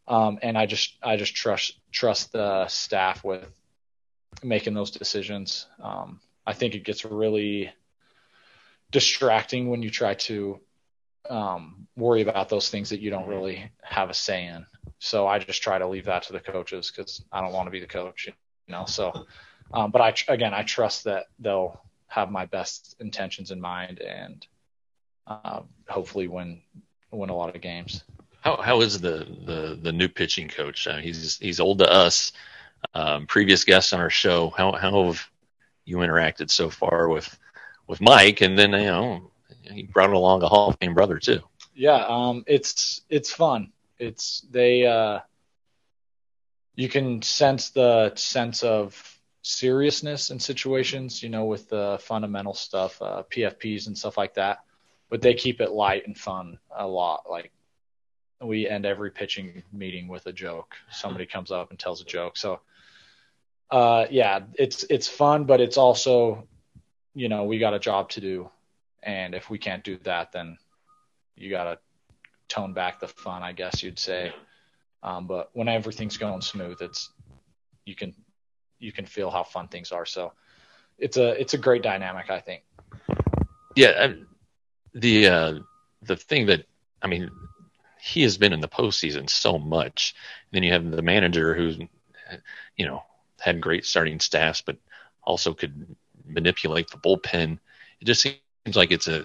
Um, 0.09 0.41
and 0.43 0.59
I 0.59 0.67
just 0.67 0.97
I 1.01 1.17
just 1.17 1.37
trust 1.37 1.79
trust 1.93 2.33
the 2.33 2.67
staff 2.67 3.23
with 3.23 3.49
making 4.43 4.75
those 4.75 4.91
decisions. 4.91 5.69
Um, 5.81 6.19
I 6.45 6.53
think 6.53 6.75
it 6.75 6.83
gets 6.83 7.05
really 7.05 7.71
distracting 8.91 9.69
when 9.69 9.83
you 9.83 9.91
try 9.91 10.15
to 10.15 10.59
um, 11.31 11.87
worry 11.97 12.23
about 12.23 12.49
those 12.49 12.69
things 12.69 12.91
that 12.91 13.01
you 13.01 13.11
don't 13.11 13.29
really 13.29 13.71
have 13.83 14.11
a 14.11 14.15
say 14.15 14.47
in. 14.47 14.67
So 14.99 15.27
I 15.27 15.39
just 15.39 15.63
try 15.63 15.79
to 15.79 15.87
leave 15.87 16.05
that 16.07 16.25
to 16.25 16.33
the 16.33 16.41
coaches 16.41 16.93
because 16.95 17.25
I 17.33 17.41
don't 17.41 17.53
want 17.53 17.69
to 17.69 17.71
be 17.71 17.81
the 17.81 17.87
coach, 17.87 18.27
you 18.27 18.33
know. 18.69 18.85
So, 18.85 19.27
um, 19.73 19.91
but 19.91 20.03
I 20.03 20.15
again 20.33 20.53
I 20.53 20.65
trust 20.65 21.05
that 21.05 21.27
they'll 21.39 21.81
have 22.09 22.31
my 22.31 22.45
best 22.45 22.97
intentions 23.01 23.53
in 23.53 23.61
mind 23.61 24.01
and 24.01 24.47
uh, 25.27 25.61
hopefully 25.89 26.27
win 26.27 26.61
win 27.13 27.31
a 27.31 27.37
lot 27.37 27.55
of 27.55 27.63
games. 27.63 28.03
How 28.41 28.57
how 28.57 28.81
is 28.81 29.01
the 29.01 29.27
the 29.47 29.79
the 29.81 29.93
new 29.93 30.09
pitching 30.09 30.49
coach? 30.49 30.87
Uh, 30.87 30.99
he's 30.99 31.39
he's 31.39 31.61
old 31.61 31.79
to 31.79 31.91
us. 31.91 32.33
Um, 32.95 33.27
previous 33.27 33.65
guests 33.65 33.93
on 33.93 34.01
our 34.01 34.11
show. 34.11 34.51
How 34.51 34.73
how 34.73 35.07
have 35.07 35.25
you 35.85 35.99
interacted 35.99 36.51
so 36.51 36.71
far 36.71 37.09
with 37.09 37.39
with 37.87 38.01
Mike? 38.01 38.41
And 38.41 38.59
then 38.59 38.73
you 38.73 38.87
know 38.87 39.30
he 39.71 39.85
brought 39.85 40.11
along 40.11 40.43
a 40.43 40.49
Hall 40.49 40.71
of 40.71 40.77
Fame 40.81 40.95
brother 40.95 41.19
too. 41.19 41.41
Yeah, 41.75 42.05
um, 42.07 42.45
it's 42.47 43.03
it's 43.09 43.33
fun. 43.33 43.73
It's 43.99 44.41
they 44.51 44.87
uh, 44.87 45.21
you 46.75 46.89
can 46.89 47.23
sense 47.23 47.71
the 47.71 48.15
sense 48.15 48.63
of 48.63 49.21
seriousness 49.43 50.31
in 50.31 50.39
situations, 50.39 51.23
you 51.23 51.29
know, 51.29 51.45
with 51.45 51.69
the 51.69 51.99
fundamental 52.03 52.55
stuff, 52.55 53.01
uh, 53.01 53.23
PFPs 53.31 53.87
and 53.87 53.97
stuff 53.97 54.17
like 54.17 54.35
that. 54.35 54.59
But 55.09 55.23
they 55.23 55.35
keep 55.35 55.61
it 55.61 55.73
light 55.73 56.07
and 56.07 56.17
fun 56.17 56.59
a 56.75 56.87
lot. 56.87 57.25
Like 57.29 57.53
we 58.41 58.69
end 58.69 58.87
every 58.87 59.11
pitching 59.11 59.63
meeting 59.73 60.09
with 60.09 60.27
a 60.27 60.33
joke. 60.33 60.75
Somebody 60.91 61.27
comes 61.27 61.51
up 61.51 61.71
and 61.71 61.79
tells 61.79 62.01
a 62.01 62.05
joke. 62.05 62.37
So, 62.37 62.61
uh, 63.71 64.07
yeah, 64.11 64.41
it's 64.55 64.85
it's 64.85 65.09
fun, 65.09 65.45
but 65.45 65.61
it's 65.61 65.77
also, 65.77 66.47
you 67.15 67.29
know, 67.29 67.45
we 67.45 67.59
got 67.59 67.75
a 67.75 67.79
job 67.79 68.11
to 68.11 68.21
do, 68.21 68.51
and 69.03 69.35
if 69.35 69.51
we 69.51 69.59
can't 69.59 69.85
do 69.85 69.97
that, 70.05 70.33
then 70.33 70.59
you 71.37 71.51
got 71.51 71.65
to 71.65 71.79
tone 72.49 72.73
back 72.73 73.01
the 73.01 73.09
fun, 73.09 73.43
I 73.43 73.53
guess 73.53 73.83
you'd 73.83 73.99
say. 73.99 74.33
Um, 75.03 75.27
but 75.27 75.51
when 75.55 75.69
everything's 75.69 76.17
going 76.17 76.43
smooth, 76.43 76.79
it's 76.81 77.11
you 77.85 77.95
can 77.95 78.15
you 78.79 78.93
can 78.93 79.07
feel 79.07 79.31
how 79.31 79.43
fun 79.43 79.69
things 79.69 79.93
are. 79.93 80.05
So 80.05 80.33
it's 80.99 81.17
a 81.17 81.41
it's 81.41 81.55
a 81.55 81.59
great 81.59 81.83
dynamic, 81.83 82.31
I 82.31 82.41
think. 82.41 82.63
Yeah, 83.77 84.15
the 84.95 85.29
uh, 85.29 85.59
the 86.03 86.17
thing 86.17 86.47
that 86.47 86.67
I 87.03 87.07
mean, 87.07 87.31
he 88.01 88.23
has 88.23 88.37
been 88.37 88.53
in 88.53 88.61
the 88.61 88.69
postseason 88.69 89.31
so 89.31 89.59
much. 89.59 90.15
And 90.51 90.57
then 90.57 90.63
you 90.63 90.73
have 90.73 90.91
the 90.91 91.03
manager 91.03 91.55
who's 91.55 91.79
you 92.77 92.87
know 92.87 93.03
had 93.39 93.61
great 93.61 93.87
starting 93.87 94.21
staffs, 94.21 94.61
but 94.61 94.77
also 95.23 95.55
could 95.55 95.97
manipulate 96.27 96.91
the 96.91 96.99
bullpen. 96.99 97.59
It 98.01 98.05
just 98.05 98.27
seems 98.65 98.77
like 98.77 98.91
it's 98.91 99.09
a 99.09 99.25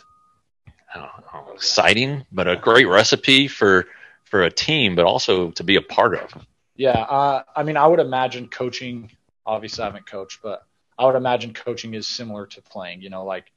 know, 0.95 1.09
exciting, 1.53 2.25
but 2.31 2.47
a 2.47 2.55
great 2.55 2.85
recipe 2.85 3.47
for 3.47 3.85
for 4.23 4.43
a 4.43 4.51
team, 4.51 4.95
but 4.95 5.05
also 5.05 5.51
to 5.51 5.63
be 5.63 5.75
a 5.75 5.81
part 5.81 6.15
of. 6.15 6.45
Yeah, 6.75 6.91
uh, 6.91 7.43
I 7.55 7.63
mean, 7.63 7.77
I 7.77 7.87
would 7.87 7.99
imagine 7.99 8.47
coaching. 8.47 9.11
Obviously, 9.45 9.83
I 9.83 9.85
haven't 9.85 10.07
coached, 10.07 10.39
but 10.41 10.63
I 10.97 11.05
would 11.05 11.15
imagine 11.15 11.53
coaching 11.53 11.93
is 11.93 12.07
similar 12.07 12.47
to 12.47 12.61
playing. 12.61 13.01
You 13.01 13.09
know, 13.09 13.23
like 13.23 13.51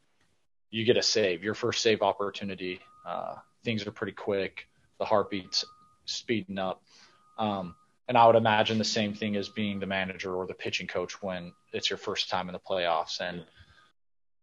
you 0.71 0.85
get 0.85 0.97
a 0.97 1.03
save, 1.03 1.43
your 1.43 1.55
first 1.55 1.83
save 1.83 2.03
opportunity. 2.03 2.81
Uh, 3.07 3.37
things 3.65 3.87
are 3.87 3.93
pretty 3.93 4.13
quick. 4.13 4.69
The 4.99 5.05
heartbeat's 5.05 5.65
speeding 6.05 6.59
up. 6.59 6.83
Um, 7.39 7.75
and 8.09 8.17
I 8.17 8.27
would 8.27 8.37
imagine 8.37 8.79
the 8.79 8.85
same 8.85 9.15
thing 9.15 9.37
as 9.37 9.49
being 9.49 9.81
the 9.81 9.87
manager 9.87 10.35
or 10.35 10.47
the 10.47 10.55
pitching 10.55 10.87
coach 10.87 11.23
when 11.23 11.53
it's 11.73 11.91
your 11.91 11.99
first 11.99 12.31
time 12.31 12.49
in 12.49 12.53
the 12.53 12.59
playoffs 12.59 13.21
and 13.21 13.45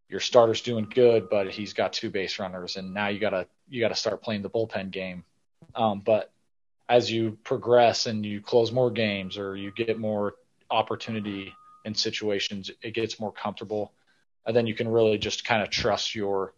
your 0.10 0.20
starter's 0.20 0.62
doing 0.62 0.88
good, 0.94 1.30
but 1.30 1.50
he's 1.50 1.74
got 1.74 1.94
two 1.94 2.10
base 2.10 2.40
runners, 2.40 2.78
and 2.78 2.94
now 2.94 3.08
you 3.08 3.20
gotta 3.20 3.48
you 3.70 3.82
gotta 3.82 3.96
start 3.96 4.22
playing 4.22 4.42
the 4.42 4.50
bullpen 4.50 4.92
game. 4.92 5.24
Um, 5.74 6.02
but 6.06 6.32
as 6.88 7.12
you 7.12 7.38
progress 7.44 8.06
and 8.06 8.26
you 8.26 8.42
close 8.42 8.72
more 8.72 8.92
games 8.92 9.38
or 9.38 9.56
you 9.56 9.72
get 9.72 9.98
more 10.00 10.36
opportunity 10.70 11.54
in 11.84 11.96
situations, 11.96 12.70
it 12.82 12.94
gets 12.94 13.20
more 13.20 13.32
comfortable, 13.32 13.94
and 14.46 14.56
then 14.56 14.68
you 14.68 14.76
can 14.76 14.88
really 14.88 15.18
just 15.18 15.46
kind 15.46 15.64
of 15.64 15.70
trust 15.70 16.14
your 16.14 16.54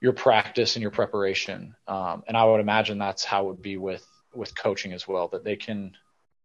your 0.00 0.12
practice 0.12 0.76
and 0.76 0.82
your 0.82 0.90
preparation. 0.90 1.76
Um, 1.86 2.24
and 2.26 2.36
I 2.36 2.44
would 2.44 2.60
imagine 2.60 2.98
that's 2.98 3.24
how 3.24 3.44
it 3.44 3.46
would 3.48 3.62
be 3.62 3.76
with 3.76 4.06
with 4.34 4.56
coaching 4.56 4.92
as 4.92 5.06
well, 5.08 5.28
that 5.28 5.44
they 5.44 5.56
can 5.56 5.96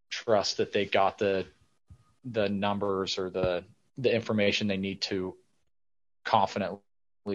trust 0.10 0.58
that 0.58 0.74
they 0.74 0.86
got 0.86 1.18
the 1.20 1.46
the 2.26 2.50
numbers 2.50 3.20
or 3.20 3.30
the 3.30 3.64
the 4.00 4.14
information 4.14 4.68
they 4.68 4.78
need 4.78 5.02
to 5.02 5.36
confidently 6.28 6.82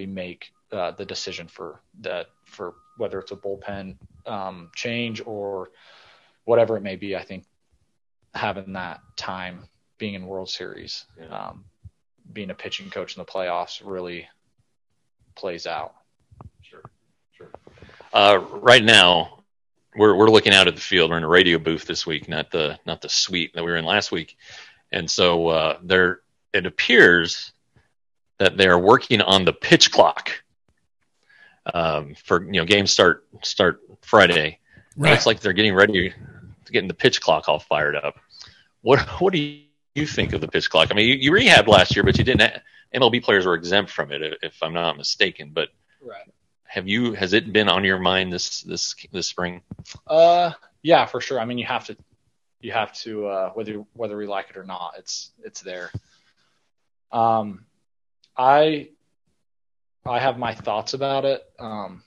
make 0.06 0.52
uh, 0.70 0.90
the 0.90 1.04
decision 1.04 1.48
for 1.48 1.80
that 2.00 2.26
for 2.44 2.74
whether 2.98 3.18
it's 3.18 3.32
a 3.32 3.36
bullpen 3.36 3.96
um, 4.26 4.70
change 4.74 5.22
or 5.24 5.70
whatever 6.44 6.76
it 6.76 6.82
may 6.82 6.96
be. 6.96 7.16
I 7.16 7.22
think 7.22 7.44
having 8.34 8.74
that 8.74 9.00
time 9.16 9.64
being 9.96 10.14
in 10.14 10.26
World 10.26 10.50
Series, 10.50 11.06
yeah. 11.18 11.48
um, 11.48 11.64
being 12.32 12.50
a 12.50 12.54
pitching 12.54 12.90
coach 12.90 13.16
in 13.16 13.20
the 13.20 13.24
playoffs 13.24 13.80
really 13.82 14.28
plays 15.36 15.66
out. 15.66 15.94
Sure, 16.60 16.82
sure. 17.32 17.50
Uh, 18.12 18.44
right 18.60 18.84
now, 18.84 19.38
we're 19.96 20.14
we're 20.14 20.30
looking 20.30 20.52
out 20.52 20.68
at 20.68 20.74
the 20.74 20.80
field. 20.82 21.10
We're 21.10 21.16
in 21.18 21.24
a 21.24 21.28
radio 21.28 21.58
booth 21.58 21.86
this 21.86 22.06
week, 22.06 22.28
not 22.28 22.50
the 22.50 22.78
not 22.84 23.00
the 23.00 23.08
suite 23.08 23.54
that 23.54 23.64
we 23.64 23.70
were 23.70 23.78
in 23.78 23.86
last 23.86 24.12
week, 24.12 24.36
and 24.90 25.10
so 25.10 25.48
uh, 25.48 25.78
there 25.82 26.20
it 26.52 26.66
appears 26.66 27.51
that 28.42 28.56
they're 28.56 28.78
working 28.78 29.20
on 29.20 29.44
the 29.44 29.52
pitch 29.52 29.90
clock. 29.92 30.30
um, 31.72 32.14
for 32.24 32.42
you 32.44 32.52
know 32.60 32.64
games 32.64 32.90
start 32.92 33.24
start 33.42 33.80
Friday. 34.02 34.58
Right. 34.96 35.10
Looks 35.12 35.26
like 35.26 35.40
they're 35.40 35.52
getting 35.52 35.74
ready 35.74 36.10
to 36.64 36.72
getting 36.72 36.88
the 36.88 36.94
pitch 36.94 37.20
clock 37.20 37.48
all 37.48 37.58
fired 37.60 37.94
up. 37.96 38.18
What 38.82 38.98
what 39.20 39.32
do 39.32 39.38
you 39.94 40.06
think 40.06 40.32
of 40.32 40.40
the 40.40 40.48
pitch 40.48 40.68
clock? 40.70 40.88
I 40.90 40.94
mean, 40.94 41.06
you, 41.08 41.14
you 41.14 41.30
rehabbed 41.32 41.68
last 41.68 41.94
year, 41.94 42.02
but 42.02 42.18
you 42.18 42.24
didn't. 42.24 42.52
MLB 42.94 43.22
players 43.22 43.46
were 43.46 43.54
exempt 43.54 43.90
from 43.90 44.10
it, 44.12 44.38
if 44.42 44.62
I'm 44.62 44.74
not 44.74 44.96
mistaken. 44.96 45.50
But 45.54 45.68
Right. 46.00 46.30
have 46.64 46.88
you? 46.88 47.12
Has 47.14 47.32
it 47.32 47.52
been 47.52 47.68
on 47.68 47.84
your 47.84 47.98
mind 47.98 48.32
this 48.32 48.62
this 48.62 48.94
this 49.12 49.28
spring? 49.28 49.62
Uh, 50.06 50.50
yeah, 50.82 51.06
for 51.06 51.20
sure. 51.20 51.38
I 51.40 51.44
mean, 51.44 51.58
you 51.58 51.66
have 51.66 51.86
to, 51.86 51.96
you 52.60 52.72
have 52.72 52.92
to, 53.04 53.26
uh, 53.28 53.50
whether 53.50 53.74
whether 53.94 54.16
we 54.16 54.26
like 54.26 54.50
it 54.50 54.56
or 54.56 54.64
not, 54.64 54.94
it's 54.98 55.30
it's 55.44 55.60
there. 55.60 55.90
Um, 57.12 57.64
I 58.36 58.88
I 60.04 60.18
have 60.18 60.38
my 60.38 60.54
thoughts 60.54 60.94
about 60.94 61.24
it. 61.24 61.42
Um, 61.58 62.02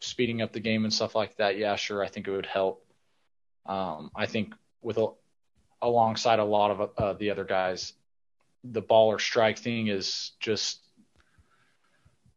speeding 0.00 0.42
up 0.42 0.52
the 0.52 0.60
game 0.60 0.84
and 0.84 0.92
stuff 0.92 1.14
like 1.14 1.36
that. 1.36 1.56
Yeah, 1.56 1.76
sure. 1.76 2.02
I 2.02 2.08
think 2.08 2.28
it 2.28 2.30
would 2.30 2.46
help. 2.46 2.84
Um, 3.66 4.10
I 4.14 4.26
think 4.26 4.54
with 4.82 4.98
a, 4.98 5.08
alongside 5.80 6.38
a 6.38 6.44
lot 6.44 6.70
of 6.70 6.90
uh, 6.98 7.12
the 7.14 7.30
other 7.30 7.44
guys, 7.44 7.92
the 8.62 8.82
ball 8.82 9.08
or 9.08 9.18
strike 9.18 9.58
thing 9.58 9.88
is 9.88 10.32
just 10.40 10.80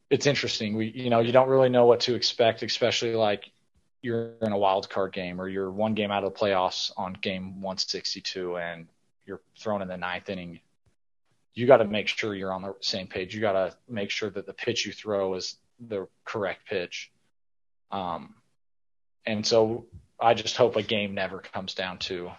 it's 0.10 0.26
interesting. 0.26 0.76
We 0.76 0.88
you 0.88 1.10
know 1.10 1.20
you 1.20 1.32
don't 1.32 1.50
really 1.50 1.70
know 1.70 1.86
what 1.86 2.02
to 2.02 2.16
expect, 2.16 2.64
especially 2.64 3.16
like 3.16 3.52
you're 4.02 4.34
in 4.42 4.52
a 4.52 4.58
wild 4.58 4.90
card 4.90 5.12
game 5.12 5.42
or 5.42 5.50
you're 5.50 5.72
one 5.72 5.94
game 5.94 6.12
out 6.12 6.24
of 6.24 6.34
the 6.34 6.40
playoffs 6.40 6.92
on 6.98 7.14
game 7.14 7.62
162 7.62 8.58
and 8.58 8.88
you're 9.26 9.42
thrown 9.60 9.82
in 9.82 9.88
the 9.88 9.98
ninth 9.98 10.30
inning. 10.30 10.60
You 11.58 11.66
got 11.66 11.78
to 11.78 11.86
make 11.86 12.08
sure 12.08 12.36
you're 12.36 12.54
on 12.54 12.62
the 12.62 12.76
same 12.82 13.08
page. 13.08 13.34
You 13.34 13.42
got 13.42 13.54
to 13.54 13.76
make 13.90 14.12
sure 14.12 14.30
that 14.30 14.46
the 14.46 14.54
pitch 14.54 14.86
you 14.86 14.92
throw 14.92 15.34
is 15.34 15.56
the 15.80 16.08
correct 16.24 16.68
pitch. 16.68 17.12
Um, 17.92 18.36
and 19.26 19.44
so 19.46 19.88
I 20.20 20.36
just 20.36 20.56
hope 20.56 20.76
a 20.76 20.84
game 20.84 21.16
never 21.16 21.40
comes 21.40 21.74
down 21.74 21.98
to 22.00 22.30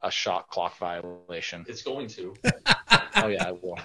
a 0.00 0.10
shot 0.12 0.48
clock 0.48 0.78
violation. 0.78 1.64
It's 1.68 1.82
going 1.82 2.08
to. 2.08 2.34
Oh 3.18 3.28
yeah, 3.28 3.48
it 3.48 3.64
will. 3.64 3.78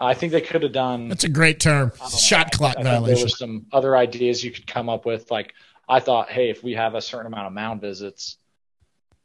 I 0.00 0.14
think 0.14 0.32
they 0.32 0.40
could 0.40 0.64
have 0.64 0.72
done 0.72 1.08
That's 1.08 1.22
a 1.22 1.28
great 1.28 1.60
term. 1.60 1.92
I 1.94 1.98
don't 1.98 2.12
know. 2.12 2.18
Shot 2.18 2.50
clock 2.50 2.70
I 2.72 2.74
think 2.74 2.84
There 2.84 2.94
violation. 2.94 3.24
were 3.24 3.28
some 3.28 3.66
other 3.72 3.96
ideas 3.96 4.42
you 4.42 4.50
could 4.50 4.66
come 4.66 4.88
up 4.88 5.06
with. 5.06 5.30
Like 5.30 5.54
I 5.88 6.00
thought, 6.00 6.30
hey, 6.30 6.50
if 6.50 6.64
we 6.64 6.74
have 6.74 6.96
a 6.96 7.00
certain 7.00 7.28
amount 7.32 7.46
of 7.46 7.52
mound 7.52 7.80
visits, 7.80 8.38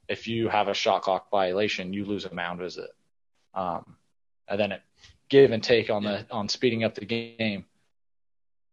if 0.07 0.27
you 0.27 0.47
have 0.47 0.67
a 0.67 0.75
shot 0.75 1.01
clock 1.01 1.31
violation, 1.31 1.91
you 1.91 2.05
lose 2.05 2.25
a 2.25 2.33
mound 2.35 2.59
visit. 2.59 2.91
Um, 3.55 3.95
and 4.47 4.59
then 4.59 4.71
it 4.71 4.81
give 5.29 5.51
and 5.51 5.63
take 5.63 5.89
on 5.89 6.03
the 6.03 6.25
on 6.31 6.49
speeding 6.49 6.83
up 6.83 6.95
the 6.95 7.05
game. 7.05 7.65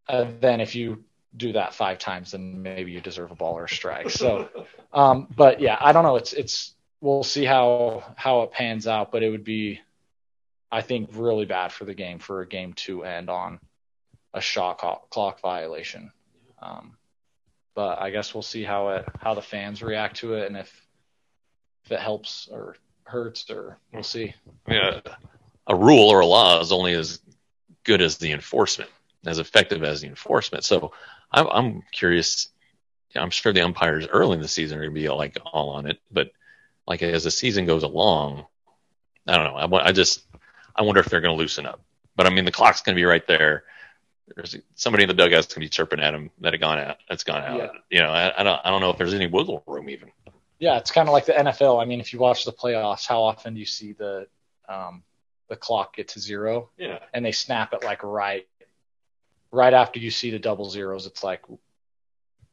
And 0.07 0.39
then 0.41 0.61
if 0.61 0.75
you 0.75 1.03
do 1.35 1.53
that 1.53 1.73
five 1.73 1.97
times, 1.97 2.31
then 2.31 2.61
maybe 2.61 2.91
you 2.91 3.01
deserve 3.01 3.31
a 3.31 3.35
ball 3.35 3.57
or 3.57 3.65
a 3.65 3.69
strike. 3.69 4.09
So, 4.09 4.49
um, 4.93 5.27
but 5.35 5.59
yeah, 5.59 5.77
I 5.79 5.91
don't 5.91 6.03
know. 6.03 6.15
It's 6.15 6.33
it's 6.33 6.75
we'll 7.01 7.23
see 7.23 7.45
how 7.45 8.03
how 8.15 8.43
it 8.43 8.51
pans 8.51 8.87
out, 8.87 9.11
but 9.11 9.23
it 9.23 9.29
would 9.29 9.43
be, 9.43 9.79
I 10.71 10.81
think, 10.81 11.09
really 11.13 11.45
bad 11.45 11.71
for 11.71 11.85
the 11.85 11.93
game 11.93 12.19
for 12.19 12.41
a 12.41 12.47
game 12.47 12.73
to 12.73 13.03
end 13.03 13.29
on 13.29 13.59
a 14.33 14.41
shot 14.41 14.79
clock, 14.79 15.09
clock 15.09 15.41
violation. 15.41 16.11
Um, 16.61 16.97
but 17.75 17.99
I 17.99 18.09
guess 18.09 18.33
we'll 18.33 18.43
see 18.43 18.63
how 18.63 18.89
it 18.89 19.05
how 19.19 19.33
the 19.33 19.41
fans 19.41 19.81
react 19.81 20.17
to 20.17 20.35
it 20.35 20.47
and 20.47 20.57
if 20.57 20.87
if 21.85 21.91
it 21.91 21.99
helps 21.99 22.47
or 22.51 22.75
hurts 23.05 23.49
or 23.49 23.77
we'll 23.91 24.03
see. 24.03 24.33
Yeah, 24.67 25.01
a 25.67 25.75
rule 25.75 26.09
or 26.09 26.21
a 26.21 26.25
law 26.25 26.59
is 26.59 26.71
only 26.71 26.93
as 26.93 27.19
good 27.83 28.01
as 28.01 28.17
the 28.17 28.31
enforcement, 28.31 28.89
as 29.25 29.39
effective 29.39 29.83
as 29.83 30.01
the 30.01 30.07
enforcement. 30.07 30.63
So 30.63 30.91
I'm, 31.31 31.47
I'm 31.47 31.83
curious. 31.91 32.49
I'm 33.15 33.29
sure 33.29 33.53
the 33.53 33.61
umpires 33.61 34.07
early 34.07 34.35
in 34.35 34.41
the 34.41 34.47
season 34.47 34.77
are 34.77 34.81
going 34.81 34.93
to 34.93 34.99
be 34.99 35.09
like 35.09 35.37
all 35.45 35.69
on 35.69 35.85
it, 35.85 35.99
but 36.11 36.31
like 36.87 37.03
as 37.03 37.23
the 37.23 37.31
season 37.31 37.65
goes 37.65 37.83
along, 37.83 38.45
I 39.27 39.37
don't 39.37 39.45
know. 39.45 39.77
I, 39.77 39.87
I 39.87 39.91
just 39.91 40.23
I 40.75 40.81
wonder 40.81 40.99
if 40.99 41.07
they're 41.07 41.21
going 41.21 41.35
to 41.35 41.41
loosen 41.41 41.65
up. 41.65 41.81
But 42.15 42.27
I 42.27 42.29
mean, 42.29 42.45
the 42.45 42.51
clock's 42.51 42.81
going 42.81 42.95
to 42.95 42.99
be 42.99 43.05
right 43.05 43.25
there. 43.27 43.63
There's 44.35 44.55
somebody 44.75 45.03
in 45.03 45.09
the 45.09 45.13
dugout's 45.13 45.47
going 45.47 45.55
to 45.55 45.59
be 45.59 45.69
chirping 45.69 45.99
at 45.99 46.13
him 46.13 46.31
that 46.41 46.53
had 46.53 46.59
gone 46.59 46.79
out. 46.79 46.97
That's 47.09 47.23
gone 47.23 47.43
out. 47.43 47.57
Yeah. 47.57 47.67
You 47.89 47.99
know, 47.99 48.09
I, 48.09 48.39
I 48.39 48.43
don't 48.43 48.59
I 48.63 48.69
don't 48.69 48.81
know 48.81 48.89
if 48.89 48.97
there's 48.97 49.13
any 49.13 49.27
wiggle 49.27 49.63
room 49.67 49.89
even. 49.89 50.11
Yeah, 50.59 50.77
it's 50.77 50.91
kind 50.91 51.09
of 51.09 51.13
like 51.13 51.25
the 51.25 51.33
NFL. 51.33 51.81
I 51.81 51.85
mean, 51.85 51.99
if 51.99 52.13
you 52.13 52.19
watch 52.19 52.45
the 52.45 52.53
playoffs, 52.53 53.05
how 53.05 53.21
often 53.21 53.53
do 53.53 53.59
you 53.59 53.65
see 53.65 53.93
the 53.93 54.27
um, 54.69 55.03
the 55.49 55.55
clock 55.55 55.95
get 55.95 56.09
to 56.09 56.19
zero 56.19 56.69
Yeah. 56.77 56.99
and 57.13 57.23
they 57.25 57.31
snap 57.31 57.73
it 57.73 57.83
like 57.83 58.03
right 58.03 58.47
right 59.51 59.73
after 59.73 59.99
you 59.99 60.09
see 60.11 60.31
the 60.31 60.39
double 60.39 60.69
zeros? 60.69 61.05
It's 61.05 61.23
like, 61.23 61.41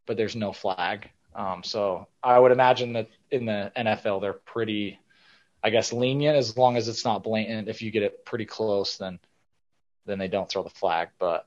but 0.06 0.16
there's 0.16 0.36
no 0.36 0.52
flag. 0.52 1.08
Um, 1.34 1.62
so 1.62 2.08
I 2.22 2.38
would 2.38 2.52
imagine 2.52 2.92
that 2.94 3.08
in 3.30 3.46
the 3.46 3.72
NFL 3.76 4.20
they're 4.20 4.32
pretty, 4.32 4.98
I 5.62 5.70
guess, 5.70 5.92
lenient 5.92 6.36
as 6.36 6.56
long 6.56 6.76
as 6.76 6.88
it's 6.88 7.04
not 7.04 7.22
blatant. 7.22 7.68
If 7.68 7.80
you 7.82 7.90
get 7.90 8.02
it 8.02 8.24
pretty 8.24 8.46
close, 8.46 8.96
then 8.98 9.18
then 10.06 10.18
they 10.18 10.28
don't 10.28 10.48
throw 10.48 10.62
the 10.62 10.70
flag. 10.70 11.08
But 11.18 11.46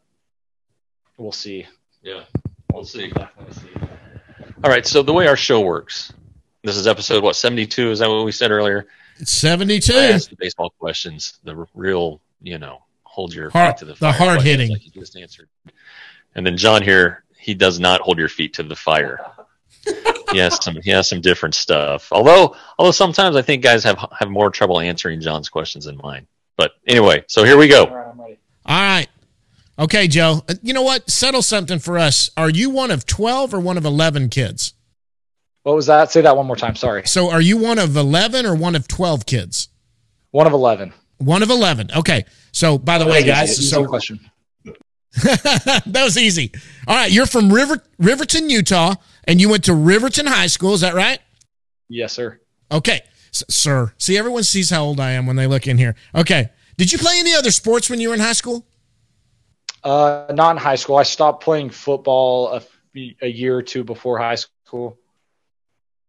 we'll 1.17 1.31
see. 1.33 1.67
Yeah. 2.01 2.23
We'll, 2.71 2.85
see. 2.85 3.09
Definitely 3.11 3.53
see. 3.53 3.69
All 4.63 4.69
right. 4.71 4.85
So 4.87 5.03
the 5.03 5.13
way 5.13 5.27
our 5.27 5.35
show 5.35 5.61
works, 5.61 6.13
this 6.63 6.77
is 6.77 6.87
episode 6.87 7.23
what 7.23 7.35
72. 7.35 7.91
Is 7.91 7.99
that 7.99 8.09
what 8.09 8.25
we 8.25 8.31
said 8.31 8.51
earlier? 8.51 8.87
It's 9.19 9.31
72. 9.31 9.93
I 9.93 10.05
asked 10.11 10.29
the 10.29 10.35
baseball 10.35 10.71
questions, 10.79 11.39
the 11.43 11.65
real, 11.73 12.19
you 12.41 12.57
know, 12.57 12.83
hold 13.03 13.33
your 13.33 13.49
Hard- 13.51 13.73
feet 13.79 13.79
to 13.79 13.85
the 13.93 13.99
the 13.99 14.11
hard 14.11 14.41
hitting. 14.41 14.71
like 14.71 14.85
you 14.85 14.91
just 14.91 15.15
answered. 15.15 15.47
And 16.35 16.45
then 16.45 16.57
John 16.57 16.81
here, 16.81 17.23
he 17.37 17.53
does 17.53 17.79
not 17.79 18.01
hold 18.01 18.17
your 18.17 18.29
feet 18.29 18.53
to 18.55 18.63
the 18.63 18.75
fire. 18.75 19.19
he 20.31 20.37
has 20.39 20.63
some 20.63 20.77
he 20.81 20.89
has 20.89 21.07
some 21.09 21.21
different 21.21 21.53
stuff. 21.55 22.07
Although 22.11 22.55
although 22.79 22.91
sometimes 22.91 23.35
I 23.35 23.41
think 23.41 23.61
guys 23.63 23.83
have 23.83 24.03
have 24.17 24.29
more 24.29 24.49
trouble 24.49 24.79
answering 24.79 25.21
John's 25.21 25.49
questions 25.49 25.85
than 25.85 25.97
mine. 25.97 26.25
But 26.57 26.71
anyway, 26.87 27.23
so 27.27 27.43
here 27.43 27.57
we 27.57 27.67
go. 27.67 27.85
right, 27.87 28.07
I'm 28.07 28.19
ready. 28.21 28.37
All 28.65 28.81
right. 28.81 29.07
Okay, 29.77 30.07
Joe. 30.07 30.43
Uh, 30.47 30.53
You 30.61 30.73
know 30.73 30.83
what? 30.83 31.09
Settle 31.09 31.41
something 31.41 31.79
for 31.79 31.97
us. 31.97 32.29
Are 32.37 32.49
you 32.49 32.69
one 32.69 32.91
of 32.91 33.05
12 33.07 33.53
or 33.55 33.59
one 33.59 33.75
of 33.77 33.85
11 33.85 34.29
kids? 34.29 34.73
What 35.63 35.75
was 35.75 35.85
that? 35.87 36.11
Say 36.11 36.21
that 36.21 36.35
one 36.35 36.45
more 36.45 36.55
time. 36.55 36.75
Sorry. 36.75 37.07
So 37.07 37.31
are 37.31 37.41
you 37.41 37.57
one 37.57 37.79
of 37.79 37.95
11 37.95 38.45
or 38.45 38.55
one 38.55 38.75
of 38.75 38.87
12 38.87 39.25
kids? 39.25 39.69
One 40.31 40.47
of 40.47 40.53
eleven. 40.53 40.93
One 41.19 41.43
of 41.43 41.49
11. 41.49 41.91
Okay. 41.95 42.25
So, 42.51 42.77
by 42.77 42.97
the 42.97 43.05
way, 43.05 43.23
guys, 43.23 43.51
Easy 43.51 43.69
so 43.69 43.85
question. 43.85 44.19
that 45.13 46.01
was 46.03 46.17
easy. 46.17 46.51
All 46.87 46.95
right. 46.95 47.11
You're 47.11 47.27
from 47.27 47.53
River, 47.53 47.83
Riverton, 47.99 48.49
Utah, 48.49 48.95
and 49.25 49.39
you 49.39 49.47
went 49.47 49.63
to 49.65 49.75
Riverton 49.75 50.25
High 50.25 50.47
School. 50.47 50.73
Is 50.73 50.81
that 50.81 50.95
right? 50.95 51.19
Yes, 51.87 52.13
sir. 52.13 52.39
Okay. 52.71 53.01
S- 53.29 53.43
sir. 53.47 53.93
See, 53.99 54.17
everyone 54.17 54.43
sees 54.43 54.71
how 54.71 54.83
old 54.83 54.99
I 54.99 55.11
am 55.11 55.27
when 55.27 55.35
they 55.35 55.45
look 55.45 55.67
in 55.67 55.77
here. 55.77 55.95
Okay. 56.15 56.49
Did 56.77 56.91
you 56.91 56.97
play 56.97 57.13
any 57.19 57.35
other 57.35 57.51
sports 57.51 57.89
when 57.89 57.99
you 57.99 58.09
were 58.09 58.15
in 58.15 58.19
high 58.19 58.33
school? 58.33 58.65
Uh, 59.83 60.31
not 60.33 60.51
in 60.51 60.57
high 60.57 60.75
school. 60.75 60.95
I 60.95 61.03
stopped 61.03 61.43
playing 61.43 61.69
football 61.69 62.53
a, 62.53 62.63
a 63.21 63.27
year 63.27 63.55
or 63.55 63.61
two 63.61 63.83
before 63.83 64.17
high 64.17 64.35
school. 64.35 64.97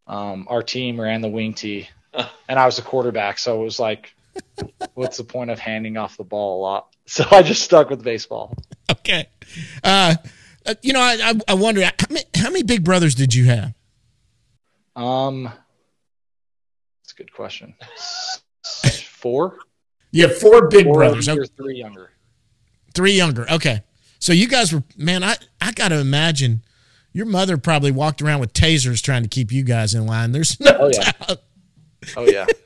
Um, 0.07 0.47
our 0.51 0.63
team 0.63 1.01
ran 1.01 1.21
the 1.23 1.29
wing 1.29 1.55
tee, 1.55 1.89
and 2.49 2.59
I 2.59 2.67
was 2.67 2.77
the 2.77 2.83
quarterback, 2.83 3.39
so 3.39 3.61
it 3.61 3.65
was 3.65 3.79
like, 3.81 4.15
what's 4.95 5.17
the 5.17 5.25
point 5.25 5.51
of 5.51 5.59
handing 5.59 5.97
off 5.97 6.17
the 6.17 6.25
ball 6.25 6.61
a 6.61 6.63
lot? 6.63 6.89
So 7.07 7.23
I 7.31 7.43
just 7.43 7.61
stuck 7.63 7.91
with 7.91 8.03
baseball. 8.03 8.57
Okay. 8.91 9.27
Uh, 9.83 10.15
uh, 10.65 10.75
you 10.81 10.95
know, 10.95 11.01
I, 11.03 11.19
I, 11.23 11.35
I 11.49 11.53
wonder 11.55 11.83
how 11.85 11.91
many, 12.09 12.25
how 12.35 12.49
many 12.49 12.63
big 12.63 12.83
brothers 12.83 13.15
did 13.15 13.35
you 13.35 13.45
have? 13.45 13.75
Um, 14.97 15.45
that's 15.45 17.13
a 17.13 17.17
good 17.17 17.31
question. 17.33 17.75
Four, 19.05 19.59
You 20.13 20.29
have 20.29 20.39
four 20.39 20.69
big 20.69 20.87
four 20.87 20.95
brothers. 20.95 21.29
older, 21.29 21.43
Okay. 21.43 21.51
three 21.59 21.77
younger. 21.77 22.11
Three 22.95 23.13
younger. 23.13 23.51
Okay. 23.51 23.83
So 24.19 24.33
you 24.33 24.49
guys 24.49 24.73
were, 24.73 24.83
man, 24.97 25.23
I, 25.23 25.37
I 25.61 25.73
got 25.73 25.89
to 25.89 25.99
imagine 25.99 26.63
your 27.15 27.25
mother 27.27 27.57
probably 27.57 27.91
walked 27.93 28.21
around 28.21 28.41
with 28.41 28.53
tasers 28.53 29.01
trying 29.03 29.23
to 29.23 29.29
keep 29.31 29.51
you 29.51 29.63
guys 29.63 29.95
in 29.95 30.05
line. 30.07 30.33
There's 30.33 30.61
no 30.61 30.77
Oh, 30.79 30.91
yeah. 30.93 31.13
doubt. 31.13 31.39
Oh 32.17 32.27
yeah. 32.29 32.47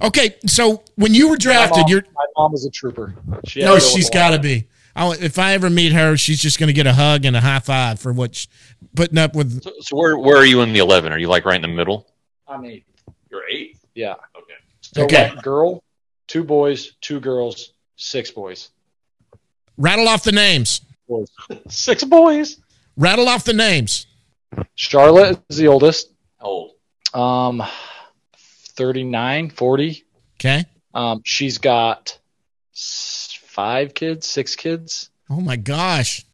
Okay. 0.00 0.36
So 0.46 0.82
when 0.94 1.12
you 1.14 1.26
were 1.28 1.34
My 1.34 1.38
drafted, 1.38 1.82
mom, 1.82 1.88
you're, 1.88 2.02
my 2.14 2.24
mom 2.36 2.54
is 2.54 2.64
a 2.64 2.70
trooper. 2.70 3.14
She 3.46 3.60
had 3.60 3.66
no, 3.66 3.74
to 3.74 3.80
deal 3.80 3.88
with 3.88 3.94
she's 3.96 4.08
a 4.08 4.12
got 4.12 4.30
to 4.30 4.38
be. 4.38 4.68
I, 4.94 5.10
if 5.20 5.38
I 5.38 5.52
ever 5.52 5.68
meet 5.68 5.92
her, 5.92 6.16
she's 6.16 6.40
just 6.40 6.58
going 6.58 6.68
to 6.68 6.72
get 6.72 6.86
a 6.86 6.94
hug 6.94 7.26
and 7.26 7.36
a 7.36 7.40
high 7.42 7.58
five 7.58 8.00
for 8.00 8.12
what 8.12 8.34
she, 8.34 8.48
putting 8.94 9.18
up 9.18 9.34
with. 9.36 9.62
So, 9.62 9.72
so 9.80 9.96
where 9.96 10.16
where 10.18 10.36
are 10.38 10.46
you 10.46 10.62
in 10.62 10.72
the 10.72 10.78
eleven? 10.80 11.12
Are 11.12 11.18
you 11.18 11.28
like 11.28 11.44
right 11.44 11.56
in 11.56 11.62
the 11.62 11.68
middle? 11.68 12.06
I'm 12.48 12.64
eight. 12.64 12.86
You're 13.30 13.42
eight. 13.50 13.76
Yeah. 13.94 14.12
Okay. 14.34 14.54
So 14.80 15.04
Okay. 15.04 15.28
one 15.28 15.38
girl, 15.42 15.82
two 16.26 16.42
boys, 16.42 16.92
two 17.02 17.20
girls, 17.20 17.72
six 17.96 18.30
boys. 18.30 18.70
Rattle 19.76 20.08
off 20.08 20.24
the 20.24 20.32
names. 20.32 20.80
Boys. 21.06 21.28
Six 21.68 22.02
boys. 22.02 22.58
Rattle 22.96 23.28
off 23.28 23.44
the 23.44 23.52
names. 23.52 24.06
Charlotte 24.74 25.42
is 25.48 25.56
the 25.56 25.68
oldest. 25.68 26.10
Old? 26.40 26.72
Um, 27.12 27.62
39, 28.76 29.50
40. 29.50 30.04
Okay. 30.38 30.64
Um, 30.94 31.22
she's 31.24 31.58
got 31.58 32.18
five 32.72 33.94
kids, 33.94 34.26
six 34.26 34.56
kids. 34.56 35.10
Oh 35.28 35.40
my 35.40 35.56
gosh. 35.56 36.24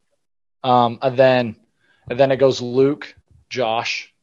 Um, 0.63 0.99
and 1.01 1.17
then 1.17 1.55
and 2.09 2.19
then 2.19 2.31
it 2.31 2.37
goes 2.37 2.61
Luke, 2.61 3.13
Josh, 3.49 4.13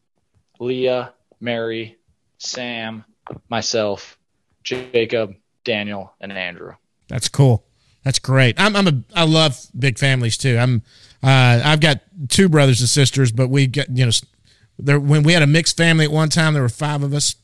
Leah, 0.58 1.12
Mary, 1.40 1.98
Sam, 2.38 3.04
myself, 3.48 4.18
Jacob, 4.62 5.34
Daniel, 5.64 6.12
and 6.20 6.32
Andrew. 6.32 6.74
That's 7.08 7.28
cool. 7.28 7.64
That's 8.04 8.18
great. 8.18 8.58
I'm 8.58 8.76
I'm 8.76 8.86
a 8.86 9.02
I 9.14 9.24
love 9.24 9.58
big 9.78 9.98
families 9.98 10.36
too. 10.38 10.58
I'm 10.58 10.82
uh, 11.22 11.62
I've 11.64 11.80
got 11.80 12.00
two 12.28 12.48
brothers 12.48 12.80
and 12.80 12.88
sisters, 12.88 13.32
but 13.32 13.48
we 13.48 13.66
get 13.66 13.88
you 13.90 14.06
know 14.06 14.12
there 14.78 14.98
when 14.98 15.22
we 15.22 15.32
had 15.32 15.42
a 15.42 15.46
mixed 15.46 15.76
family 15.76 16.04
at 16.06 16.10
one 16.10 16.28
time 16.28 16.54
there 16.54 16.62
were 16.62 16.68
five 16.68 17.02
of 17.02 17.12
us. 17.12 17.36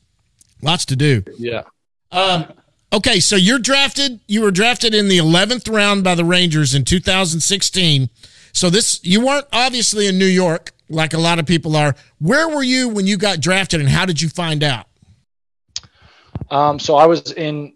Lots 0.61 0.85
to 0.85 0.95
do. 0.95 1.23
Yeah. 1.37 1.63
Um, 2.11 2.51
okay, 2.91 3.19
so 3.19 3.35
you're 3.35 3.59
drafted. 3.59 4.19
You 4.27 4.41
were 4.41 4.49
drafted 4.49 4.95
in 4.95 5.07
the 5.07 5.19
11th 5.19 5.71
round 5.71 6.03
by 6.03 6.15
the 6.15 6.25
Rangers 6.25 6.73
in 6.73 6.83
2016. 6.83 8.09
So 8.53 8.71
this 8.71 8.99
you 9.03 9.23
weren't 9.23 9.45
obviously 9.53 10.07
in 10.07 10.17
New 10.17 10.25
York 10.25 10.71
like 10.89 11.13
a 11.13 11.19
lot 11.19 11.37
of 11.37 11.45
people 11.45 11.75
are. 11.75 11.95
Where 12.19 12.49
were 12.49 12.63
you 12.63 12.89
when 12.89 13.05
you 13.05 13.17
got 13.17 13.39
drafted, 13.39 13.79
and 13.79 13.89
how 13.89 14.05
did 14.05 14.21
you 14.21 14.29
find 14.29 14.63
out? 14.63 14.87
Um, 16.49 16.79
so 16.79 16.95
I 16.95 17.05
was 17.05 17.31
in 17.31 17.73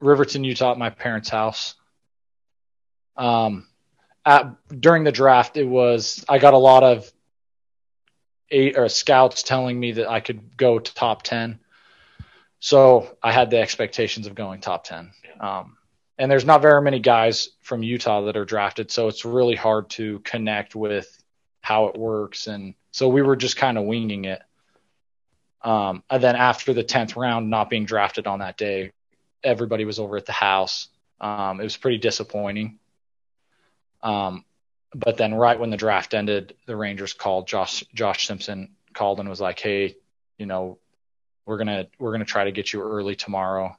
Riverton, 0.00 0.44
Utah, 0.44 0.72
at 0.72 0.78
my 0.78 0.90
parents' 0.90 1.28
house. 1.28 1.74
Um, 3.16 3.66
at, 4.24 4.54
during 4.80 5.04
the 5.04 5.12
draft, 5.12 5.56
it 5.56 5.64
was 5.64 6.24
I 6.28 6.38
got 6.38 6.54
a 6.54 6.58
lot 6.58 6.82
of 6.82 7.10
eight 8.50 8.76
or 8.76 8.88
scouts 8.88 9.42
telling 9.42 9.78
me 9.78 9.92
that 9.92 10.08
I 10.10 10.20
could 10.20 10.56
go 10.56 10.78
to 10.78 10.94
top 10.94 11.22
ten. 11.22 11.60
So 12.58 13.16
I 13.22 13.32
had 13.32 13.50
the 13.50 13.58
expectations 13.58 14.26
of 14.26 14.34
going 14.34 14.60
top 14.60 14.84
ten. 14.84 15.12
Um, 15.40 15.76
and 16.18 16.30
there's 16.30 16.44
not 16.44 16.60
very 16.60 16.82
many 16.82 16.98
guys 16.98 17.48
from 17.62 17.82
Utah 17.82 18.22
that 18.22 18.36
are 18.36 18.44
drafted, 18.44 18.90
so 18.90 19.08
it's 19.08 19.24
really 19.24 19.56
hard 19.56 19.88
to 19.90 20.18
connect 20.18 20.74
with 20.74 21.20
how 21.62 21.86
it 21.86 21.96
works. 21.96 22.46
And 22.46 22.74
so 22.90 23.08
we 23.08 23.22
were 23.22 23.36
just 23.36 23.56
kind 23.56 23.78
of 23.78 23.84
winging 23.84 24.26
it. 24.26 24.42
Um, 25.62 26.02
and 26.10 26.22
then 26.22 26.36
after 26.36 26.72
the 26.72 26.84
10th 26.84 27.16
round, 27.16 27.48
not 27.48 27.70
being 27.70 27.84
drafted 27.84 28.26
on 28.26 28.40
that 28.40 28.56
day, 28.56 28.92
everybody 29.42 29.84
was 29.84 29.98
over 29.98 30.16
at 30.16 30.26
the 30.26 30.32
house. 30.32 30.88
Um, 31.20 31.60
it 31.60 31.64
was 31.64 31.76
pretty 31.76 31.98
disappointing. 31.98 32.78
Um, 34.02 34.44
but 34.94 35.16
then 35.16 35.34
right 35.34 35.58
when 35.58 35.70
the 35.70 35.76
draft 35.76 36.14
ended, 36.14 36.54
the 36.66 36.76
Rangers 36.76 37.12
called 37.12 37.46
Josh, 37.46 37.84
Josh 37.94 38.26
Simpson 38.26 38.70
called 38.92 39.20
and 39.20 39.28
was 39.28 39.40
like, 39.40 39.58
Hey, 39.60 39.96
you 40.38 40.46
know, 40.46 40.78
we're 41.46 41.56
going 41.56 41.68
to, 41.68 41.88
we're 41.98 42.10
going 42.10 42.20
to 42.20 42.26
try 42.26 42.44
to 42.44 42.52
get 42.52 42.72
you 42.72 42.82
early 42.82 43.14
tomorrow. 43.14 43.76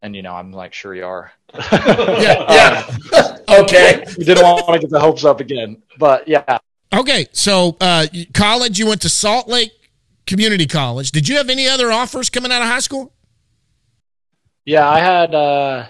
And, 0.00 0.14
you 0.14 0.22
know, 0.22 0.34
I'm 0.34 0.52
like, 0.52 0.74
sure 0.74 0.94
you 0.94 1.04
are. 1.04 1.32
yeah. 1.72 2.96
yeah. 3.12 3.38
okay. 3.48 4.04
We 4.16 4.24
didn't 4.24 4.44
want 4.44 4.66
to 4.74 4.78
get 4.78 4.90
the 4.90 5.00
hopes 5.00 5.24
up 5.24 5.40
again, 5.40 5.82
but 5.98 6.28
yeah. 6.28 6.58
Okay. 6.92 7.26
So, 7.32 7.76
uh, 7.80 8.06
college, 8.32 8.78
you 8.78 8.86
went 8.86 9.02
to 9.02 9.08
Salt 9.08 9.48
Lake 9.48 9.72
Community 10.26 10.66
College. 10.66 11.10
Did 11.10 11.28
you 11.28 11.36
have 11.36 11.50
any 11.50 11.66
other 11.66 11.90
offers 11.90 12.30
coming 12.30 12.52
out 12.52 12.62
of 12.62 12.68
high 12.68 12.78
school? 12.78 13.12
Yeah, 14.64 14.88
I 14.88 15.00
had, 15.00 15.34
uh, 15.34 15.86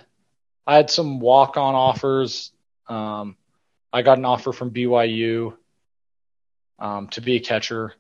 I 0.66 0.76
had 0.76 0.90
some 0.90 1.20
walk 1.20 1.56
on 1.56 1.74
offers. 1.74 2.52
Um, 2.86 3.36
I 3.93 4.03
got 4.03 4.18
an 4.18 4.24
offer 4.24 4.53
from 4.53 4.70
BYU 4.70 5.57
um, 6.78 7.09
to 7.09 7.20
be 7.20 7.36
a 7.36 7.41
catcher. 7.41 7.95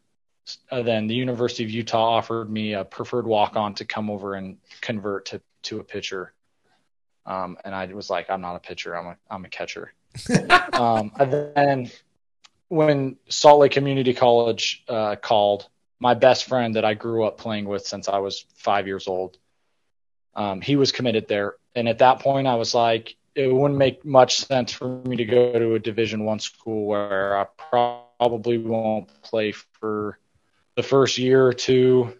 Uh, 0.70 0.82
then 0.82 1.06
the 1.06 1.14
University 1.14 1.64
of 1.64 1.70
Utah 1.70 2.16
offered 2.16 2.50
me 2.50 2.72
a 2.72 2.84
preferred 2.84 3.26
walk 3.26 3.56
on 3.56 3.74
to 3.74 3.84
come 3.84 4.10
over 4.10 4.34
and 4.34 4.58
convert 4.80 5.26
to, 5.26 5.40
to 5.62 5.80
a 5.80 5.84
pitcher. 5.84 6.32
Um, 7.26 7.58
and 7.64 7.74
I 7.74 7.86
was 7.86 8.08
like, 8.08 8.30
I'm 8.30 8.40
not 8.40 8.56
a 8.56 8.60
pitcher. 8.60 8.96
I'm 8.96 9.06
a, 9.06 9.16
I'm 9.30 9.44
a 9.44 9.48
catcher. 9.48 9.92
um, 10.72 11.12
and 11.18 11.32
then 11.54 11.90
when 12.68 13.16
Salt 13.28 13.60
Lake 13.60 13.72
Community 13.72 14.14
College 14.14 14.84
uh, 14.88 15.16
called, 15.16 15.68
my 16.00 16.14
best 16.14 16.44
friend 16.44 16.76
that 16.76 16.84
I 16.84 16.94
grew 16.94 17.26
up 17.26 17.38
playing 17.38 17.66
with 17.66 17.86
since 17.86 18.08
I 18.08 18.18
was 18.18 18.46
five 18.54 18.86
years 18.86 19.08
old, 19.08 19.36
um, 20.34 20.60
he 20.60 20.76
was 20.76 20.92
committed 20.92 21.28
there. 21.28 21.56
And 21.74 21.88
at 21.88 21.98
that 21.98 22.20
point, 22.20 22.46
I 22.46 22.54
was 22.54 22.74
like, 22.74 23.16
it 23.38 23.54
wouldn't 23.54 23.78
make 23.78 24.04
much 24.04 24.38
sense 24.38 24.72
for 24.72 24.88
me 24.88 25.14
to 25.14 25.24
go 25.24 25.56
to 25.56 25.74
a 25.74 25.78
Division 25.78 26.24
One 26.24 26.40
school 26.40 26.86
where 26.86 27.38
I 27.38 27.46
probably 27.70 28.58
won't 28.58 29.08
play 29.22 29.52
for 29.52 30.18
the 30.74 30.82
first 30.82 31.18
year 31.18 31.46
or 31.46 31.52
two. 31.52 32.18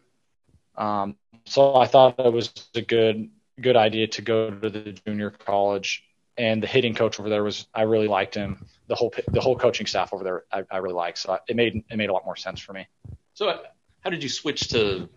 Um, 0.77 1.17
so 1.45 1.75
I 1.75 1.87
thought 1.87 2.21
it 2.21 2.33
was 2.33 2.53
a 2.77 2.83
good 2.83 3.31
good 3.61 3.77
idea 3.77 4.07
to 4.07 4.23
go 4.23 4.51
to 4.51 4.71
the 4.71 4.93
junior 5.05 5.31
college. 5.31 6.05
And 6.37 6.63
the 6.63 6.69
hitting 6.69 6.95
coach 6.95 7.19
over 7.19 7.29
there 7.29 7.43
was 7.43 7.67
I 7.75 7.83
really 7.83 8.07
liked 8.07 8.37
him. 8.37 8.65
The 8.87 8.95
whole 8.95 9.13
the 9.27 9.41
whole 9.41 9.57
coaching 9.57 9.89
staff 9.89 10.15
over 10.15 10.23
there 10.23 10.45
I, 10.53 10.63
I 10.71 10.77
really 10.77 10.95
liked. 10.95 11.19
So 11.19 11.37
it 11.49 11.57
made 11.57 11.83
it 11.91 11.97
made 11.97 12.11
a 12.11 12.13
lot 12.13 12.25
more 12.25 12.37
sense 12.37 12.61
for 12.61 12.73
me. 12.73 12.87
So 13.35 13.61
how 14.03 14.11
did 14.11 14.23
you 14.23 14.29
switch 14.29 14.69
to 14.69 15.09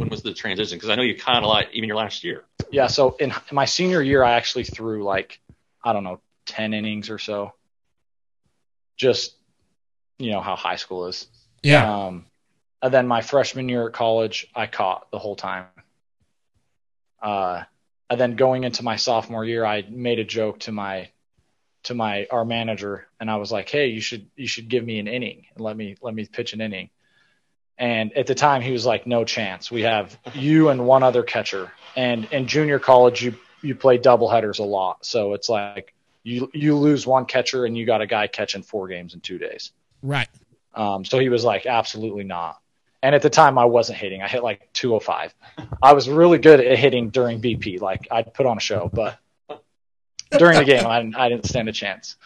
when 0.00 0.08
was 0.08 0.22
the 0.22 0.32
transition? 0.32 0.78
Because 0.78 0.88
I 0.88 0.94
know 0.94 1.02
you 1.02 1.14
kind 1.14 1.44
of 1.44 1.48
like 1.50 1.68
even 1.74 1.86
your 1.86 1.98
last 1.98 2.24
year. 2.24 2.44
Yeah. 2.72 2.86
So 2.86 3.16
in, 3.20 3.30
in 3.30 3.54
my 3.54 3.66
senior 3.66 4.00
year, 4.00 4.24
I 4.24 4.32
actually 4.32 4.64
threw 4.64 5.04
like 5.04 5.40
I 5.84 5.92
don't 5.92 6.04
know 6.04 6.20
ten 6.46 6.72
innings 6.72 7.10
or 7.10 7.18
so. 7.18 7.52
Just 8.96 9.34
you 10.18 10.30
know 10.30 10.40
how 10.40 10.56
high 10.56 10.76
school 10.76 11.06
is. 11.06 11.26
Yeah. 11.62 12.06
Um, 12.06 12.24
and 12.82 12.94
then 12.94 13.06
my 13.06 13.20
freshman 13.20 13.68
year 13.68 13.88
at 13.88 13.92
college, 13.92 14.46
I 14.54 14.66
caught 14.66 15.10
the 15.10 15.18
whole 15.18 15.36
time. 15.36 15.66
Uh, 17.22 17.64
and 18.08 18.18
then 18.18 18.36
going 18.36 18.64
into 18.64 18.82
my 18.82 18.96
sophomore 18.96 19.44
year, 19.44 19.66
I 19.66 19.84
made 19.86 20.18
a 20.18 20.24
joke 20.24 20.60
to 20.60 20.72
my 20.72 21.10
to 21.82 21.94
my 21.94 22.26
our 22.30 22.46
manager, 22.46 23.06
and 23.20 23.30
I 23.30 23.36
was 23.36 23.52
like, 23.52 23.68
"Hey, 23.68 23.88
you 23.88 24.00
should 24.00 24.30
you 24.34 24.46
should 24.46 24.70
give 24.70 24.82
me 24.82 24.98
an 24.98 25.08
inning 25.08 25.44
and 25.54 25.62
let 25.62 25.76
me 25.76 25.96
let 26.00 26.14
me 26.14 26.24
pitch 26.24 26.54
an 26.54 26.62
inning." 26.62 26.88
And 27.80 28.14
at 28.14 28.26
the 28.26 28.34
time, 28.34 28.60
he 28.60 28.72
was 28.72 28.84
like, 28.84 29.06
"No 29.06 29.24
chance. 29.24 29.70
We 29.70 29.82
have 29.82 30.16
you 30.34 30.68
and 30.68 30.86
one 30.86 31.02
other 31.02 31.22
catcher." 31.22 31.72
And 31.96 32.26
in 32.30 32.46
junior 32.46 32.78
college, 32.78 33.22
you 33.22 33.34
you 33.62 33.74
play 33.74 33.96
double 33.96 34.28
headers 34.28 34.58
a 34.58 34.64
lot, 34.64 35.06
so 35.06 35.32
it's 35.32 35.48
like 35.48 35.94
you 36.22 36.50
you 36.52 36.76
lose 36.76 37.06
one 37.06 37.24
catcher 37.24 37.64
and 37.64 37.76
you 37.76 37.86
got 37.86 38.02
a 38.02 38.06
guy 38.06 38.26
catching 38.26 38.62
four 38.62 38.86
games 38.86 39.14
in 39.14 39.20
two 39.20 39.38
days. 39.38 39.72
Right. 40.02 40.28
Um, 40.74 41.06
so 41.06 41.18
he 41.18 41.30
was 41.30 41.42
like, 41.42 41.64
"Absolutely 41.64 42.24
not." 42.24 42.60
And 43.02 43.14
at 43.14 43.22
the 43.22 43.30
time, 43.30 43.56
I 43.56 43.64
wasn't 43.64 43.96
hitting. 43.96 44.20
I 44.20 44.28
hit 44.28 44.42
like 44.42 44.70
205. 44.74 45.34
I 45.82 45.94
was 45.94 46.06
really 46.06 46.36
good 46.36 46.60
at 46.60 46.78
hitting 46.78 47.08
during 47.08 47.40
BP. 47.40 47.80
Like 47.80 48.08
I'd 48.10 48.34
put 48.34 48.44
on 48.44 48.58
a 48.58 48.60
show, 48.60 48.90
but 48.92 49.18
during 50.36 50.58
the 50.58 50.66
game, 50.66 50.86
I 50.86 51.00
didn't, 51.00 51.16
I 51.16 51.30
didn't 51.30 51.46
stand 51.46 51.70
a 51.70 51.72
chance. 51.72 52.16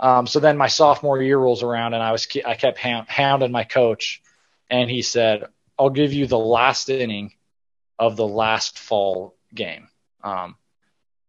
Um, 0.00 0.26
so 0.26 0.40
then 0.40 0.56
my 0.56 0.68
sophomore 0.68 1.20
year 1.22 1.38
rolls 1.38 1.62
around, 1.62 1.92
and 1.92 2.02
I 2.02 2.12
was 2.12 2.26
I 2.46 2.54
kept 2.54 2.78
hounding 2.78 3.52
my 3.52 3.64
coach, 3.64 4.22
and 4.70 4.90
he 4.90 5.02
said, 5.02 5.44
"I'll 5.78 5.90
give 5.90 6.12
you 6.12 6.26
the 6.26 6.38
last 6.38 6.88
inning 6.88 7.32
of 7.98 8.16
the 8.16 8.26
last 8.26 8.78
fall 8.78 9.36
game." 9.54 9.88
Um, 10.22 10.56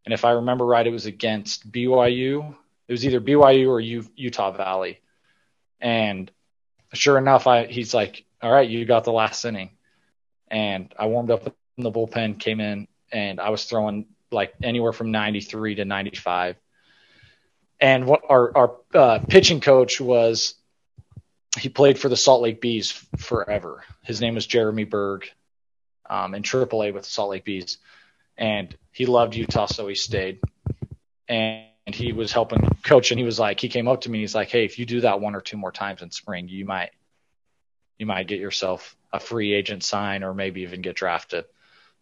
and 0.06 0.14
if 0.14 0.24
I 0.24 0.32
remember 0.32 0.66
right, 0.66 0.88
it 0.88 0.92
was 0.92 1.06
against 1.06 1.70
BYU. 1.70 2.56
It 2.88 2.92
was 2.92 3.06
either 3.06 3.20
BYU 3.20 3.68
or 3.68 3.80
U, 3.80 4.06
Utah 4.16 4.52
Valley. 4.52 5.02
And 5.82 6.32
sure 6.94 7.18
enough, 7.18 7.46
I 7.46 7.66
he's 7.66 7.94
like, 7.94 8.26
all 8.42 8.52
right, 8.52 8.70
you 8.70 8.86
got 8.86 9.04
the 9.04 9.12
last 9.12 9.44
inning. 9.46 9.72
And 10.50 10.94
I 10.98 11.08
warmed 11.08 11.32
up 11.32 11.46
in 11.78 11.84
the 11.84 11.92
bullpen, 11.92 12.40
came 12.40 12.60
in, 12.60 12.88
and 13.12 13.40
I 13.40 13.50
was 13.50 13.66
throwing 13.66 14.06
like 14.32 14.54
anywhere 14.64 14.94
from 14.94 15.12
93 15.12 15.76
to 15.76 15.86
95. 15.86 16.56
And 17.80 18.06
what 18.06 18.22
our, 18.30 18.58
our 18.58 18.76
uh, 18.94 19.20
pitching 19.28 19.62
coach 19.62 20.02
was, 20.02 20.56
he 21.58 21.70
played 21.70 22.00
for 22.00 22.10
the 22.10 22.18
Salt 22.18 22.42
Lake 22.42 22.62
Bees 22.62 22.92
forever. 23.18 23.84
His 24.04 24.22
name 24.22 24.36
was 24.36 24.46
Jeremy 24.46 24.86
Berg 24.86 25.30
um, 26.10 26.34
in 26.36 26.44
AAA 26.44 26.94
with 26.94 27.04
the 27.04 27.10
Salt 27.10 27.32
Lake 27.32 27.46
Bees. 27.46 27.78
And 28.38 28.76
he 28.92 29.06
loved 29.06 29.36
Utah, 29.36 29.66
so 29.66 29.88
he 29.88 29.96
stayed. 29.96 30.40
And 31.28 31.68
and 31.88 31.96
he 31.96 32.12
was 32.12 32.34
helping 32.34 32.68
coach, 32.84 33.12
and 33.12 33.20
he 33.20 33.26
was 33.26 33.40
like, 33.40 33.62
he 33.62 33.70
came 33.70 33.88
up 33.88 34.02
to 34.02 34.12
me, 34.12 34.20
he's 34.20 34.36
like, 34.36 34.50
hey, 34.50 34.66
if 34.66 34.78
you 34.78 34.86
do 34.86 35.02
that 35.02 35.22
one 35.22 35.36
or 35.36 35.42
two 35.42 35.56
more 35.56 35.72
times 35.72 36.02
in 36.02 36.12
spring, 36.12 36.50
you 36.50 36.66
might 36.66 36.92
you 37.98 38.06
might 38.06 38.28
get 38.28 38.40
yourself 38.40 38.96
a 39.12 39.20
free 39.20 39.54
agent 39.54 39.84
sign 39.84 40.22
or 40.22 40.34
maybe 40.34 40.62
even 40.62 40.82
get 40.82 40.98
drafted. 40.98 41.46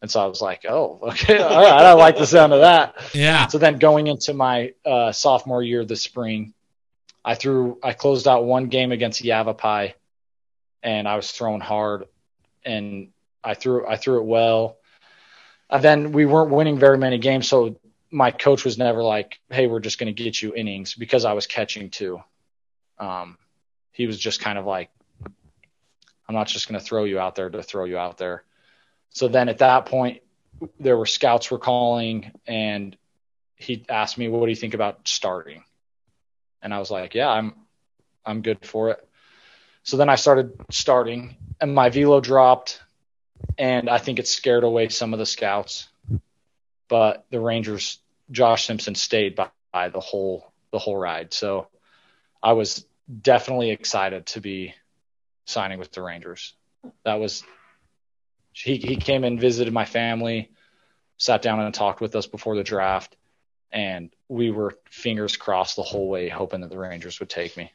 And 0.02 0.10
so 0.10 0.22
I 0.22 0.26
was 0.26 0.42
like, 0.42 0.66
oh, 0.68 1.00
okay, 1.04 1.38
all 1.38 1.62
right, 1.62 1.72
I 1.72 1.84
don't 1.84 2.00
like 2.00 2.18
the 2.18 2.26
sound 2.26 2.52
of 2.52 2.62
that. 2.62 2.96
Yeah. 3.14 3.46
So 3.48 3.60
then 3.60 3.78
going 3.78 4.08
into 4.08 4.34
my 4.34 4.74
uh, 4.84 5.12
sophomore 5.12 5.62
year 5.62 5.86
this 5.86 6.02
spring, 6.02 6.55
I 7.26 7.34
threw, 7.34 7.80
I 7.82 7.94
closed 7.94 8.28
out 8.28 8.46
one 8.46 8.68
game 8.68 8.92
against 8.92 9.24
Yavapai, 9.24 9.96
and 10.84 11.08
I 11.08 11.16
was 11.16 11.32
throwing 11.32 11.60
hard, 11.60 12.06
and 12.64 13.10
I 13.44 13.56
threw, 13.56 13.88
I 13.88 13.98
threw 13.98 14.20
it 14.20 14.26
well. 14.26 14.78
And 15.68 15.84
then 15.84 16.12
we 16.12 16.28
weren't 16.28 16.52
winning 16.52 16.78
very 16.78 17.00
many 17.00 17.18
games, 17.18 17.48
so 17.48 17.80
my 18.12 18.30
coach 18.30 18.64
was 18.64 18.78
never 18.78 19.02
like, 19.02 19.40
"Hey, 19.50 19.66
we're 19.66 19.80
just 19.80 19.98
going 19.98 20.16
to 20.16 20.24
get 20.24 20.40
you 20.40 20.54
innings," 20.54 20.94
because 20.94 21.26
I 21.26 21.34
was 21.34 21.48
catching 21.48 21.90
too. 21.90 22.22
Um, 23.00 23.40
he 23.92 24.06
was 24.06 24.20
just 24.20 24.40
kind 24.40 24.60
of 24.60 24.66
like, 24.68 24.92
I'm 25.26 26.36
not 26.36 26.48
just 26.48 26.68
going 26.70 26.80
to 26.80 26.86
throw 26.86 27.06
you 27.06 27.20
out 27.20 27.34
there 27.34 27.50
to 27.50 27.64
throw 27.64 27.86
you 27.86 27.98
out 27.98 28.20
there. 28.20 28.44
So 29.10 29.28
then 29.28 29.50
at 29.50 29.58
that 29.58 29.88
point, 29.88 30.22
there 30.80 30.96
were 30.96 31.08
scouts 31.08 31.50
were 31.50 31.58
calling, 31.58 32.32
and 32.46 32.96
he 33.56 33.84
asked 33.90 34.20
me, 34.20 34.28
"What 34.28 34.46
do 34.46 34.52
you 34.52 34.56
think 34.56 34.76
about 34.76 35.08
starting?" 35.08 35.64
And 36.66 36.74
I 36.74 36.80
was 36.80 36.90
like, 36.90 37.14
"Yeah, 37.14 37.30
I'm, 37.30 37.54
I'm 38.26 38.42
good 38.42 38.66
for 38.66 38.90
it. 38.90 39.08
So 39.84 39.98
then 39.98 40.10
I 40.10 40.16
started 40.16 40.52
starting, 40.72 41.38
and 41.62 41.76
my 41.76 41.92
velo 41.92 42.20
dropped, 42.20 42.82
and 43.56 43.88
I 43.88 44.00
think 44.00 44.18
it 44.18 44.28
scared 44.28 44.64
away 44.64 44.90
some 44.90 45.14
of 45.14 45.20
the 45.20 45.28
scouts. 45.28 45.88
But 46.88 47.24
the 47.30 47.40
Rangers, 47.40 48.00
Josh 48.32 48.66
Simpson 48.66 48.96
stayed 48.96 49.36
by, 49.36 49.50
by 49.72 49.90
the 49.90 50.00
whole 50.00 50.52
the 50.72 50.80
whole 50.80 50.98
ride. 50.98 51.34
So 51.34 51.68
I 52.42 52.54
was 52.54 52.84
definitely 53.22 53.70
excited 53.70 54.26
to 54.28 54.42
be 54.42 54.74
signing 55.46 55.78
with 55.78 55.92
the 55.92 56.02
Rangers. 56.02 56.56
That 57.04 57.20
was 57.20 57.44
he 58.54 58.78
he 58.78 58.96
came 58.96 59.24
and 59.24 59.40
visited 59.40 59.72
my 59.72 59.86
family, 59.86 60.50
sat 61.18 61.44
down 61.44 61.60
and 61.60 61.76
talked 61.76 62.02
with 62.02 62.16
us 62.16 62.26
before 62.26 62.56
the 62.56 62.64
draft, 62.64 63.16
and 63.72 64.15
we 64.30 64.52
were 64.52 64.78
fingers 64.90 65.38
crossed 65.38 65.76
the 65.76 65.84
whole 65.84 66.10
way, 66.10 66.30
hoping 66.30 66.62
that 66.62 66.70
the 66.70 66.78
Rangers 66.78 67.20
would 67.20 67.30
take 67.30 67.56
me. 67.58 67.72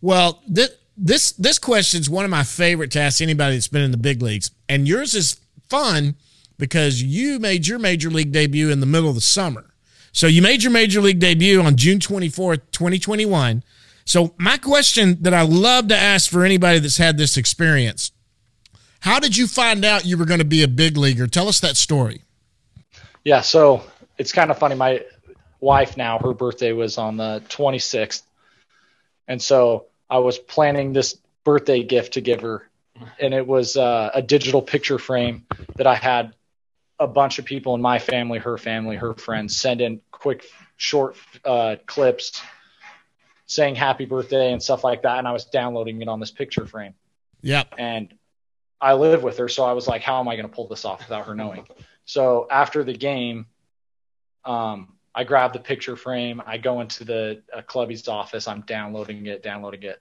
Well, 0.00 0.42
this 0.46 0.70
this 0.96 1.32
this 1.32 1.58
question 1.58 2.00
is 2.00 2.10
one 2.10 2.24
of 2.24 2.30
my 2.30 2.42
favorite 2.42 2.90
to 2.92 3.00
ask 3.00 3.20
anybody 3.20 3.56
that's 3.56 3.68
been 3.68 3.82
in 3.82 3.90
the 3.90 3.96
big 3.96 4.22
leagues, 4.22 4.50
and 4.68 4.86
yours 4.86 5.14
is 5.14 5.40
fun 5.68 6.16
because 6.58 7.02
you 7.02 7.38
made 7.38 7.66
your 7.66 7.78
major 7.78 8.10
league 8.10 8.32
debut 8.32 8.70
in 8.70 8.80
the 8.80 8.86
middle 8.86 9.08
of 9.08 9.14
the 9.14 9.20
summer. 9.20 9.66
So 10.12 10.26
you 10.26 10.42
made 10.42 10.62
your 10.62 10.72
major 10.72 11.00
league 11.00 11.20
debut 11.20 11.62
on 11.62 11.76
June 11.76 12.00
24th, 12.00 12.62
2021. 12.72 13.62
So 14.04 14.34
my 14.38 14.56
question 14.56 15.18
that 15.20 15.34
I 15.34 15.42
love 15.42 15.88
to 15.88 15.96
ask 15.96 16.30
for 16.30 16.44
anybody 16.44 16.80
that's 16.80 16.96
had 16.96 17.18
this 17.18 17.36
experience, 17.36 18.10
how 19.00 19.20
did 19.20 19.36
you 19.36 19.46
find 19.46 19.84
out 19.84 20.04
you 20.04 20.18
were 20.18 20.24
going 20.24 20.40
to 20.40 20.46
be 20.46 20.62
a 20.62 20.68
big 20.68 20.96
leaguer? 20.96 21.26
Tell 21.28 21.46
us 21.46 21.60
that 21.60 21.76
story. 21.76 22.22
Yeah, 23.22 23.42
so 23.42 23.84
it's 24.18 24.32
kind 24.32 24.50
of 24.50 24.58
funny. 24.58 24.74
My 24.74 25.04
wife 25.60 25.96
now, 25.96 26.18
her 26.18 26.34
birthday 26.34 26.72
was 26.72 26.98
on 26.98 27.16
the 27.16 27.42
26th. 27.48 28.22
And 29.26 29.40
so 29.40 29.86
I 30.10 30.18
was 30.18 30.38
planning 30.38 30.92
this 30.92 31.18
birthday 31.44 31.82
gift 31.82 32.14
to 32.14 32.20
give 32.20 32.40
her. 32.40 32.68
And 33.20 33.32
it 33.32 33.46
was 33.46 33.76
uh, 33.76 34.10
a 34.12 34.22
digital 34.22 34.60
picture 34.60 34.98
frame 34.98 35.46
that 35.76 35.86
I 35.86 35.94
had 35.94 36.34
a 36.98 37.06
bunch 37.06 37.38
of 37.38 37.44
people 37.44 37.74
in 37.76 37.80
my 37.80 38.00
family, 38.00 38.40
her 38.40 38.58
family, 38.58 38.96
her 38.96 39.14
friends 39.14 39.56
send 39.56 39.80
in 39.80 40.00
quick, 40.10 40.44
short 40.76 41.16
uh, 41.44 41.76
clips 41.86 42.42
saying 43.46 43.76
happy 43.76 44.04
birthday 44.04 44.52
and 44.52 44.62
stuff 44.62 44.84
like 44.84 45.02
that. 45.02 45.18
And 45.18 45.28
I 45.28 45.32
was 45.32 45.44
downloading 45.46 46.02
it 46.02 46.08
on 46.08 46.20
this 46.20 46.30
picture 46.30 46.66
frame. 46.66 46.94
Yep. 47.42 47.74
And 47.78 48.12
I 48.80 48.94
live 48.94 49.22
with 49.22 49.38
her. 49.38 49.48
So 49.48 49.64
I 49.64 49.72
was 49.72 49.88
like, 49.88 50.02
how 50.02 50.20
am 50.20 50.28
I 50.28 50.36
going 50.36 50.48
to 50.48 50.54
pull 50.54 50.68
this 50.68 50.84
off 50.84 51.00
without 51.00 51.26
her 51.26 51.34
knowing? 51.34 51.66
So 52.04 52.46
after 52.50 52.84
the 52.84 52.92
game, 52.92 53.46
um, 54.44 54.94
I 55.14 55.24
grab 55.24 55.52
the 55.52 55.58
picture 55.58 55.96
frame. 55.96 56.42
I 56.46 56.58
go 56.58 56.80
into 56.80 57.04
the 57.04 57.42
uh, 57.54 57.62
clubby's 57.62 58.06
office. 58.08 58.46
I'm 58.46 58.62
downloading 58.62 59.26
it, 59.26 59.42
downloading 59.42 59.82
it, 59.82 60.00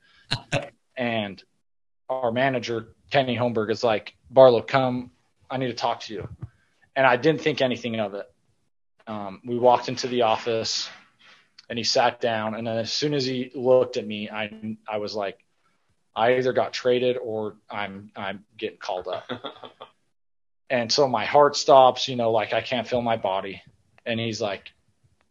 and 0.98 1.42
our 2.10 2.32
manager 2.32 2.90
Kenny 3.12 3.36
Holmberg 3.36 3.72
is 3.72 3.84
like, 3.84 4.16
"Barlow, 4.30 4.62
come. 4.62 5.12
I 5.50 5.58
need 5.58 5.68
to 5.68 5.74
talk 5.74 6.02
to 6.02 6.14
you." 6.14 6.30
And 6.96 7.06
I 7.06 7.16
didn't 7.16 7.42
think 7.42 7.62
anything 7.62 8.00
of 8.00 8.14
it. 8.14 8.26
Um, 9.08 9.42
we 9.46 9.58
walked 9.58 9.90
into 9.90 10.08
the 10.08 10.24
office, 10.24 10.90
and 11.70 11.78
he 11.78 11.84
sat 11.84 12.20
down. 12.20 12.56
And 12.56 12.68
then 12.68 12.78
as 12.78 12.92
soon 12.92 13.14
as 13.14 13.26
he 13.26 13.52
looked 13.56 13.98
at 13.98 14.06
me, 14.06 14.30
I 14.30 14.78
I 14.88 14.98
was 14.98 15.16
like, 15.16 15.44
I 16.16 16.36
either 16.38 16.54
got 16.54 16.74
traded 16.74 17.18
or 17.18 17.56
I'm 17.70 18.12
I'm 18.16 18.46
getting 18.58 18.80
called 18.80 19.08
up. 19.08 19.30
and 20.70 20.92
so 20.92 21.08
my 21.08 21.26
heart 21.26 21.56
stops. 21.56 22.08
You 22.08 22.16
know, 22.16 22.32
like 22.32 22.54
I 22.54 22.62
can't 22.62 22.88
feel 22.88 23.02
my 23.02 23.18
body. 23.18 23.62
And 24.08 24.20
he's 24.20 24.42
like, 24.42 24.72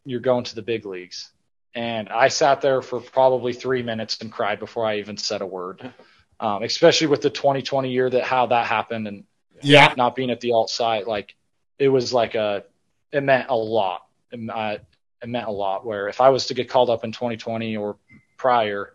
you're 0.05 0.21
going 0.21 0.45
to 0.45 0.55
the 0.55 0.61
big 0.61 0.85
leagues. 0.85 1.29
And 1.75 2.09
I 2.09 2.29
sat 2.29 2.61
there 2.61 2.81
for 2.81 3.01
probably 3.01 3.53
three 3.53 3.83
minutes 3.83 4.19
and 4.21 4.31
cried 4.31 4.59
before 4.59 4.85
I 4.85 4.99
even 4.99 5.17
said 5.17 5.41
a 5.41 5.45
word, 5.45 5.93
um, 6.39 6.63
especially 6.63 7.07
with 7.07 7.21
the 7.21 7.29
2020 7.29 7.91
year 7.91 8.09
that 8.09 8.23
how 8.23 8.45
that 8.47 8.67
happened 8.67 9.07
and 9.07 9.25
Yeah. 9.61 9.93
not 9.97 10.15
being 10.15 10.29
at 10.29 10.39
the 10.39 10.53
alt 10.53 10.69
site. 10.69 11.07
Like 11.07 11.35
it 11.79 11.89
was 11.89 12.13
like 12.13 12.35
a, 12.35 12.63
it 13.11 13.21
meant 13.23 13.47
a 13.49 13.55
lot. 13.55 14.05
It, 14.31 14.49
uh, 14.49 14.77
it 15.21 15.27
meant 15.29 15.47
a 15.47 15.51
lot. 15.51 15.85
Where 15.85 16.07
if 16.07 16.21
I 16.21 16.29
was 16.29 16.47
to 16.47 16.53
get 16.53 16.69
called 16.69 16.89
up 16.89 17.03
in 17.03 17.11
2020 17.11 17.75
or 17.77 17.97
prior, 18.37 18.93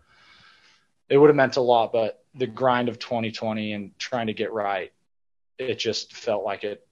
it 1.08 1.18
would 1.18 1.28
have 1.28 1.36
meant 1.36 1.56
a 1.56 1.60
lot. 1.60 1.92
But 1.92 2.22
the 2.34 2.46
grind 2.46 2.88
of 2.88 2.98
2020 2.98 3.72
and 3.72 3.98
trying 3.98 4.28
to 4.28 4.32
get 4.34 4.52
right, 4.52 4.92
it 5.58 5.78
just 5.78 6.14
felt 6.14 6.44
like 6.44 6.64
it, 6.64 6.86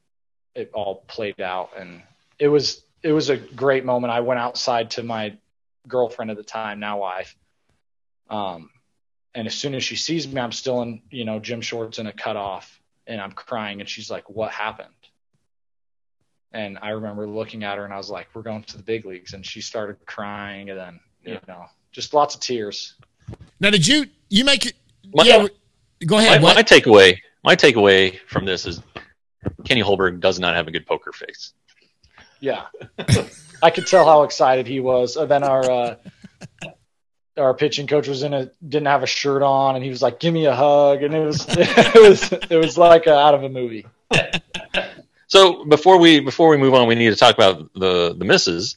it 0.54 0.70
all 0.74 1.04
played 1.06 1.40
out 1.40 1.70
and 1.78 2.02
it 2.40 2.48
was 2.48 2.82
it 3.02 3.12
was 3.12 3.30
a 3.30 3.36
great 3.36 3.84
moment. 3.84 4.12
I 4.12 4.20
went 4.20 4.40
outside 4.40 4.92
to 4.92 5.02
my 5.02 5.36
girlfriend 5.86 6.30
at 6.30 6.36
the 6.36 6.42
time, 6.42 6.80
now 6.80 6.98
wife. 7.00 7.36
Um, 8.28 8.70
and 9.34 9.46
as 9.46 9.54
soon 9.54 9.74
as 9.74 9.84
she 9.84 9.96
sees 9.96 10.26
me, 10.26 10.40
I'm 10.40 10.52
still 10.52 10.82
in, 10.82 11.02
you 11.10 11.24
know, 11.24 11.38
gym 11.38 11.60
shorts 11.60 11.98
and 11.98 12.08
a 12.08 12.12
cutoff, 12.12 12.80
and 13.06 13.20
I'm 13.20 13.32
crying. 13.32 13.80
And 13.80 13.88
she's 13.88 14.10
like, 14.10 14.28
"What 14.28 14.50
happened?" 14.50 14.88
And 16.52 16.78
I 16.82 16.90
remember 16.90 17.28
looking 17.28 17.62
at 17.62 17.78
her, 17.78 17.84
and 17.84 17.94
I 17.94 17.96
was 17.96 18.10
like, 18.10 18.28
"We're 18.34 18.42
going 18.42 18.64
to 18.64 18.76
the 18.76 18.82
big 18.82 19.04
leagues." 19.04 19.34
And 19.34 19.46
she 19.46 19.60
started 19.60 20.04
crying, 20.06 20.70
and 20.70 20.78
then, 20.78 21.00
you 21.22 21.38
know, 21.46 21.66
just 21.92 22.12
lots 22.12 22.34
of 22.34 22.40
tears. 22.40 22.94
Now, 23.60 23.70
did 23.70 23.86
you 23.86 24.06
you 24.30 24.44
make 24.44 24.66
it? 24.66 24.74
My- 25.12 25.24
yeah. 25.24 25.46
Go 26.06 26.16
ahead. 26.16 26.40
my 26.40 26.54
what? 26.54 26.66
takeaway, 26.66 27.18
my 27.44 27.54
takeaway 27.54 28.18
from 28.26 28.46
this 28.46 28.64
is 28.64 28.80
Kenny 29.64 29.82
Holmberg 29.82 30.20
does 30.20 30.40
not 30.40 30.54
have 30.54 30.66
a 30.66 30.70
good 30.70 30.86
poker 30.86 31.12
face. 31.12 31.52
Yeah, 32.40 32.66
I 33.62 33.70
could 33.70 33.86
tell 33.86 34.04
how 34.04 34.22
excited 34.22 34.66
he 34.66 34.80
was. 34.80 35.16
And 35.16 35.30
then 35.30 35.44
our 35.44 35.70
uh, 35.70 35.94
our 37.36 37.54
pitching 37.54 37.86
coach 37.86 38.08
was 38.08 38.22
in 38.22 38.34
a 38.34 38.50
didn't 38.66 38.86
have 38.86 39.02
a 39.02 39.06
shirt 39.06 39.42
on, 39.42 39.74
and 39.76 39.84
he 39.84 39.90
was 39.90 40.02
like, 40.02 40.20
"Give 40.20 40.32
me 40.32 40.46
a 40.46 40.54
hug," 40.54 41.02
and 41.02 41.14
it 41.14 41.24
was 41.24 41.46
it 41.48 42.08
was 42.08 42.32
it 42.32 42.56
was 42.56 42.78
like 42.78 43.06
uh 43.06 43.14
out 43.14 43.34
of 43.34 43.42
a 43.42 43.48
movie. 43.48 43.86
So 45.26 45.64
before 45.64 45.98
we 45.98 46.20
before 46.20 46.48
we 46.48 46.56
move 46.56 46.74
on, 46.74 46.88
we 46.88 46.94
need 46.96 47.10
to 47.10 47.16
talk 47.16 47.34
about 47.34 47.72
the 47.74 48.14
the 48.16 48.24
misses 48.24 48.76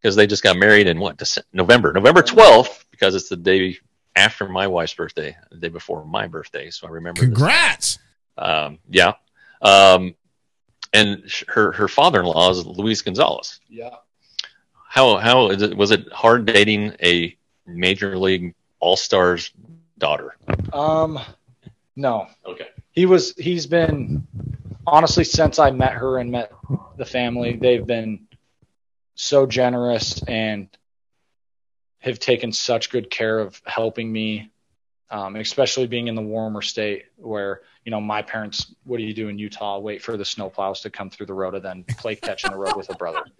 because 0.00 0.14
they 0.14 0.26
just 0.26 0.42
got 0.42 0.56
married 0.56 0.86
in 0.86 1.00
what 1.00 1.16
Dece- 1.16 1.42
November 1.52 1.92
November 1.92 2.22
twelfth 2.22 2.84
because 2.90 3.14
it's 3.14 3.28
the 3.28 3.36
day 3.36 3.78
after 4.14 4.48
my 4.48 4.66
wife's 4.66 4.94
birthday, 4.94 5.36
the 5.50 5.56
day 5.56 5.68
before 5.68 6.04
my 6.04 6.26
birthday. 6.26 6.70
So 6.70 6.86
I 6.86 6.90
remember. 6.90 7.20
this. 7.20 7.28
Congrats. 7.28 7.98
Um, 8.38 8.78
yeah. 8.90 9.14
Um, 9.62 10.14
and 10.96 11.30
her 11.48 11.72
her 11.72 11.88
father 11.88 12.20
in 12.20 12.26
law 12.26 12.50
is 12.50 12.64
Luis 12.66 13.02
Gonzalez. 13.02 13.60
Yeah. 13.68 13.90
How 14.88 15.16
how 15.18 15.50
is 15.50 15.62
it, 15.62 15.76
was 15.76 15.90
it 15.90 16.10
hard 16.12 16.46
dating 16.46 16.94
a 17.02 17.36
major 17.66 18.16
league 18.18 18.54
all 18.80 18.96
stars 18.96 19.52
daughter? 19.98 20.36
Um, 20.72 21.18
no, 21.96 22.28
Okay. 22.44 22.68
he 22.92 23.06
was. 23.06 23.34
He's 23.36 23.66
been 23.66 24.26
honestly 24.86 25.24
since 25.24 25.58
I 25.58 25.70
met 25.70 25.92
her 25.92 26.18
and 26.18 26.30
met 26.30 26.52
the 26.96 27.04
family. 27.04 27.56
They've 27.56 27.86
been 27.86 28.26
so 29.14 29.46
generous 29.46 30.22
and 30.28 30.68
have 32.00 32.18
taken 32.18 32.52
such 32.52 32.90
good 32.90 33.10
care 33.10 33.38
of 33.38 33.60
helping 33.66 34.12
me, 34.12 34.50
um, 35.10 35.36
especially 35.36 35.86
being 35.86 36.08
in 36.08 36.14
the 36.14 36.22
warmer 36.22 36.62
state 36.62 37.04
where 37.16 37.62
you 37.84 37.90
know 37.90 38.00
my 38.00 38.22
parents. 38.22 38.74
What 38.84 38.98
do 38.98 39.04
you 39.04 39.14
do 39.14 39.28
in 39.28 39.38
Utah? 39.38 39.78
Wait 39.78 40.02
for 40.02 40.16
the 40.16 40.24
snowplows 40.24 40.82
to 40.82 40.90
come 40.90 41.10
through 41.10 41.26
the 41.26 41.34
road 41.34 41.54
and 41.54 41.64
then 41.64 41.84
play 41.84 42.16
catch 42.16 42.44
in 42.44 42.50
the 42.50 42.58
road 42.58 42.76
with 42.76 42.90
a 42.90 42.94
brother. 42.94 43.24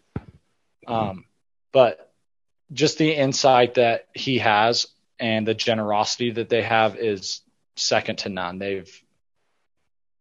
Um, 0.88 1.24
but 1.72 2.12
just 2.72 2.96
the 2.96 3.12
insight 3.12 3.74
that 3.74 4.06
he 4.14 4.38
has 4.38 4.86
and 5.18 5.44
the 5.44 5.52
generosity 5.52 6.30
that 6.30 6.48
they 6.48 6.62
have 6.62 6.96
is 6.96 7.40
second 7.74 8.18
to 8.18 8.28
none. 8.28 8.58
They've 8.58 9.02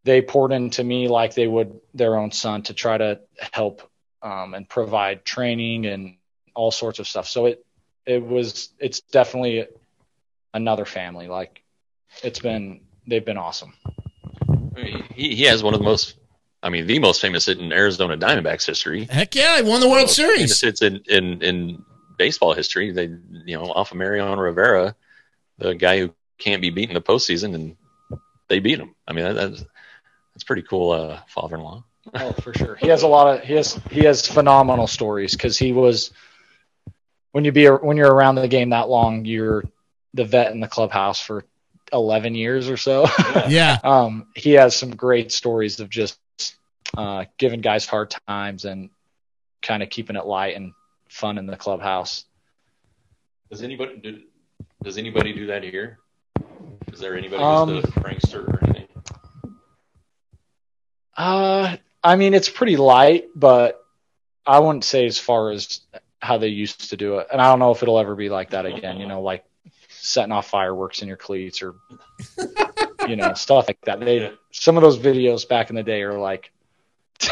they 0.03 0.21
poured 0.21 0.51
into 0.51 0.83
me 0.83 1.07
like 1.07 1.33
they 1.33 1.47
would 1.47 1.79
their 1.93 2.15
own 2.15 2.31
son 2.31 2.63
to 2.63 2.73
try 2.73 2.97
to 2.97 3.19
help 3.53 3.89
um, 4.21 4.53
and 4.53 4.69
provide 4.69 5.25
training 5.25 5.85
and 5.85 6.17
all 6.53 6.71
sorts 6.71 6.99
of 6.99 7.07
stuff. 7.07 7.27
So 7.27 7.47
it 7.47 7.65
it 8.05 8.23
was 8.23 8.69
it's 8.79 9.01
definitely 9.01 9.67
another 10.55 10.85
family. 10.85 11.27
Like 11.27 11.61
it's 12.23 12.39
been 12.39 12.81
they've 13.05 13.25
been 13.25 13.37
awesome. 13.37 13.73
He 15.13 15.35
he 15.35 15.43
has 15.43 15.61
one 15.61 15.73
of 15.73 15.79
the 15.79 15.85
most, 15.85 16.15
I 16.63 16.69
mean, 16.69 16.87
the 16.87 16.97
most 16.99 17.21
famous 17.21 17.45
hit 17.45 17.59
in 17.59 17.71
Arizona 17.71 18.17
Diamondbacks 18.17 18.65
history. 18.65 19.05
Heck 19.05 19.35
yeah, 19.35 19.61
they 19.61 19.69
won 19.69 19.81
the 19.81 19.87
World 19.87 20.03
Most 20.03 20.15
Series. 20.15 20.37
famous 20.37 20.61
hits 20.61 20.81
in, 20.81 21.03
in 21.07 21.41
in 21.43 21.85
baseball 22.17 22.53
history. 22.53 22.91
They 22.91 23.09
you 23.45 23.57
know 23.57 23.65
off 23.65 23.91
of 23.91 23.97
Mariano 23.97 24.35
Rivera, 24.35 24.95
the 25.59 25.75
guy 25.75 25.99
who 25.99 26.13
can't 26.39 26.61
be 26.61 26.71
beaten 26.71 26.95
in 26.95 27.01
the 27.01 27.07
postseason, 27.07 27.53
and 27.53 27.77
they 28.47 28.59
beat 28.59 28.79
him. 28.79 28.95
I 29.07 29.13
mean 29.13 29.25
that, 29.25 29.33
that's 29.33 29.65
that's 30.33 30.43
pretty 30.43 30.63
cool. 30.63 30.91
Uh, 30.91 31.19
father-in-law. 31.27 31.83
Oh, 32.13 32.31
for 32.33 32.53
sure. 32.53 32.75
He 32.75 32.87
has 32.87 33.03
a 33.03 33.07
lot 33.07 33.35
of 33.35 33.43
he 33.43 33.53
has 33.53 33.79
he 33.89 34.01
has 34.01 34.27
phenomenal 34.27 34.87
stories 34.87 35.33
because 35.33 35.57
he 35.57 35.71
was 35.71 36.11
when 37.31 37.43
you 37.43 37.51
be 37.51 37.65
when 37.67 37.97
you're 37.97 38.13
around 38.13 38.35
the 38.35 38.47
game 38.47 38.69
that 38.69 38.89
long, 38.89 39.25
you're 39.25 39.63
the 40.15 40.25
vet 40.25 40.51
in 40.51 40.59
the 40.59 40.67
clubhouse 40.67 41.19
for 41.19 41.45
11 41.93 42.33
years 42.35 42.69
or 42.69 42.77
so. 42.77 43.05
Yeah. 43.47 43.77
um, 43.83 44.27
he 44.35 44.53
has 44.53 44.75
some 44.75 44.95
great 44.95 45.31
stories 45.31 45.79
of 45.79 45.89
just 45.89 46.17
uh, 46.97 47.25
giving 47.37 47.61
guys 47.61 47.85
hard 47.85 48.15
times 48.27 48.65
and 48.65 48.89
kind 49.61 49.83
of 49.83 49.89
keeping 49.89 50.15
it 50.15 50.25
light 50.25 50.55
and 50.55 50.73
fun 51.09 51.37
in 51.37 51.45
the 51.45 51.57
clubhouse. 51.57 52.25
Does 53.51 53.61
anybody 53.61 53.97
do, 53.97 54.21
Does 54.83 54.97
anybody 54.97 55.33
do 55.33 55.47
that 55.47 55.63
here? 55.63 55.99
Is 56.91 56.99
there 56.99 57.15
anybody 57.17 57.43
Um, 57.43 57.69
who's 57.69 57.83
the 57.83 57.91
prankster 57.91 58.47
or 58.47 58.63
anything? 58.63 58.87
Uh, 61.17 61.77
I 62.03 62.15
mean, 62.15 62.33
it's 62.33 62.49
pretty 62.49 62.77
light, 62.77 63.25
but 63.35 63.81
I 64.45 64.59
wouldn't 64.59 64.83
say 64.83 65.05
as 65.05 65.17
far 65.17 65.51
as 65.51 65.81
how 66.19 66.37
they 66.37 66.47
used 66.47 66.89
to 66.89 66.97
do 66.97 67.19
it. 67.19 67.27
And 67.31 67.41
I 67.41 67.49
don't 67.49 67.59
know 67.59 67.71
if 67.71 67.81
it'll 67.83 67.99
ever 67.99 68.15
be 68.15 68.29
like 68.29 68.51
that 68.51 68.65
again. 68.65 68.97
You 68.99 69.07
know, 69.07 69.21
like 69.21 69.43
setting 70.05 70.31
off 70.31 70.47
fireworks 70.47 71.01
in 71.01 71.07
your 71.07 71.17
cleats 71.17 71.61
or 71.61 71.75
you 73.07 73.15
know 73.15 73.33
stuff 73.35 73.67
like 73.67 73.81
that. 73.81 73.99
They 73.99 74.31
some 74.51 74.77
of 74.77 74.83
those 74.83 74.97
videos 74.97 75.47
back 75.47 75.69
in 75.69 75.75
the 75.75 75.83
day 75.83 76.03
are 76.03 76.17
like, 76.17 76.51
I 77.21 77.29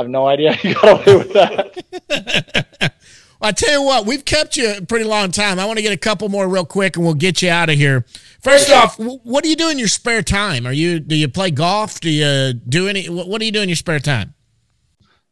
have 0.00 0.08
no 0.08 0.26
idea 0.26 0.52
how 0.52 0.68
you 0.68 0.74
got 0.74 1.08
away 1.08 1.16
with 1.18 1.32
that. 1.32 2.94
I 3.42 3.52
tell 3.52 3.80
you 3.80 3.82
what, 3.82 4.04
we've 4.04 4.24
kept 4.24 4.58
you 4.58 4.74
a 4.76 4.82
pretty 4.82 5.06
long 5.06 5.30
time. 5.30 5.58
I 5.58 5.64
want 5.64 5.78
to 5.78 5.82
get 5.82 5.94
a 5.94 5.96
couple 5.96 6.28
more 6.28 6.46
real 6.46 6.66
quick, 6.66 6.96
and 6.96 7.04
we'll 7.06 7.14
get 7.14 7.40
you 7.40 7.48
out 7.48 7.70
of 7.70 7.76
here. 7.76 8.04
First 8.42 8.70
off, 8.70 8.98
what 8.98 9.42
do 9.42 9.48
you 9.48 9.56
do 9.56 9.70
in 9.70 9.78
your 9.78 9.88
spare 9.88 10.22
time? 10.22 10.66
Are 10.66 10.74
you 10.74 11.00
do 11.00 11.16
you 11.16 11.28
play 11.28 11.50
golf? 11.50 12.00
Do 12.00 12.10
you 12.10 12.52
do 12.52 12.86
any? 12.86 13.08
What 13.08 13.28
what 13.28 13.40
do 13.40 13.46
you 13.46 13.52
do 13.52 13.62
in 13.62 13.68
your 13.68 13.76
spare 13.76 13.98
time? 13.98 14.34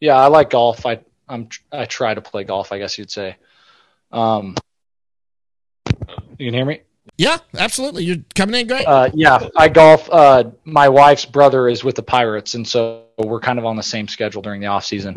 Yeah, 0.00 0.16
I 0.16 0.28
like 0.28 0.50
golf. 0.50 0.86
I 0.86 1.00
I'm 1.28 1.48
I 1.70 1.84
try 1.84 2.14
to 2.14 2.22
play 2.22 2.44
golf. 2.44 2.72
I 2.72 2.78
guess 2.78 2.96
you'd 2.96 3.10
say. 3.10 3.36
Um, 4.10 4.56
you 6.38 6.46
can 6.46 6.54
hear 6.54 6.64
me. 6.64 6.80
Yeah, 7.16 7.38
absolutely. 7.56 8.04
You're 8.04 8.24
coming 8.34 8.60
in 8.60 8.66
great. 8.66 8.86
Uh, 8.86 9.10
yeah, 9.12 9.48
I 9.56 9.68
golf. 9.68 10.08
Uh, 10.10 10.50
my 10.64 10.88
wife's 10.88 11.24
brother 11.24 11.68
is 11.68 11.82
with 11.82 11.96
the 11.96 12.02
Pirates, 12.02 12.54
and 12.54 12.66
so 12.66 13.04
we're 13.18 13.40
kind 13.40 13.58
of 13.58 13.66
on 13.66 13.76
the 13.76 13.82
same 13.82 14.08
schedule 14.08 14.42
during 14.42 14.60
the 14.60 14.68
off 14.68 14.84
season. 14.84 15.16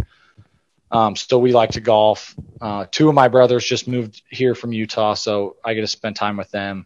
Um, 0.92 1.16
so 1.16 1.38
we 1.40 1.54
like 1.54 1.72
to 1.72 1.82
golf. 1.82 2.36
Uh, 2.60 2.86
two 2.90 3.08
of 3.08 3.16
my 3.16 3.28
brothers 3.28 3.66
just 3.66 3.88
moved 3.88 4.22
here 4.30 4.56
from 4.56 4.74
Utah, 4.74 5.14
so 5.14 5.58
I 5.64 5.74
get 5.74 5.82
to 5.82 5.88
spend 5.88 6.16
time 6.16 6.38
with 6.38 6.52
them. 6.52 6.86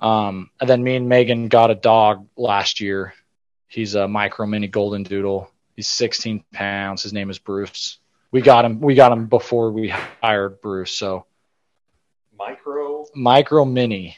Um, 0.00 0.50
and 0.60 0.68
then 0.70 0.82
me 0.82 0.96
and 0.96 1.08
Megan 1.08 1.48
got 1.48 1.70
a 1.70 1.74
dog 1.74 2.28
last 2.36 2.80
year. 2.80 3.14
He's 3.66 3.94
a 3.94 4.06
micro 4.06 4.46
mini 4.46 4.68
golden 4.68 5.02
doodle. 5.02 5.50
He's 5.74 5.88
16 5.88 6.44
pounds. 6.52 7.02
His 7.02 7.12
name 7.12 7.30
is 7.30 7.38
Bruce. 7.38 7.98
We 8.30 8.40
got 8.40 8.64
him. 8.64 8.80
We 8.80 8.94
got 8.94 9.10
him 9.10 9.26
before 9.26 9.72
we 9.72 9.88
hired 10.22 10.60
Bruce. 10.60 10.92
So 10.92 11.26
Micro. 12.38 12.77
Micro 13.14 13.64
mini 13.64 14.16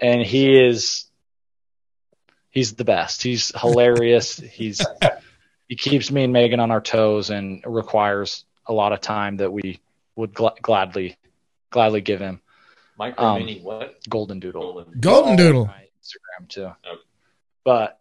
and 0.00 0.22
he 0.22 0.58
is 0.58 1.06
he's 2.50 2.74
the 2.74 2.84
best 2.84 3.22
he's 3.22 3.52
hilarious 3.58 4.36
he's 4.52 4.80
he 5.68 5.76
keeps 5.76 6.10
me 6.10 6.24
and 6.24 6.32
megan 6.32 6.60
on 6.60 6.70
our 6.70 6.80
toes 6.80 7.30
and 7.30 7.62
requires 7.66 8.44
a 8.66 8.72
lot 8.72 8.92
of 8.92 9.00
time 9.00 9.36
that 9.38 9.52
we 9.52 9.80
would 10.16 10.32
gl- 10.34 10.60
gladly 10.60 11.16
gladly 11.70 12.00
give 12.00 12.20
him 12.20 12.40
Micro 12.98 13.24
Um, 13.24 13.38
mini 13.38 13.60
what? 13.60 13.96
golden 14.08 14.40
doodle 14.40 14.60
Golden. 14.72 15.00
Golden 15.00 15.36
Doodle. 15.36 15.66
instagram 16.02 16.48
too 16.48 16.64
Okay. 16.64 17.00
but 17.64 18.00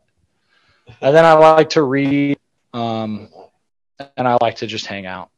and 1.01 1.15
then 1.15 1.25
i 1.25 1.33
like 1.33 1.69
to 1.71 1.83
read 1.83 2.37
um 2.73 3.29
and 4.15 4.27
i 4.27 4.37
like 4.41 4.55
to 4.57 4.67
just 4.67 4.85
hang 4.85 5.05
out 5.05 5.29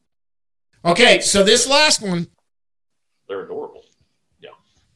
Okay, 0.85 1.19
so 1.19 1.43
this 1.43 1.67
last 1.67 2.01
one, 2.01 2.25
They're 3.27 3.43
adorable. 3.43 3.68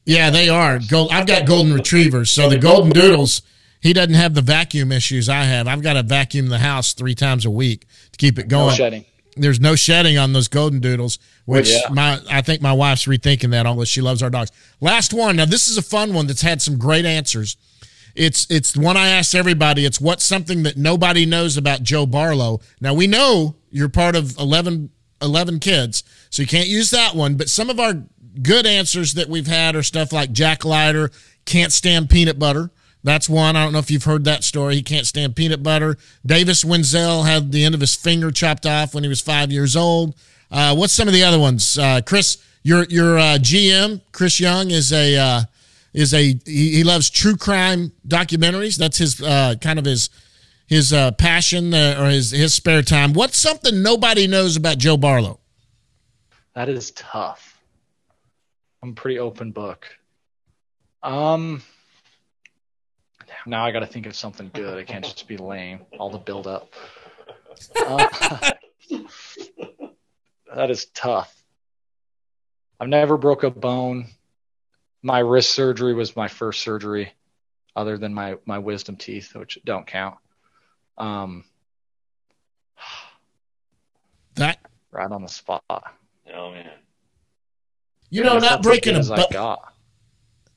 Yeah, 0.04 0.30
they 0.30 0.48
are. 0.48 0.78
Gold, 0.78 1.10
I've 1.12 1.26
got 1.26 1.46
golden 1.46 1.72
retrievers, 1.72 2.30
so 2.30 2.48
the 2.48 2.58
golden 2.58 2.90
doodles. 2.90 3.42
He 3.80 3.92
doesn't 3.92 4.14
have 4.14 4.32
the 4.32 4.40
vacuum 4.42 4.92
issues 4.92 5.28
I 5.28 5.44
have. 5.44 5.68
I've 5.68 5.82
got 5.82 5.92
to 5.94 6.02
vacuum 6.02 6.48
the 6.48 6.58
house 6.58 6.94
three 6.94 7.14
times 7.14 7.44
a 7.44 7.50
week 7.50 7.86
to 8.12 8.16
keep 8.16 8.38
it 8.38 8.50
no 8.50 8.64
going. 8.64 8.76
shedding 8.76 9.04
There's 9.36 9.60
no 9.60 9.76
shedding 9.76 10.16
on 10.16 10.32
those 10.32 10.48
golden 10.48 10.80
doodles, 10.80 11.18
which 11.44 11.68
Yeah. 11.70 11.80
my 11.90 12.18
I 12.30 12.40
think 12.40 12.62
my 12.62 12.72
wife's 12.72 13.04
rethinking 13.04 13.50
that. 13.50 13.66
Although 13.66 13.84
she 13.84 14.00
loves 14.00 14.22
our 14.22 14.30
dogs. 14.30 14.50
Last 14.80 15.12
one. 15.12 15.36
Now 15.36 15.44
this 15.44 15.68
is 15.68 15.76
a 15.76 15.82
fun 15.82 16.14
one 16.14 16.26
that's 16.26 16.40
had 16.40 16.62
some 16.62 16.78
great 16.78 17.04
answers. 17.04 17.58
It's 18.14 18.46
it's 18.48 18.72
the 18.72 18.80
one 18.80 18.96
I 18.96 19.08
asked 19.08 19.34
everybody. 19.34 19.84
It's 19.84 20.00
what's 20.00 20.24
something 20.24 20.62
that 20.62 20.78
nobody 20.78 21.26
knows 21.26 21.56
about 21.58 21.82
Joe 21.82 22.06
Barlow. 22.06 22.60
Now 22.80 22.94
we 22.94 23.06
know 23.06 23.56
you're 23.70 23.88
part 23.90 24.16
of 24.16 24.38
11, 24.38 24.90
11 25.20 25.58
kids, 25.58 26.04
so 26.30 26.40
you 26.40 26.48
can't 26.48 26.68
use 26.68 26.90
that 26.90 27.14
one. 27.14 27.34
But 27.34 27.48
some 27.50 27.68
of 27.68 27.78
our 27.80 28.02
good 28.42 28.66
answers 28.66 29.14
that 29.14 29.28
we've 29.28 29.46
had 29.46 29.76
are 29.76 29.82
stuff 29.82 30.12
like 30.12 30.32
Jack 30.32 30.64
Leiter 30.64 31.10
can't 31.44 31.72
stand 31.72 32.10
peanut 32.10 32.38
butter. 32.38 32.70
That's 33.02 33.28
one. 33.28 33.54
I 33.54 33.62
don't 33.62 33.74
know 33.74 33.78
if 33.80 33.90
you've 33.90 34.04
heard 34.04 34.24
that 34.24 34.44
story. 34.44 34.76
He 34.76 34.82
can't 34.82 35.06
stand 35.06 35.36
peanut 35.36 35.62
butter. 35.62 35.98
Davis 36.24 36.64
Wendzel 36.64 37.26
had 37.26 37.52
the 37.52 37.64
end 37.64 37.74
of 37.74 37.80
his 37.82 37.94
finger 37.94 38.30
chopped 38.30 38.64
off 38.64 38.94
when 38.94 39.04
he 39.04 39.08
was 39.08 39.20
five 39.20 39.52
years 39.52 39.76
old. 39.76 40.14
Uh, 40.50 40.74
what's 40.74 40.94
some 40.94 41.06
of 41.06 41.12
the 41.12 41.22
other 41.22 41.38
ones? 41.38 41.78
Uh, 41.78 42.00
Chris, 42.04 42.38
your 42.62 42.84
your 42.84 43.18
uh, 43.18 43.36
GM, 43.38 44.00
Chris 44.12 44.40
Young, 44.40 44.70
is 44.70 44.90
a 44.90 45.16
uh, 45.16 45.40
is 45.92 46.14
a 46.14 46.38
he, 46.46 46.76
he 46.76 46.84
loves 46.84 47.10
true 47.10 47.36
crime 47.36 47.92
documentaries. 48.08 48.78
That's 48.78 48.96
his 48.96 49.20
uh, 49.20 49.56
kind 49.60 49.78
of 49.78 49.84
his 49.84 50.08
his 50.66 50.94
uh, 50.94 51.12
passion 51.12 51.74
or 51.74 52.08
his 52.08 52.30
his 52.30 52.54
spare 52.54 52.82
time. 52.82 53.12
What's 53.12 53.36
something 53.36 53.82
nobody 53.82 54.26
knows 54.26 54.56
about 54.56 54.78
Joe 54.78 54.96
Barlow? 54.96 55.40
That 56.54 56.70
is 56.70 56.90
tough. 56.92 57.53
I'm 58.84 58.90
a 58.90 58.92
pretty 58.92 59.18
open 59.18 59.50
book. 59.50 59.88
Um, 61.02 61.62
now 63.46 63.64
I 63.64 63.72
got 63.72 63.80
to 63.80 63.86
think 63.86 64.04
of 64.04 64.14
something 64.14 64.50
good. 64.52 64.76
I 64.76 64.82
can't 64.82 65.02
just 65.02 65.26
be 65.26 65.38
lame. 65.38 65.86
All 65.98 66.10
the 66.10 66.18
build 66.18 66.46
up. 66.46 66.70
Uh, 67.74 68.50
that 70.54 70.70
is 70.70 70.84
tough. 70.92 71.34
I've 72.78 72.90
never 72.90 73.16
broke 73.16 73.42
a 73.42 73.48
bone. 73.48 74.08
My 75.00 75.20
wrist 75.20 75.54
surgery 75.54 75.94
was 75.94 76.14
my 76.14 76.28
first 76.28 76.60
surgery, 76.60 77.10
other 77.74 77.96
than 77.96 78.12
my 78.12 78.36
my 78.44 78.58
wisdom 78.58 78.96
teeth, 78.96 79.34
which 79.34 79.58
don't 79.64 79.86
count. 79.86 80.16
Um, 80.98 81.46
That 84.34 84.58
right 84.90 85.10
on 85.10 85.22
the 85.22 85.28
spot. 85.28 85.62
Oh 85.70 86.50
man. 86.50 86.83
You 88.14 88.22
know, 88.24 88.38
not 88.38 88.62
breaking 88.62 88.96
a 88.96 89.02
bone. 89.02 89.56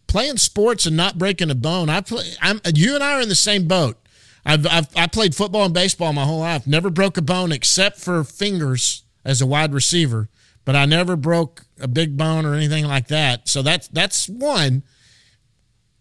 playing 0.08 0.38
sports 0.38 0.86
and 0.86 0.96
not 0.96 1.18
breaking 1.18 1.50
a 1.50 1.56
bone. 1.56 1.90
I 1.90 2.02
play. 2.02 2.24
I'm 2.42 2.62
you 2.74 2.96
and 2.96 3.04
I 3.04 3.14
are 3.14 3.22
in 3.22 3.30
the 3.30 3.36
same 3.36 3.68
boat. 3.68 3.98
I've, 4.46 4.66
I've 4.68 4.88
I 4.96 5.08
played 5.08 5.36
football 5.36 5.66
and 5.66 5.74
baseball 5.74 6.14
my 6.14 6.24
whole 6.24 6.40
life. 6.40 6.68
Never 6.68 6.90
broke 6.90 7.18
a 7.18 7.22
bone 7.22 7.52
except 7.52 8.00
for 8.00 8.24
fingers 8.24 9.04
as 9.26 9.42
a 9.42 9.46
wide 9.46 9.74
receiver. 9.74 10.30
But 10.66 10.76
I 10.76 10.86
never 10.86 11.16
broke 11.16 11.66
a 11.80 11.88
big 11.88 12.18
bone 12.18 12.46
or 12.46 12.54
anything 12.54 12.86
like 12.86 13.08
that. 13.08 13.48
So 13.48 13.62
that's 13.62 13.88
that's 13.88 14.30
one. 14.30 14.84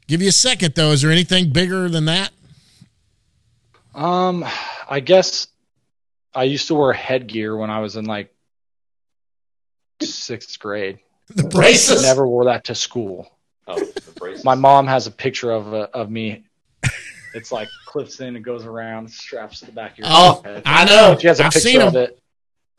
Give 0.06 0.20
you 0.20 0.28
a 0.28 0.32
second 0.32 0.74
though. 0.74 0.90
Is 0.90 1.02
there 1.02 1.10
anything 1.10 1.52
bigger 1.52 1.88
than 1.88 2.04
that? 2.04 2.32
Um, 3.94 4.44
I 4.88 5.00
guess 5.00 5.48
I 6.34 6.44
used 6.44 6.68
to 6.68 6.74
wear 6.74 6.92
headgear 6.92 7.56
when 7.56 7.70
I 7.70 7.80
was 7.80 7.96
in 7.96 8.04
like 8.04 8.34
sixth 10.02 10.58
grade. 10.58 10.98
The 11.34 11.44
braces. 11.44 12.02
Never 12.02 12.26
wore 12.26 12.44
that 12.46 12.64
to 12.64 12.74
school. 12.74 13.30
Oh, 13.66 13.78
the 13.78 14.12
braces. 14.16 14.44
My 14.44 14.54
mom 14.54 14.86
has 14.86 15.06
a 15.06 15.10
picture 15.10 15.50
of 15.50 15.72
uh, 15.74 15.88
of 15.92 16.10
me. 16.10 16.44
It's 17.34 17.52
like 17.52 17.68
clips 17.84 18.20
in 18.20 18.36
and 18.36 18.44
goes 18.44 18.64
around, 18.64 19.10
straps 19.10 19.60
to 19.60 19.66
the 19.66 19.72
back 19.72 19.92
of 19.92 19.98
your 19.98 20.06
Oh, 20.10 20.40
head. 20.44 20.62
I 20.64 20.84
know. 20.86 21.18
She 21.20 21.26
has 21.26 21.38
a 21.40 21.44
I've 21.46 21.52
picture 21.52 21.68
seen 21.68 21.82
of 21.82 21.94
it. 21.96 22.18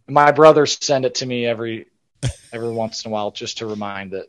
My 0.07 0.31
brothers 0.31 0.77
send 0.81 1.05
it 1.05 1.15
to 1.15 1.25
me 1.25 1.45
every 1.45 1.87
every 2.51 2.71
once 2.71 3.03
in 3.05 3.09
a 3.09 3.13
while 3.13 3.29
just 3.31 3.59
to 3.59 3.65
remind 3.67 4.11
that 4.11 4.27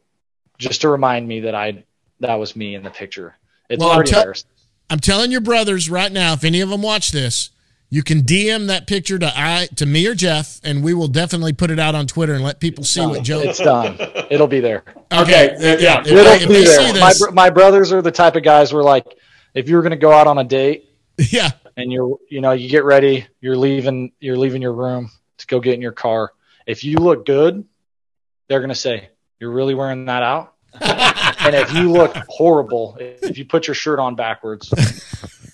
just 0.58 0.80
to 0.82 0.88
remind 0.88 1.26
me 1.26 1.40
that 1.40 1.54
I 1.54 1.84
that 2.20 2.34
was 2.34 2.56
me 2.56 2.74
in 2.74 2.82
the 2.82 2.90
picture. 2.90 3.36
It's 3.70 3.80
Well, 3.80 3.90
I'm 3.90 3.96
pretty 3.98 4.10
tell- 4.10 4.20
embarrassing. 4.22 4.50
I'm 4.90 5.00
telling 5.00 5.30
your 5.30 5.40
brothers 5.42 5.88
right 5.90 6.10
now, 6.10 6.32
if 6.32 6.44
any 6.44 6.60
of 6.62 6.70
them 6.70 6.80
watch 6.82 7.12
this, 7.12 7.50
you 7.90 8.02
can 8.02 8.20
DM 8.22 8.66
that 8.66 8.86
picture 8.86 9.18
to 9.18 9.32
I 9.34 9.68
to 9.76 9.86
me 9.86 10.06
or 10.06 10.14
Jeff, 10.14 10.60
and 10.62 10.84
we 10.84 10.92
will 10.92 11.08
definitely 11.08 11.54
put 11.54 11.70
it 11.70 11.78
out 11.78 11.94
on 11.94 12.06
Twitter 12.06 12.34
and 12.34 12.44
let 12.44 12.60
people 12.60 12.84
see 12.84 13.04
what 13.04 13.22
Joe. 13.22 13.40
It's 13.40 13.58
done. 13.58 13.96
It'll 14.30 14.46
be 14.46 14.60
there. 14.60 14.84
Okay, 15.10 15.54
uh, 15.54 15.78
yeah. 15.78 16.00
If, 16.00 16.06
It'll 16.08 16.26
if 16.26 16.48
be 16.48 16.54
they 16.54 16.64
see 16.66 16.92
there. 16.92 17.00
My, 17.00 17.12
my 17.32 17.50
brothers 17.50 17.92
are 17.92 18.02
the 18.02 18.12
type 18.12 18.36
of 18.36 18.42
guys 18.42 18.72
where 18.72 18.82
like, 18.82 19.06
if 19.54 19.68
you 19.68 19.76
were 19.76 19.82
going 19.82 19.90
to 19.90 19.96
go 19.96 20.12
out 20.12 20.26
on 20.26 20.38
a 20.38 20.44
date 20.44 20.88
yeah, 21.30 21.50
and 21.76 21.92
you're, 21.92 22.18
you 22.28 22.40
know, 22.40 22.52
you 22.52 22.68
get 22.68 22.84
ready, 22.84 23.26
you're 23.40 23.56
leaving, 23.56 24.12
you're 24.20 24.36
leaving 24.36 24.60
your 24.60 24.72
room 24.74 25.10
to 25.38 25.46
go 25.46 25.60
get 25.60 25.74
in 25.74 25.80
your 25.80 25.92
car. 25.92 26.32
If 26.66 26.84
you 26.84 26.98
look 26.98 27.24
good, 27.24 27.64
they're 28.48 28.60
going 28.60 28.68
to 28.68 28.74
say, 28.74 29.08
you're 29.40 29.50
really 29.50 29.74
wearing 29.74 30.04
that 30.06 30.22
out. 30.22 30.54
and 30.80 31.54
if 31.54 31.72
you 31.72 31.90
look 31.90 32.14
horrible, 32.28 32.98
if 33.00 33.38
you 33.38 33.46
put 33.46 33.66
your 33.66 33.74
shirt 33.74 33.98
on 33.98 34.16
backwards, 34.16 34.68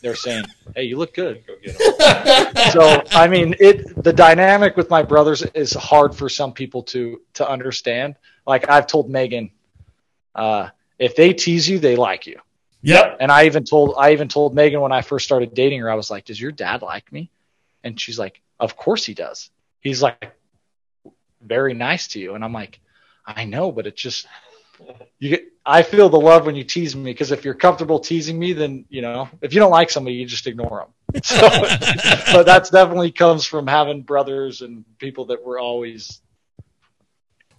they're 0.04 0.14
saying, 0.14 0.44
hey, 0.76 0.84
you 0.84 0.96
look 0.96 1.14
good. 1.14 1.42
Go. 1.46 1.54
So, 2.72 3.02
I 3.12 3.28
mean, 3.28 3.54
it, 3.60 4.02
the 4.02 4.12
dynamic 4.12 4.76
with 4.76 4.90
my 4.90 5.02
brothers 5.02 5.42
is 5.42 5.72
hard 5.72 6.14
for 6.14 6.28
some 6.28 6.52
people 6.52 6.82
to, 6.84 7.20
to 7.34 7.48
understand. 7.48 8.16
Like 8.46 8.68
I've 8.68 8.86
told 8.86 9.08
Megan, 9.08 9.50
uh, 10.34 10.70
if 10.98 11.14
they 11.14 11.32
tease 11.32 11.68
you, 11.68 11.78
they 11.78 11.94
like 11.94 12.26
you. 12.26 12.40
yep. 12.82 13.18
And 13.20 13.30
I 13.30 13.44
even 13.46 13.64
told 13.64 13.94
I 13.96 14.12
even 14.12 14.28
told 14.28 14.54
Megan 14.54 14.80
when 14.80 14.92
I 14.92 15.02
first 15.02 15.24
started 15.24 15.54
dating 15.54 15.80
her, 15.80 15.90
I 15.90 15.94
was 15.94 16.10
like, 16.10 16.24
"Does 16.24 16.40
your 16.40 16.52
dad 16.52 16.82
like 16.82 17.12
me?" 17.12 17.30
And 17.84 18.00
she's 18.00 18.18
like, 18.18 18.40
"Of 18.58 18.76
course 18.76 19.04
he 19.04 19.14
does. 19.14 19.50
He's 19.80 20.02
like 20.02 20.32
very 21.40 21.74
nice 21.74 22.08
to 22.08 22.20
you." 22.20 22.34
And 22.34 22.44
I'm 22.44 22.52
like, 22.52 22.80
"I 23.24 23.44
know, 23.44 23.70
but 23.70 23.86
it's 23.86 24.00
just 24.00 24.26
you 25.18 25.30
get, 25.30 25.44
I 25.66 25.82
feel 25.82 26.08
the 26.08 26.20
love 26.20 26.46
when 26.46 26.54
you 26.54 26.64
tease 26.64 26.94
me 26.94 27.04
because 27.04 27.32
if 27.32 27.44
you're 27.44 27.54
comfortable 27.54 27.98
teasing 27.98 28.38
me, 28.38 28.52
then 28.52 28.84
you 28.88 29.02
know 29.02 29.28
if 29.40 29.54
you 29.54 29.60
don't 29.60 29.70
like 29.70 29.90
somebody, 29.90 30.16
you 30.16 30.26
just 30.26 30.46
ignore 30.46 30.80
them. 30.80 30.88
So, 31.22 31.48
but 32.32 32.44
that's 32.44 32.70
definitely 32.70 33.12
comes 33.12 33.44
from 33.44 33.68
having 33.68 34.02
brothers 34.02 34.62
and 34.62 34.84
people 34.98 35.26
that 35.26 35.44
were 35.44 35.60
always 35.60 36.20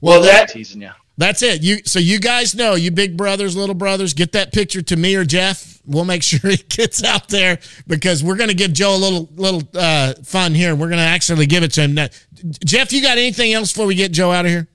well 0.01 0.21
that 0.23 0.49
teasing 0.49 0.82
you. 0.82 0.91
That's 1.17 1.41
it. 1.41 1.63
You 1.63 1.78
so 1.86 1.99
you 1.99 2.19
guys 2.19 2.53
know, 2.53 2.76
you 2.76 2.91
big 2.91 3.15
brothers, 3.15 3.55
little 3.55 3.76
brothers, 3.76 4.13
get 4.13 4.34
that 4.34 4.51
picture 4.51 4.82
to 4.82 4.95
me 4.95 5.15
or 5.15 5.23
Jeff. 5.23 5.80
We'll 5.86 6.05
make 6.05 6.23
sure 6.23 6.49
it 6.49 6.69
gets 6.69 7.03
out 7.03 7.30
there 7.30 7.59
because 7.88 8.23
we're 8.23 8.36
going 8.36 8.49
to 8.49 8.55
give 8.55 8.73
Joe 8.73 8.95
a 8.95 8.97
little 8.97 9.30
little 9.36 9.63
uh, 9.73 10.13
fun 10.23 10.53
here. 10.53 10.76
We're 10.76 10.89
going 10.89 10.97
to 10.97 11.03
actually 11.03 11.45
give 11.45 11.63
it 11.63 11.71
to 11.73 11.82
him. 11.82 11.93
Now, 11.93 12.07
Jeff, 12.65 12.91
you 12.91 13.01
got 13.01 13.17
anything 13.17 13.53
else 13.53 13.71
before 13.71 13.86
we 13.88 13.95
get 13.95 14.11
Joe 14.11 14.32
out 14.32 14.45
of 14.45 14.51
here? 14.51 14.67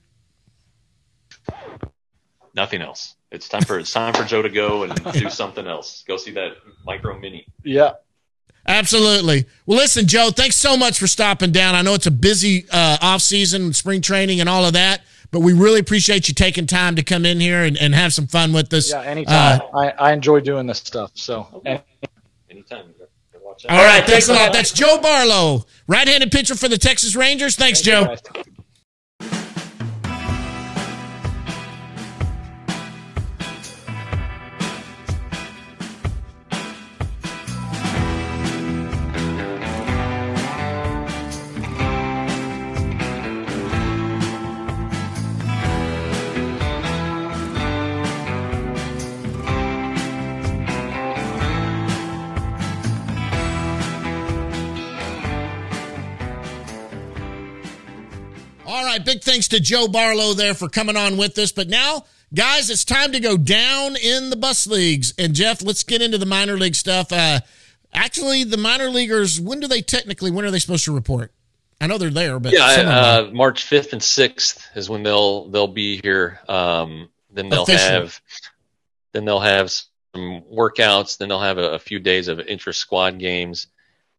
Nothing 2.53 2.81
else. 2.81 3.15
It's 3.31 3.47
time 3.47 3.61
for 3.61 3.79
it's 3.79 3.93
time 3.93 4.13
for 4.13 4.23
Joe 4.23 4.41
to 4.41 4.49
go 4.49 4.83
and 4.83 5.03
do 5.13 5.29
something 5.29 5.65
else. 5.65 6.03
Go 6.07 6.17
see 6.17 6.31
that 6.31 6.53
micro 6.85 7.17
mini. 7.17 7.47
Yeah. 7.63 7.93
Absolutely. 8.67 9.45
Well, 9.65 9.77
listen, 9.77 10.05
Joe, 10.05 10.29
thanks 10.29 10.55
so 10.55 10.77
much 10.77 10.99
for 10.99 11.07
stopping 11.07 11.51
down. 11.51 11.73
I 11.73 11.81
know 11.81 11.95
it's 11.95 12.05
a 12.05 12.11
busy 12.11 12.65
uh, 12.71 12.97
off 13.01 13.21
season, 13.21 13.73
spring 13.73 14.01
training, 14.01 14.39
and 14.39 14.47
all 14.47 14.65
of 14.65 14.73
that, 14.73 15.01
but 15.31 15.39
we 15.39 15.53
really 15.53 15.79
appreciate 15.79 16.27
you 16.27 16.35
taking 16.35 16.67
time 16.67 16.95
to 16.95 17.03
come 17.03 17.25
in 17.25 17.39
here 17.39 17.63
and, 17.63 17.75
and 17.77 17.95
have 17.95 18.13
some 18.13 18.27
fun 18.27 18.53
with 18.53 18.71
us. 18.71 18.91
Yeah, 18.91 19.01
anytime. 19.01 19.61
Uh, 19.73 19.77
I, 19.77 19.89
I 19.89 20.13
enjoy 20.13 20.41
doing 20.41 20.67
this 20.67 20.77
stuff. 20.77 21.11
So, 21.15 21.63
anytime. 22.49 22.93
All 23.69 23.83
right, 23.83 24.05
thanks 24.05 24.29
a 24.29 24.33
lot. 24.33 24.53
That's 24.53 24.71
Joe 24.71 24.99
Barlow, 25.01 25.65
right-handed 25.87 26.31
pitcher 26.31 26.55
for 26.55 26.67
the 26.67 26.77
Texas 26.77 27.15
Rangers. 27.15 27.55
Thanks, 27.55 27.81
Joe. 27.81 28.15
Right, 59.01 59.13
big 59.15 59.23
thanks 59.23 59.47
to 59.49 59.59
Joe 59.59 59.87
Barlow 59.87 60.33
there 60.33 60.53
for 60.53 60.69
coming 60.69 60.95
on 60.95 61.17
with 61.17 61.37
us. 61.37 61.51
But 61.51 61.67
now, 61.67 62.05
guys, 62.33 62.69
it's 62.69 62.85
time 62.85 63.11
to 63.13 63.19
go 63.19 63.37
down 63.37 63.95
in 63.95 64.29
the 64.29 64.35
bus 64.35 64.67
leagues. 64.67 65.13
And 65.17 65.33
Jeff, 65.33 65.61
let's 65.63 65.83
get 65.83 66.01
into 66.01 66.17
the 66.17 66.25
minor 66.25 66.57
league 66.57 66.75
stuff. 66.75 67.11
Uh, 67.11 67.39
actually, 67.93 68.43
the 68.43 68.57
minor 68.57 68.89
leaguers, 68.89 69.39
when 69.39 69.59
do 69.59 69.67
they 69.67 69.81
technically? 69.81 70.31
When 70.31 70.45
are 70.45 70.51
they 70.51 70.59
supposed 70.59 70.85
to 70.85 70.93
report? 70.93 71.31
I 71.79 71.87
know 71.87 71.97
they're 71.97 72.11
there, 72.11 72.39
but 72.39 72.53
yeah, 72.53 72.63
uh, 72.63 73.29
March 73.33 73.63
fifth 73.63 73.91
and 73.91 74.03
sixth 74.03 74.67
is 74.75 74.87
when 74.87 75.01
they'll 75.01 75.49
they'll 75.49 75.65
be 75.67 75.99
here. 75.99 76.39
Um, 76.47 77.09
then 77.31 77.49
they'll 77.49 77.63
Officially. 77.63 78.01
have 78.01 78.21
then 79.13 79.25
they'll 79.25 79.39
have 79.39 79.71
some 79.71 80.43
workouts. 80.53 81.17
Then 81.17 81.29
they'll 81.29 81.39
have 81.39 81.57
a, 81.57 81.71
a 81.71 81.79
few 81.79 81.97
days 81.97 82.27
of 82.27 82.39
intra 82.39 82.71
squad 82.71 83.17
games, 83.17 83.65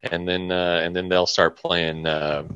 and 0.03 0.27
then 0.27 0.51
uh, 0.51 0.81
and 0.83 0.97
then 0.97 1.09
they'll 1.09 1.29
start 1.29 1.57
playing 1.57 2.05
uh, 2.05 2.49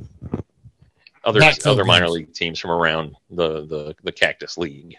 other 1.26 1.40
other 1.64 1.84
minor 1.84 2.08
league 2.08 2.32
teams 2.32 2.58
from 2.58 2.70
around 2.70 3.16
the, 3.28 3.66
the 3.66 3.94
the 4.02 4.12
Cactus 4.12 4.56
League. 4.56 4.96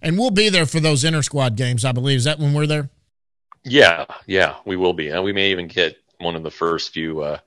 And 0.00 0.18
we'll 0.18 0.30
be 0.30 0.48
there 0.48 0.66
for 0.66 0.80
those 0.80 1.02
inter 1.04 1.22
squad 1.22 1.56
games, 1.56 1.84
I 1.84 1.92
believe. 1.92 2.18
Is 2.18 2.24
that 2.24 2.38
when 2.38 2.54
we're 2.54 2.66
there? 2.66 2.90
Yeah, 3.64 4.04
yeah, 4.26 4.56
we 4.64 4.76
will 4.76 4.92
be. 4.92 5.08
And 5.08 5.24
we 5.24 5.32
may 5.32 5.50
even 5.50 5.66
get 5.66 5.96
one 6.18 6.36
of 6.36 6.42
the 6.42 6.50
first 6.50 6.92
few 6.92 7.20
uh 7.20 7.38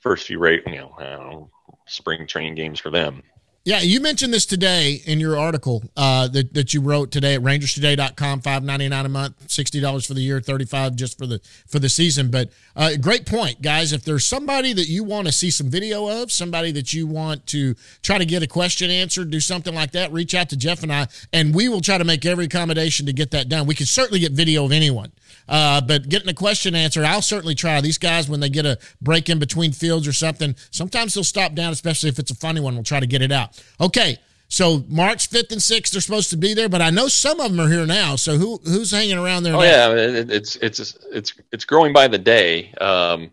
first 0.00 0.26
few 0.26 0.38
rate, 0.38 0.62
you 0.66 0.76
know, 0.76 0.94
know 0.98 1.50
spring 1.86 2.26
training 2.26 2.54
games 2.54 2.80
for 2.80 2.90
them. 2.90 3.22
Yeah, 3.64 3.78
you 3.80 4.00
mentioned 4.00 4.34
this 4.34 4.44
today 4.44 5.00
in 5.06 5.20
your 5.20 5.38
article 5.38 5.84
uh, 5.96 6.26
that, 6.28 6.52
that 6.54 6.74
you 6.74 6.80
wrote 6.80 7.12
today 7.12 7.36
at 7.36 7.42
rangerstoday.com, 7.42 8.40
five 8.40 8.64
ninety 8.64 8.88
nine 8.88 9.06
a 9.06 9.08
month, 9.08 9.48
sixty 9.48 9.80
dollars 9.80 10.04
for 10.04 10.14
the 10.14 10.20
year, 10.20 10.40
thirty 10.40 10.64
five 10.64 10.96
just 10.96 11.16
for 11.16 11.28
the 11.28 11.40
for 11.68 11.78
the 11.78 11.88
season. 11.88 12.28
But 12.28 12.50
uh, 12.74 12.96
great 13.00 13.24
point, 13.24 13.62
guys. 13.62 13.92
If 13.92 14.02
there's 14.02 14.26
somebody 14.26 14.72
that 14.72 14.88
you 14.88 15.04
want 15.04 15.28
to 15.28 15.32
see 15.32 15.50
some 15.50 15.70
video 15.70 16.08
of, 16.08 16.32
somebody 16.32 16.72
that 16.72 16.92
you 16.92 17.06
want 17.06 17.46
to 17.48 17.76
try 18.02 18.18
to 18.18 18.26
get 18.26 18.42
a 18.42 18.48
question 18.48 18.90
answered, 18.90 19.30
do 19.30 19.38
something 19.38 19.76
like 19.76 19.92
that, 19.92 20.10
reach 20.10 20.34
out 20.34 20.48
to 20.48 20.56
Jeff 20.56 20.82
and 20.82 20.92
I, 20.92 21.06
and 21.32 21.54
we 21.54 21.68
will 21.68 21.80
try 21.80 21.98
to 21.98 22.04
make 22.04 22.26
every 22.26 22.46
accommodation 22.46 23.06
to 23.06 23.12
get 23.12 23.30
that 23.30 23.48
done. 23.48 23.68
We 23.68 23.76
can 23.76 23.86
certainly 23.86 24.18
get 24.18 24.32
video 24.32 24.64
of 24.64 24.72
anyone. 24.72 25.12
Uh, 25.48 25.80
but 25.80 26.08
getting 26.08 26.28
a 26.28 26.34
question 26.34 26.74
answered, 26.74 27.04
I'll 27.04 27.22
certainly 27.22 27.54
try. 27.54 27.80
These 27.80 27.98
guys, 27.98 28.28
when 28.28 28.40
they 28.40 28.48
get 28.48 28.64
a 28.64 28.78
break 29.00 29.28
in 29.28 29.38
between 29.38 29.72
fields 29.72 30.06
or 30.06 30.12
something, 30.12 30.54
sometimes 30.70 31.14
they'll 31.14 31.24
stop 31.24 31.54
down, 31.54 31.72
especially 31.72 32.08
if 32.08 32.18
it's 32.18 32.30
a 32.30 32.34
funny 32.34 32.60
one. 32.60 32.74
We'll 32.74 32.84
try 32.84 33.00
to 33.00 33.06
get 33.06 33.22
it 33.22 33.32
out. 33.32 33.51
Okay. 33.80 34.18
So 34.48 34.84
March 34.88 35.28
fifth 35.28 35.50
and 35.50 35.62
sixth, 35.62 35.92
they're 35.92 36.02
supposed 36.02 36.28
to 36.30 36.36
be 36.36 36.52
there, 36.52 36.68
but 36.68 36.82
I 36.82 36.90
know 36.90 37.08
some 37.08 37.40
of 37.40 37.50
them 37.50 37.66
are 37.66 37.70
here 37.70 37.86
now. 37.86 38.16
So 38.16 38.36
who 38.36 38.58
who's 38.64 38.90
hanging 38.90 39.16
around 39.16 39.44
there? 39.44 39.54
Oh 39.54 39.60
now? 39.60 39.64
yeah, 39.64 39.92
it's 39.94 40.56
it's 40.56 40.94
it's 41.10 41.34
it's 41.50 41.64
growing 41.64 41.94
by 41.94 42.08
the 42.08 42.18
day. 42.18 42.70
Um, 42.74 43.30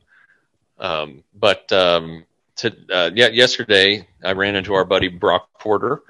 um, 0.78 1.24
but 1.36 1.70
um, 1.74 2.24
to, 2.58 2.74
uh, 2.90 3.12
yeah, 3.14 3.28
yesterday 3.28 4.08
I 4.24 4.32
ran 4.32 4.56
into 4.56 4.74
our 4.74 4.86
buddy 4.86 5.10
Brock 5.10 5.50
Porter, 5.60 6.04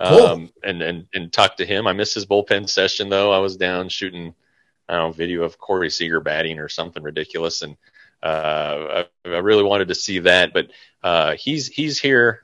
um, 0.00 0.18
cool. 0.18 0.48
and 0.64 0.82
and 0.82 1.06
and 1.14 1.32
talked 1.32 1.58
to 1.58 1.66
him. 1.66 1.86
I 1.86 1.92
missed 1.92 2.16
his 2.16 2.26
bullpen 2.26 2.68
session 2.68 3.08
though. 3.08 3.30
I 3.30 3.38
was 3.38 3.56
down 3.56 3.88
shooting 3.88 4.34
I 4.88 4.94
don't 4.94 5.08
know, 5.08 5.12
video 5.12 5.42
of 5.42 5.58
Corey 5.58 5.90
Seager 5.90 6.20
batting 6.20 6.58
or 6.58 6.68
something 6.68 7.02
ridiculous. 7.02 7.62
And 7.62 7.76
uh, 8.22 9.04
I, 9.24 9.28
I, 9.28 9.38
really 9.38 9.64
wanted 9.64 9.88
to 9.88 9.94
see 9.94 10.20
that, 10.20 10.52
but 10.52 10.68
uh, 11.02 11.34
he's 11.36 11.68
he's 11.68 12.00
here. 12.00 12.42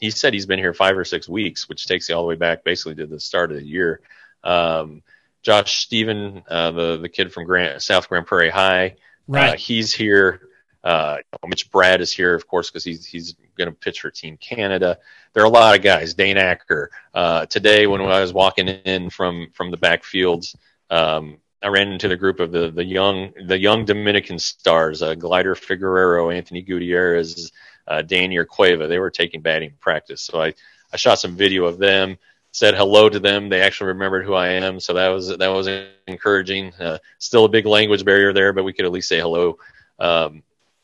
He 0.00 0.10
said 0.10 0.32
he's 0.32 0.46
been 0.46 0.58
here 0.58 0.74
five 0.74 0.96
or 0.96 1.04
six 1.04 1.28
weeks, 1.28 1.68
which 1.68 1.86
takes 1.86 2.08
you 2.08 2.16
all 2.16 2.22
the 2.22 2.28
way 2.28 2.34
back 2.34 2.64
basically 2.64 2.94
to 2.96 3.06
the 3.06 3.20
start 3.20 3.52
of 3.52 3.58
the 3.58 3.66
year. 3.66 4.00
Um, 4.42 5.02
Josh 5.42 5.84
Stephan, 5.84 6.42
uh, 6.48 6.70
the 6.70 6.96
the 6.98 7.08
kid 7.08 7.32
from 7.32 7.44
Grand, 7.44 7.80
South 7.82 8.08
Grand 8.08 8.26
Prairie 8.26 8.50
High, 8.50 8.88
uh, 8.88 8.92
right? 9.28 9.58
he's 9.58 9.94
here. 9.94 10.40
Uh, 10.82 11.18
Mitch 11.46 11.70
Bratt 11.70 12.00
is 12.00 12.12
here, 12.12 12.34
of 12.34 12.46
course, 12.46 12.70
because 12.70 12.84
he's 12.84 13.04
he's 13.04 13.34
going 13.56 13.68
to 13.68 13.76
pitch 13.76 14.00
for 14.00 14.10
Team 14.10 14.36
Canada. 14.38 14.98
There 15.32 15.42
are 15.42 15.46
a 15.46 15.50
lot 15.50 15.76
of 15.76 15.82
guys. 15.82 16.14
Dane 16.14 16.38
Acker. 16.38 16.90
Uh, 17.14 17.46
today, 17.46 17.86
when 17.86 18.00
I 18.00 18.20
was 18.20 18.32
walking 18.32 18.68
in 18.68 19.10
from 19.10 19.48
from 19.52 19.70
the 19.70 19.76
backfields, 19.76 20.56
um, 20.90 21.38
I 21.62 21.68
ran 21.68 21.92
into 21.92 22.08
the 22.08 22.16
group 22.16 22.40
of 22.40 22.52
the 22.52 22.70
the 22.70 22.84
young 22.84 23.32
the 23.46 23.58
young 23.58 23.84
Dominican 23.84 24.38
stars, 24.38 25.02
uh, 25.02 25.14
Gleider 25.14 25.54
Figuereo, 25.54 26.34
Anthony 26.34 26.62
Gutierrez, 26.62 27.52
uh, 27.86 28.02
Danyer 28.02 28.44
Cueva. 28.44 28.86
They 28.86 28.98
were 28.98 29.10
taking 29.10 29.40
batting 29.40 29.72
practice, 29.80 30.22
so 30.22 30.40
I 30.40 30.54
I 30.92 30.96
shot 30.96 31.18
some 31.18 31.36
video 31.36 31.64
of 31.64 31.78
them, 31.78 32.18
said 32.52 32.74
hello 32.74 33.08
to 33.08 33.20
them. 33.20 33.48
They 33.48 33.60
actually 33.60 33.88
remembered 33.88 34.24
who 34.24 34.34
I 34.34 34.48
am, 34.48 34.80
so 34.80 34.94
that 34.94 35.08
was 35.08 35.28
that 35.36 35.48
was 35.48 35.68
encouraging. 36.06 36.74
Uh, 36.74 36.98
still 37.18 37.44
a 37.44 37.48
big 37.48 37.66
language 37.66 38.04
barrier 38.04 38.32
there, 38.32 38.52
but 38.52 38.64
we 38.64 38.72
could 38.72 38.84
at 38.84 38.92
least 38.92 39.08
say 39.08 39.20
hello. 39.20 39.58
Um, 39.98 40.42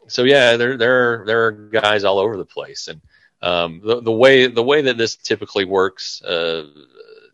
so 0.08 0.24
yeah, 0.24 0.56
there 0.56 0.76
there 0.76 1.24
there 1.26 1.46
are 1.46 1.52
guys 1.52 2.04
all 2.04 2.18
over 2.18 2.36
the 2.36 2.44
place, 2.44 2.88
and 2.88 3.00
um, 3.42 3.80
the 3.84 4.00
the 4.00 4.12
way 4.12 4.46
the 4.46 4.62
way 4.62 4.82
that 4.82 4.98
this 4.98 5.16
typically 5.16 5.64
works, 5.64 6.22
uh, 6.22 6.66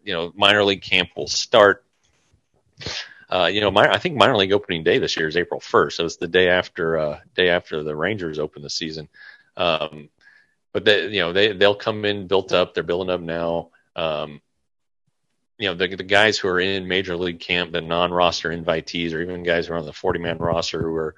you 0.03 0.13
know, 0.13 0.33
minor 0.35 0.65
league 0.65 0.83
camp 0.83 1.11
will 1.17 1.29
start 1.29 1.85
uh, 3.33 3.47
you 3.47 3.63
know, 3.63 3.71
my, 3.71 3.91
I 3.91 3.97
think 3.97 4.15
minor 4.15 4.37
league 4.37 4.53
opening 4.53 4.85
day 4.85 4.99
this 4.99 5.17
year 5.17 5.27
is 5.27 5.39
April 5.39 5.59
1st, 5.59 5.93
so 5.93 6.05
it's 6.05 6.17
the 6.17 6.29
day 6.29 6.51
after 6.51 6.99
uh, 6.99 7.21
day 7.35 7.49
after 7.49 7.83
the 7.83 7.97
Rangers 7.97 8.39
open 8.39 8.61
the 8.61 8.69
season. 8.69 9.09
Um, 9.57 10.09
but 10.73 10.85
they, 10.85 11.09
you 11.09 11.21
know, 11.21 11.33
they 11.33 11.53
they'll 11.53 11.75
come 11.75 12.05
in 12.05 12.27
built 12.27 12.53
up. 12.53 12.75
They're 12.75 12.83
building 12.83 13.13
up 13.13 13.21
now. 13.21 13.71
Um, 13.95 14.41
you 15.59 15.69
know, 15.69 15.75
the, 15.75 15.95
the 15.95 16.03
guys 16.03 16.39
who 16.39 16.49
are 16.49 16.59
in 16.59 16.89
major 16.89 17.17
league 17.17 17.41
camp, 17.41 17.73
the 17.73 17.81
non-roster 17.81 18.51
invitees, 18.51 19.13
or 19.13 19.21
even 19.21 19.43
guys 19.45 19.67
who 19.67 19.75
are 19.75 19.79
on 19.79 19.85
the 19.85 19.93
40-man 19.93 20.39
roster 20.39 20.83
who 20.83 20.95
are 20.95 21.15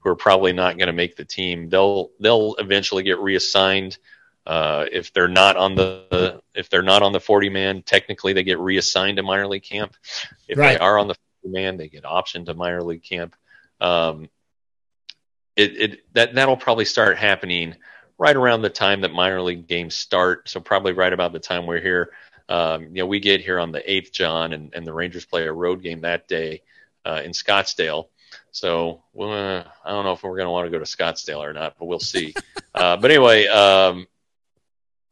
who 0.00 0.10
are 0.10 0.16
probably 0.16 0.52
not 0.52 0.78
going 0.78 0.88
to 0.88 0.92
make 0.92 1.16
the 1.16 1.24
team, 1.24 1.68
they'll 1.68 2.10
they'll 2.20 2.54
eventually 2.58 3.02
get 3.02 3.18
reassigned. 3.18 3.98
Uh, 4.46 4.84
if 4.92 5.12
they're 5.12 5.28
not 5.28 5.56
on 5.56 5.74
the 5.74 6.40
if 6.54 6.68
they're 6.68 6.82
not 6.82 7.02
on 7.02 7.12
the 7.12 7.20
40 7.20 7.48
man, 7.50 7.82
technically 7.82 8.32
they 8.32 8.42
get 8.42 8.58
reassigned 8.58 9.16
to 9.16 9.22
minor 9.22 9.46
league 9.46 9.62
camp. 9.62 9.96
If 10.48 10.58
right. 10.58 10.78
they 10.78 10.78
are 10.78 10.98
on 10.98 11.08
the 11.08 11.16
40 11.42 11.54
man, 11.54 11.76
They 11.76 11.88
get 11.88 12.04
optioned 12.04 12.46
to 12.46 12.54
minor 12.54 12.82
league 12.82 13.02
camp. 13.02 13.34
Um, 13.80 14.28
it, 15.56 15.76
it 15.76 16.14
that 16.14 16.34
that'll 16.34 16.56
probably 16.56 16.84
start 16.84 17.16
happening 17.16 17.76
right 18.18 18.36
around 18.36 18.62
the 18.62 18.70
time 18.70 19.00
that 19.02 19.12
minor 19.12 19.42
league 19.42 19.66
games 19.66 19.94
start. 19.94 20.48
So 20.48 20.60
probably 20.60 20.92
right 20.92 21.12
about 21.12 21.32
the 21.32 21.38
time 21.38 21.66
we're 21.66 21.80
here. 21.80 22.10
Um, 22.48 22.84
you 22.84 23.02
know, 23.02 23.06
we 23.06 23.20
get 23.20 23.40
here 23.40 23.58
on 23.58 23.72
the 23.72 23.90
eighth, 23.90 24.12
John, 24.12 24.52
and, 24.52 24.72
and 24.74 24.86
the 24.86 24.92
Rangers 24.92 25.24
play 25.24 25.46
a 25.46 25.52
road 25.52 25.82
game 25.82 26.02
that 26.02 26.28
day 26.28 26.62
uh, 27.04 27.22
in 27.24 27.32
Scottsdale. 27.32 28.08
So 28.50 29.02
uh, 29.18 29.64
I 29.84 29.90
don't 29.90 30.04
know 30.04 30.12
if 30.12 30.22
we're 30.22 30.36
going 30.36 30.46
to 30.46 30.50
want 30.50 30.66
to 30.66 30.70
go 30.70 30.78
to 30.78 30.84
Scottsdale 30.84 31.38
or 31.38 31.52
not, 31.52 31.76
but 31.78 31.86
we'll 31.86 31.98
see. 31.98 32.34
uh, 32.74 32.96
but 32.96 33.10
anyway, 33.10 33.46
um, 33.46 34.06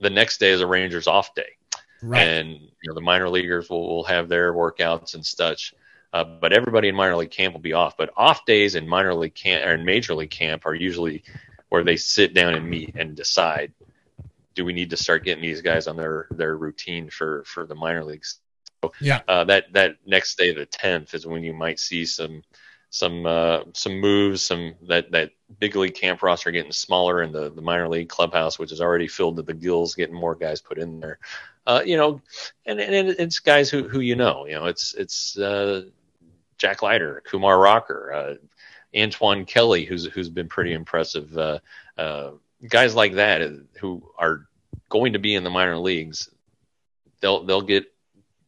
the 0.01 0.11
next 0.11 0.39
day 0.39 0.51
is 0.51 0.61
a 0.61 0.67
Rangers 0.67 1.07
off 1.07 1.35
day. 1.35 1.57
Right. 2.05 2.27
and 2.27 2.49
you 2.49 2.89
know 2.89 2.95
the 2.95 3.01
minor 3.01 3.29
leaguers 3.29 3.71
will, 3.71 3.87
will 3.87 4.05
have 4.05 4.29
their 4.29 4.53
workouts 4.53 5.15
and 5.15 5.25
such. 5.25 5.73
Uh, 6.13 6.25
but 6.25 6.53
everybody 6.53 6.89
in 6.89 6.95
minor 6.95 7.17
league 7.17 7.31
camp 7.31 7.55
will 7.55 7.61
be 7.61 7.73
off. 7.73 7.97
But 7.97 8.11
off 8.17 8.45
days 8.45 8.75
in 8.75 8.87
minor 8.87 9.15
league 9.15 9.35
camp 9.35 9.65
or 9.67 9.73
in 9.73 9.85
major 9.85 10.15
league 10.15 10.31
camp 10.31 10.67
are 10.67 10.75
usually 10.75 11.23
where 11.71 11.85
they 11.85 11.97
sit 11.97 12.35
down 12.35 12.55
and 12.55 12.69
meet 12.69 12.95
and 12.97 13.17
decide 13.17 13.73
do 14.55 14.65
we 14.65 14.73
need 14.73 14.91
to 14.91 14.97
start 14.97 15.25
getting 15.25 15.43
these 15.43 15.63
guys 15.63 15.87
on 15.87 15.97
their 15.97 16.27
their 16.31 16.57
routine 16.57 17.09
for 17.11 17.45
for 17.45 17.67
the 17.67 17.75
minor 17.75 18.05
leagues. 18.05 18.39
So, 18.83 18.93
Yeah. 19.01 19.21
uh, 19.29 19.45
that 19.45 19.73
that 19.73 19.97
next 20.07 20.37
day, 20.37 20.53
the 20.53 20.67
tenth, 20.67 21.15
is 21.15 21.27
when 21.27 21.43
you 21.43 21.55
might 21.55 21.79
see 21.79 22.05
some 22.05 22.43
some 22.91 23.25
uh, 23.25 23.61
some 23.73 24.01
moves, 24.01 24.43
some 24.43 24.75
that 24.89 25.13
that 25.13 25.31
big 25.59 25.77
league 25.77 25.95
camp 25.95 26.23
roster 26.23 26.51
getting 26.51 26.73
smaller, 26.73 27.23
and 27.23 27.35
the 27.35 27.51
the 27.51 27.63
minor 27.63 27.89
league 27.89 28.09
clubhouse, 28.09 28.59
which 28.59 28.73
is 28.73 28.81
already 28.81 29.09
filled 29.09 29.37
to 29.37 29.43
the 29.43 29.55
gills, 29.55 29.95
getting 29.95 30.15
more 30.15 30.35
guys 30.35 30.61
put 30.61 30.79
in 30.79 31.01
there. 31.01 31.19
Uh, 31.67 31.83
you 31.85 31.97
know, 31.97 32.21
and 32.67 32.81
and 32.81 33.09
it's 33.09 33.39
guys 33.39 33.71
who 33.71 33.89
who 33.89 34.01
you 34.01 34.17
know. 34.17 34.47
You 34.47 34.55
know, 34.55 34.67
it's 34.67 34.95
it's 34.95 35.39
uh, 35.39 35.85
Jack 36.63 36.81
Leiter, 36.81 37.21
Kumar 37.27 37.59
Rocker, 37.59 38.13
uh, 38.13 38.35
Antoine 38.97 39.45
Kelly, 39.45 39.85
who's 39.85 40.05
who's 40.07 40.29
been 40.29 40.49
pretty 40.49 40.73
impressive. 40.75 41.37
Uh, 41.37 41.59
uh, 41.99 42.31
guys 42.69 42.95
like 42.95 43.15
that 43.15 43.41
who 43.81 44.01
are 44.17 44.47
going 44.89 45.15
to 45.15 45.19
be 45.19 45.35
in 45.35 45.43
the 45.43 45.51
minor 45.51 45.77
leagues, 45.77 46.31
they'll 47.21 47.43
they'll 47.45 47.63
get 47.63 47.93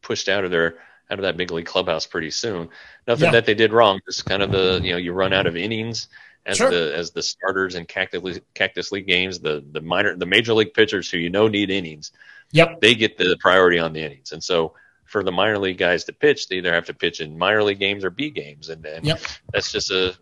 pushed 0.01 0.29
out 0.29 0.45
of 0.45 0.51
their 0.51 0.77
out 1.11 1.19
of 1.19 1.23
that 1.23 1.35
big 1.35 1.51
league 1.51 1.65
clubhouse 1.65 2.05
pretty 2.05 2.31
soon. 2.31 2.69
Nothing 3.05 3.25
Yeah. 3.25 3.31
that 3.33 3.45
they 3.45 3.53
did 3.53 3.73
wrong, 3.73 3.99
just 4.07 4.25
kind 4.25 4.41
of 4.41 4.49
the 4.49 4.79
you 4.81 4.91
know 4.91 4.97
you 4.97 5.11
run 5.11 5.33
out 5.33 5.45
of 5.45 5.57
innings 5.57 6.07
as 6.45 6.55
Sure. 6.55 6.69
the 6.69 6.95
as 6.95 7.11
the 7.11 7.21
starters 7.21 7.75
in 7.75 7.85
cactus 7.85 8.23
league, 8.23 8.43
cactus 8.53 8.93
league 8.93 9.07
games. 9.07 9.41
The 9.41 9.61
the 9.73 9.81
minor 9.81 10.15
the 10.15 10.25
major 10.25 10.53
league 10.53 10.73
pitchers 10.73 11.11
who 11.11 11.17
you 11.17 11.29
know 11.29 11.49
need 11.49 11.69
innings, 11.69 12.13
Yep. 12.51 12.79
they 12.79 12.95
get 12.95 13.17
the 13.17 13.35
priority 13.41 13.77
on 13.77 13.91
the 13.91 14.01
innings, 14.01 14.31
and 14.31 14.41
so. 14.41 14.73
For 15.05 15.23
the 15.23 15.31
minor 15.31 15.57
league 15.57 15.77
guys 15.77 16.03
to 16.05 16.13
pitch, 16.13 16.47
they 16.49 16.57
either 16.57 16.73
have 16.73 16.85
to 16.85 16.93
pitch 16.93 17.21
in 17.21 17.37
minor 17.37 17.63
league 17.63 17.79
games 17.79 18.03
or 18.03 18.09
B 18.09 18.29
games, 18.31 18.69
and, 18.69 18.85
and 18.85 19.05
Yep. 19.05 19.21
that's 19.53 19.71
just 19.71 19.91
a 19.91 20.15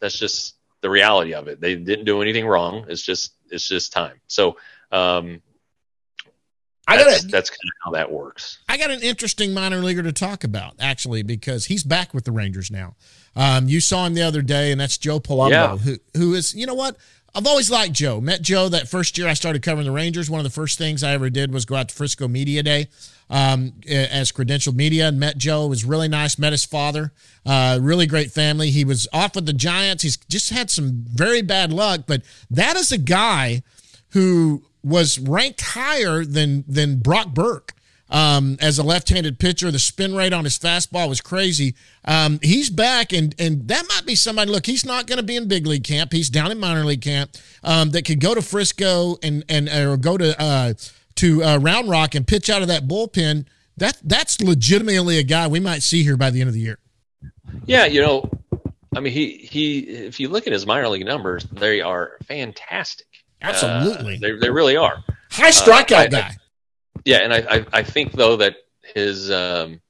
that's 0.00 0.18
just 0.18 0.56
the 0.82 0.90
reality 0.90 1.34
of 1.34 1.46
it. 1.48 1.60
They 1.60 1.74
didn't 1.76 2.04
do 2.06 2.20
anything 2.22 2.46
wrong. 2.46 2.86
It's 2.88 3.02
just 3.02 3.32
it's 3.50 3.68
just 3.68 3.92
time. 3.92 4.20
So 4.26 4.56
um, 4.92 5.40
I 6.88 6.96
that's, 6.96 7.22
got 7.22 7.30
that's 7.30 7.50
kind 7.50 7.58
of 7.68 7.74
how 7.84 7.90
that 7.92 8.10
works. 8.10 8.58
I 8.68 8.76
got 8.76 8.90
an 8.90 9.00
interesting 9.02 9.54
minor 9.54 9.76
leaguer 9.78 10.02
to 10.02 10.12
talk 10.12 10.42
about 10.42 10.74
actually 10.80 11.22
because 11.22 11.66
he's 11.66 11.84
back 11.84 12.12
with 12.12 12.24
the 12.24 12.32
Rangers 12.32 12.70
now. 12.70 12.96
Um, 13.36 13.68
you 13.68 13.80
saw 13.80 14.06
him 14.06 14.14
the 14.14 14.22
other 14.22 14.42
day, 14.42 14.72
and 14.72 14.80
that's 14.80 14.98
Joe 14.98 15.20
Palumbo, 15.20 15.50
Yeah. 15.50 15.76
who 15.76 15.96
who 16.16 16.34
is 16.34 16.54
you 16.54 16.66
know 16.66 16.74
what 16.74 16.96
I've 17.34 17.46
always 17.46 17.70
liked 17.70 17.92
Joe. 17.92 18.20
Met 18.20 18.42
Joe 18.42 18.68
that 18.68 18.88
first 18.88 19.16
year 19.16 19.28
I 19.28 19.34
started 19.34 19.62
covering 19.62 19.86
the 19.86 19.92
Rangers. 19.92 20.28
One 20.28 20.40
of 20.40 20.44
the 20.44 20.50
first 20.50 20.78
things 20.78 21.04
I 21.04 21.12
ever 21.12 21.30
did 21.30 21.52
was 21.52 21.64
go 21.64 21.76
out 21.76 21.88
to 21.88 21.94
Frisco 21.94 22.26
Media 22.26 22.62
Day 22.62 22.88
um, 23.28 23.72
as 23.88 24.32
credentialed 24.32 24.74
media 24.74 25.08
and 25.08 25.20
met 25.20 25.38
Joe. 25.38 25.66
It 25.66 25.68
was 25.68 25.84
really 25.84 26.08
nice. 26.08 26.38
Met 26.38 26.52
his 26.52 26.64
father. 26.64 27.12
Uh, 27.46 27.78
really 27.80 28.06
great 28.06 28.32
family. 28.32 28.70
He 28.70 28.84
was 28.84 29.06
off 29.12 29.36
with 29.36 29.46
the 29.46 29.52
Giants. 29.52 30.02
He's 30.02 30.16
just 30.16 30.50
had 30.50 30.70
some 30.70 31.04
very 31.06 31.40
bad 31.40 31.72
luck, 31.72 32.02
but 32.06 32.22
that 32.50 32.76
is 32.76 32.90
a 32.90 32.98
guy 32.98 33.62
who 34.10 34.64
was 34.82 35.18
ranked 35.18 35.60
higher 35.60 36.24
than 36.24 36.64
than 36.66 36.98
Brock 36.98 37.28
Burke 37.28 37.74
um, 38.10 38.56
as 38.60 38.78
a 38.78 38.82
left-handed 38.82 39.38
pitcher. 39.38 39.70
The 39.70 39.78
spin 39.78 40.14
rate 40.14 40.32
on 40.32 40.44
his 40.44 40.58
fastball 40.58 41.08
was 41.08 41.20
crazy. 41.20 41.74
Um, 42.04 42.38
he's 42.42 42.70
back, 42.70 43.12
and 43.12 43.34
and 43.38 43.68
that 43.68 43.84
might 43.88 44.06
be 44.06 44.14
somebody. 44.14 44.50
Look, 44.50 44.66
he's 44.66 44.84
not 44.84 45.06
going 45.06 45.18
to 45.18 45.22
be 45.24 45.36
in 45.36 45.48
big 45.48 45.66
league 45.66 45.84
camp. 45.84 46.12
He's 46.12 46.28
down 46.30 46.50
in 46.50 46.58
minor 46.58 46.84
league 46.84 47.02
camp. 47.02 47.30
Um, 47.62 47.90
that 47.90 48.04
could 48.04 48.20
go 48.20 48.34
to 48.34 48.42
Frisco 48.42 49.16
and 49.22 49.44
and 49.48 49.68
or 49.68 49.96
go 49.96 50.16
to 50.18 50.40
uh, 50.40 50.74
to 51.16 51.44
uh, 51.44 51.58
Round 51.58 51.88
Rock 51.88 52.14
and 52.14 52.26
pitch 52.26 52.50
out 52.50 52.62
of 52.62 52.68
that 52.68 52.86
bullpen. 52.88 53.46
That 53.76 53.98
that's 54.04 54.40
legitimately 54.40 55.18
a 55.18 55.22
guy 55.22 55.46
we 55.46 55.60
might 55.60 55.82
see 55.82 56.02
here 56.02 56.16
by 56.16 56.30
the 56.30 56.40
end 56.40 56.48
of 56.48 56.54
the 56.54 56.60
year. 56.60 56.78
Yeah, 57.66 57.86
you 57.86 58.00
know, 58.00 58.28
I 58.94 59.00
mean, 59.00 59.12
he 59.12 59.36
he. 59.38 59.78
If 59.80 60.20
you 60.20 60.28
look 60.28 60.46
at 60.46 60.52
his 60.52 60.66
minor 60.66 60.88
league 60.88 61.04
numbers, 61.06 61.44
they 61.52 61.80
are 61.80 62.18
fantastic. 62.26 63.06
Absolutely. 63.42 64.16
Uh, 64.16 64.18
they 64.20 64.32
they 64.32 64.50
really 64.50 64.76
are. 64.76 65.02
High 65.30 65.50
strikeout 65.50 65.92
I- 65.94 66.02
I- 66.02 66.06
guy. 66.08 66.36
Yeah, 67.04 67.18
and 67.18 67.32
I, 67.32 67.38
I 67.38 67.66
I 67.72 67.82
think 67.82 68.12
though 68.12 68.36
that 68.36 68.56
his 68.94 69.30
um 69.30 69.80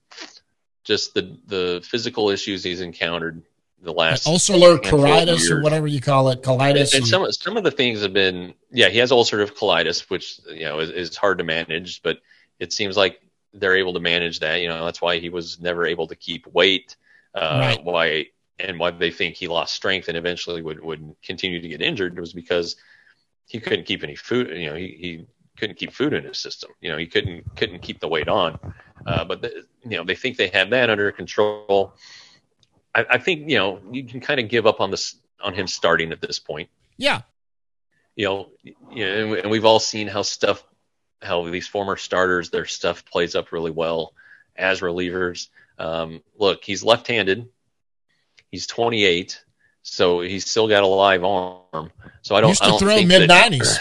just 0.85 1.15
the 1.15 1.37
the 1.47 1.81
physical 1.85 2.31
issues 2.31 2.65
he's 2.65 2.81
encountered 2.81 3.43
the 3.83 3.93
last 3.93 4.27
handful 4.27 5.01
colitis 5.01 5.51
or 5.51 5.63
whatever 5.63 5.87
you 5.87 6.01
call 6.01 6.29
it, 6.29 6.43
colitis. 6.43 6.95
and 6.95 7.07
some 7.07 7.31
some 7.33 7.57
of 7.57 7.65
the 7.65 7.71
things 7.71 8.03
have 8.03 8.13
been 8.13 8.55
yeah 8.71 8.89
he 8.89 8.99
has 8.99 9.11
ulcerative 9.11 9.53
colitis 9.57 10.11
which 10.11 10.41
you 10.49 10.65
know 10.65 10.81
is, 10.81 10.91
is 10.91 11.17
hard 11.17 11.39
to 11.39 11.45
manage 11.45 12.03
but 12.03 12.19
it 12.59 12.73
seems 12.73 12.97
like 12.97 13.21
they're 13.55 13.77
able 13.77 13.95
to 13.95 14.01
manage 14.01 14.41
that 14.41 14.61
you 14.61 14.69
know 14.69 14.85
that's 14.85 15.01
why 15.01 15.19
he 15.19 15.29
was 15.29 15.61
never 15.61 15.87
able 15.87 16.07
to 16.07 16.15
keep 16.17 16.47
weight 16.49 16.97
uh, 17.35 17.59
Right. 17.61 17.85
why 17.85 18.27
and 18.59 18.79
why 18.79 18.91
they 18.91 19.11
think 19.11 19.37
he 19.37 19.49
lost 19.49 19.75
strength 19.75 20.09
and 20.09 20.17
eventually 20.17 20.61
would 20.61 20.83
would 20.83 21.15
continue 21.23 21.61
to 21.61 21.69
get 21.69 21.81
injured 21.81 22.19
was 22.19 22.33
because 22.35 22.77
he 23.47 23.61
couldn't 23.61 23.87
keep 23.87 24.03
any 24.05 24.17
food 24.17 24.49
you 24.57 24.69
know 24.69 24.77
he, 24.77 24.89
he 25.01 25.27
couldn't 25.61 25.77
keep 25.77 25.93
food 25.93 26.13
in 26.13 26.25
his 26.25 26.39
system 26.39 26.71
you 26.81 26.91
know 26.91 26.97
he 26.99 27.07
couldn't 27.07 27.45
couldn't 27.57 27.81
keep 27.81 28.01
the 28.01 28.09
weight 28.09 28.29
on 28.29 28.59
uh, 29.07 29.25
but 29.25 29.41
the, 29.43 29.65
you 29.85 29.97
know 29.97 30.05
they 30.05 30.15
think 30.17 30.37
they 30.37 30.49
have 30.49 30.71
that 30.71 30.91
under 30.91 31.13
control 31.13 31.95
I, 32.95 33.07
I 33.11 33.19
think 33.19 33.49
you 33.49 33.59
know 33.59 33.81
you 33.93 34.03
can 34.05 34.21
kind 34.21 34.41
of 34.41 34.49
give 34.49 34.67
up 34.67 34.81
on 34.81 34.91
this 34.91 35.17
on 35.41 35.55
him 35.55 35.67
starting 35.69 36.11
at 36.13 36.21
this 36.21 36.39
point 36.39 36.69
yeah, 36.97 37.23
you 38.15 38.27
know, 38.27 38.49
you 38.65 39.07
know, 39.07 39.13
and, 39.21 39.31
we- 39.31 39.41
and 39.41 39.51
we've 39.51 39.65
all 39.65 39.81
seen 39.81 40.07
how 40.07 40.21
stuff, 40.21 40.63
how 41.23 41.49
these 41.49 41.67
former 41.67 41.97
starters, 41.97 42.51
their 42.51 42.67
stuff 42.67 43.07
plays 43.07 43.35
up 43.35 43.53
really 43.53 43.71
well 43.71 44.13
as 44.55 44.83
relievers. 44.83 45.49
Um, 45.79 46.23
look, 46.37 46.63
he's 46.63 46.83
left-handed. 46.85 47.49
He's 48.51 48.67
28, 48.67 49.43
so 49.81 50.21
he's 50.21 50.45
still 50.51 50.69
got 50.69 50.83
a 50.83 50.87
live 50.87 51.25
arm. 51.25 51.91
So 52.21 52.35
I 52.37 52.43
don't. 52.43 52.51
Used 52.51 52.63
I 52.63 52.67
to 52.67 52.71
don't 52.73 52.79
throw 52.81 53.03
mid 53.03 53.23
that- 53.23 53.29
nineties. 53.51 53.79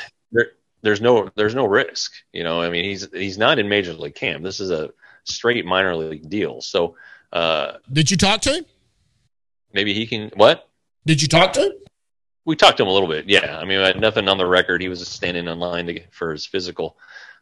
There, 0.82 0.90
there's 0.90 1.02
no, 1.02 1.30
there's 1.36 1.56
no 1.56 1.66
risk. 1.66 2.14
You 2.34 2.44
know, 2.44 2.62
I 2.62 2.70
mean, 2.70 2.86
he's 2.86 3.08
he's 3.12 3.38
not 3.38 3.60
in 3.60 3.70
major 3.70 3.94
league 3.94 4.16
camp. 4.16 4.44
This 4.44 4.60
is 4.60 4.72
a 4.72 4.92
straight 5.24 5.66
minor 5.66 5.96
league 5.96 6.30
deal. 6.30 6.62
So 6.62 6.96
uh, 7.34 7.74
Did 7.92 8.12
you 8.12 8.18
talk 8.18 8.42
to 8.42 8.54
him? 8.54 8.66
maybe 9.74 9.94
he 9.94 10.08
can. 10.08 10.32
What? 10.36 10.68
Did 11.06 11.22
you 11.22 11.28
talk 11.28 11.54
to 11.54 11.62
him? 11.62 11.72
we 12.46 12.56
talked 12.56 12.78
to 12.78 12.84
him 12.84 12.90
a 12.90 12.92
little 12.92 13.08
bit. 13.08 13.30
Yeah, 13.30 13.60
I 13.60 13.66
mean, 13.66 13.80
I 13.80 13.88
had 13.88 14.02
nothing 14.02 14.28
on 14.28 14.40
the 14.40 14.46
record. 14.46 14.82
He 14.82 14.90
was 14.90 15.08
standing 15.08 15.48
in 15.48 15.60
line 15.60 15.86
to 15.86 15.94
get, 15.94 16.12
for 16.12 16.32
his 16.32 16.48
physical, 16.48 16.98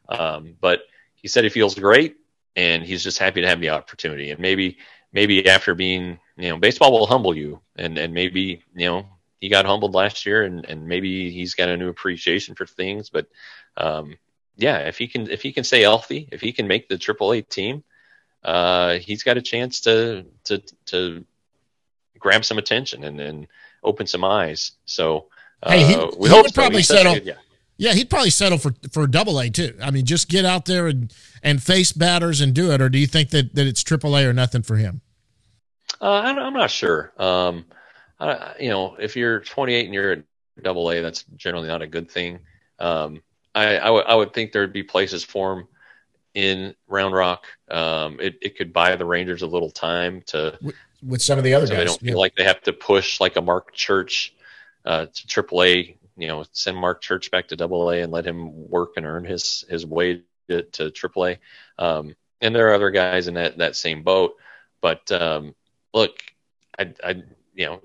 um, 0.09 0.55
but 0.59 0.81
he 1.15 1.29
said 1.29 1.45
he 1.45 1.49
feels 1.49 1.75
great 1.75 2.17
and 2.57 2.83
he's 2.83 3.03
just 3.03 3.17
happy 3.17 3.41
to 3.41 3.47
have 3.47 3.61
the 3.61 3.69
opportunity. 3.69 4.31
And 4.31 4.39
maybe, 4.41 4.77
maybe 5.13 5.47
after 5.47 5.75
being, 5.75 6.19
you 6.35 6.49
know, 6.49 6.57
baseball 6.57 6.91
will 6.91 7.07
humble 7.07 7.35
you, 7.35 7.61
and 7.77 7.97
and 7.97 8.13
maybe 8.13 8.63
you 8.75 8.85
know 8.87 9.05
he 9.39 9.49
got 9.49 9.65
humbled 9.65 9.93
last 9.93 10.25
year, 10.25 10.43
and 10.43 10.65
and 10.65 10.87
maybe 10.87 11.31
he's 11.31 11.53
got 11.55 11.69
a 11.69 11.77
new 11.77 11.89
appreciation 11.89 12.55
for 12.55 12.65
things. 12.65 13.09
But 13.09 13.27
um, 13.77 14.17
yeah, 14.55 14.79
if 14.79 14.97
he 14.97 15.07
can 15.07 15.29
if 15.29 15.41
he 15.41 15.51
can 15.53 15.63
stay 15.63 15.81
healthy, 15.81 16.27
if 16.31 16.41
he 16.41 16.51
can 16.51 16.67
make 16.67 16.87
the 16.89 16.95
AAA 16.97 17.47
team, 17.49 17.83
uh, 18.43 18.93
he's 18.99 19.23
got 19.23 19.37
a 19.37 19.41
chance 19.41 19.81
to 19.81 20.25
to 20.45 20.61
to 20.87 21.25
grab 22.19 22.43
some 22.45 22.57
attention 22.57 23.03
and 23.03 23.19
and 23.19 23.47
open 23.83 24.07
some 24.07 24.23
eyes. 24.23 24.71
So 24.85 25.27
uh, 25.63 25.71
Hey, 25.71 25.83
he- 25.85 25.95
we 26.17 26.29
he 26.29 26.35
hope 26.35 26.43
would 26.43 26.53
so. 26.53 26.61
probably 26.61 26.77
He's 26.79 26.87
such 26.87 26.95
a 26.95 26.97
settle- 26.99 27.13
good 27.15 27.25
guy. 27.25 27.41
Yeah, 27.79 27.93
he'd 27.93 28.09
probably 28.09 28.31
settle 28.31 28.57
for 28.57 28.73
for 28.91 29.05
double 29.05 29.39
A 29.39 29.51
too. 29.51 29.77
I 29.83 29.91
mean, 29.91 30.03
just 30.03 30.29
get 30.29 30.45
out 30.45 30.65
there 30.65 30.87
and 30.87 31.13
and 31.43 31.61
face 31.61 31.91
batters 31.91 32.41
and 32.41 32.51
do 32.51 32.71
it. 32.71 32.81
Or 32.81 32.89
do 32.89 32.97
you 32.97 33.05
think 33.05 33.29
that 33.29 33.53
that 33.53 33.67
it's 33.67 33.83
triple 33.83 34.17
A 34.17 34.25
or 34.25 34.33
nothing 34.33 34.63
for 34.63 34.77
him? 34.77 35.01
Uh, 36.01 36.09
I'm, 36.25 36.39
I'm 36.39 36.53
not 36.53 36.71
sure. 36.71 37.13
Um, 37.19 37.65
I, 38.19 38.55
you 38.59 38.69
know, 38.69 38.95
if 38.99 39.15
you're 39.15 39.39
28 39.41 39.85
and 39.85 39.93
you're 39.93 40.11
at 40.13 40.23
double 40.61 40.89
A, 40.91 41.01
that's 41.01 41.23
generally 41.35 41.67
not 41.67 41.81
a 41.81 41.87
good 41.87 42.09
thing. 42.09 42.39
Um, 42.79 43.21
I, 43.53 43.77
I, 43.77 44.15
would- 44.15 44.33
think 44.33 44.51
there'd 44.51 44.73
be 44.73 44.83
places 44.83 45.23
for 45.23 45.53
him 45.53 45.67
in 46.33 46.75
Round 46.87 47.13
Rock. 47.13 47.45
Um, 47.69 48.19
it, 48.19 48.37
it 48.41 48.57
could 48.57 48.71
buy 48.71 48.95
the 48.95 49.05
Rangers 49.05 49.41
a 49.41 49.47
little 49.47 49.71
time 49.71 50.21
to 50.27 50.57
With 51.03 51.21
some 51.21 51.37
of 51.37 51.43
the 51.43 51.53
other 51.53 51.67
so 51.67 51.75
they 51.75 51.85
don't 51.85 51.99
feel 51.99 52.19
like 52.19 52.35
they 52.35 52.43
have 52.43 52.61
to 52.63 52.73
push 52.73 53.19
like 53.19 53.35
a 53.35 53.41
Marc 53.41 53.73
Church 53.73 54.33
uh, 54.85 55.07
to 55.07 55.27
Triple 55.27 55.63
A. 55.63 55.97
You 56.15 56.27
know, 56.27 56.45
send 56.51 56.77
Marc 56.77 57.01
Church 57.01 57.29
back 57.31 57.47
to 57.49 57.55
Double 57.55 57.89
A 57.89 58.01
and 58.01 58.11
let 58.11 58.25
him 58.25 58.69
work 58.69 58.93
and 58.97 59.05
earn 59.05 59.25
his 59.25 59.63
his 59.69 59.85
way 59.85 60.23
to, 60.49 60.63
to 60.63 60.91
Triple 60.91 61.27
A. 61.27 61.39
Um, 61.77 62.15
and 62.41 62.55
there 62.55 62.69
are 62.69 62.73
other 62.73 62.91
guys 62.91 63.27
in 63.27 63.35
that 63.35 63.57
that 63.57 63.75
same 63.75 64.03
boat. 64.03 64.35
But 64.81 65.11
um, 65.11 65.55
look, 65.93 66.19
I, 66.77 66.93
I 67.03 67.23
you 67.53 67.65
know, 67.65 67.81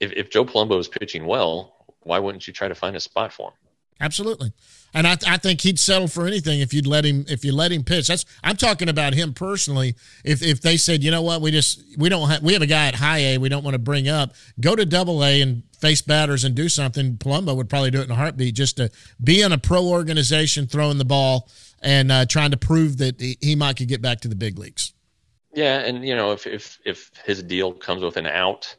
if, 0.00 0.12
if 0.12 0.30
Joe 0.30 0.44
Palumbo 0.44 0.78
is 0.78 0.88
pitching 0.88 1.26
well, 1.26 1.86
why 2.00 2.18
wouldn't 2.18 2.46
you 2.46 2.52
try 2.52 2.68
to 2.68 2.74
find 2.74 2.96
a 2.96 3.00
spot 3.00 3.32
for 3.32 3.50
him? 3.50 3.56
Absolutely. 4.00 4.52
And 4.94 5.06
I, 5.06 5.16
I 5.26 5.36
think 5.36 5.60
he'd 5.60 5.78
settle 5.78 6.08
for 6.08 6.26
anything 6.26 6.60
if 6.60 6.72
you'd 6.72 6.86
let 6.86 7.04
him 7.04 7.24
if 7.28 7.44
you 7.44 7.52
let 7.52 7.72
him 7.72 7.82
pitch. 7.82 8.06
That's 8.06 8.24
I'm 8.42 8.56
talking 8.56 8.88
about 8.88 9.12
him 9.12 9.34
personally. 9.34 9.96
If 10.24 10.42
if 10.42 10.60
they 10.60 10.76
said, 10.76 11.02
you 11.02 11.10
know 11.10 11.22
what, 11.22 11.42
we 11.42 11.50
just 11.50 11.82
we 11.98 12.08
don't 12.08 12.28
have 12.28 12.42
we 12.42 12.52
have 12.52 12.62
a 12.62 12.66
guy 12.66 12.86
at 12.86 12.94
high 12.94 13.18
A 13.18 13.38
we 13.38 13.48
don't 13.48 13.64
want 13.64 13.74
to 13.74 13.78
bring 13.80 14.08
up, 14.08 14.34
go 14.60 14.76
to 14.76 14.86
double 14.86 15.24
A 15.24 15.42
and 15.42 15.64
face 15.78 16.00
batters 16.00 16.44
and 16.44 16.54
do 16.54 16.68
something. 16.68 17.16
Palumbo 17.16 17.56
would 17.56 17.68
probably 17.68 17.90
do 17.90 18.00
it 18.00 18.04
in 18.04 18.10
a 18.10 18.14
heartbeat 18.14 18.54
just 18.54 18.76
to 18.76 18.90
be 19.22 19.42
in 19.42 19.52
a 19.52 19.58
pro 19.58 19.84
organization 19.84 20.66
throwing 20.66 20.98
the 20.98 21.04
ball 21.04 21.48
and 21.82 22.10
uh, 22.10 22.24
trying 22.24 22.52
to 22.52 22.56
prove 22.56 22.98
that 22.98 23.20
he 23.20 23.56
might 23.56 23.76
could 23.76 23.88
get 23.88 24.00
back 24.00 24.20
to 24.20 24.28
the 24.28 24.36
big 24.36 24.58
leagues. 24.58 24.92
Yeah, 25.54 25.80
and 25.80 26.06
you 26.06 26.14
know 26.14 26.32
if 26.32 26.46
if 26.46 26.78
if 26.84 27.10
his 27.24 27.42
deal 27.42 27.72
comes 27.72 28.02
with 28.02 28.16
an 28.16 28.26
out, 28.26 28.76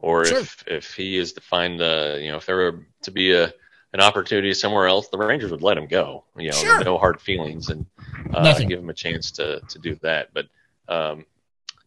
or 0.00 0.24
sure. 0.24 0.38
if 0.38 0.64
if 0.66 0.94
he 0.94 1.16
is 1.16 1.32
to 1.34 1.40
find 1.40 1.78
the 1.78 2.18
you 2.20 2.30
know 2.30 2.36
if 2.36 2.46
there 2.46 2.56
were 2.56 2.86
to 3.02 3.10
be 3.10 3.32
a 3.32 3.52
an 3.92 4.00
opportunity 4.00 4.54
somewhere 4.54 4.86
else, 4.86 5.08
the 5.08 5.18
Rangers 5.18 5.50
would 5.50 5.62
let 5.62 5.76
him 5.76 5.86
go. 5.86 6.24
You 6.36 6.50
know, 6.50 6.56
sure. 6.56 6.84
no 6.84 6.96
hard 6.96 7.20
feelings 7.20 7.70
and 7.70 7.86
uh, 8.32 8.56
give 8.58 8.78
him 8.78 8.90
a 8.90 8.94
chance 8.94 9.30
to 9.32 9.60
to 9.60 9.78
do 9.78 9.96
that. 10.02 10.28
But 10.32 10.46
um, 10.88 11.24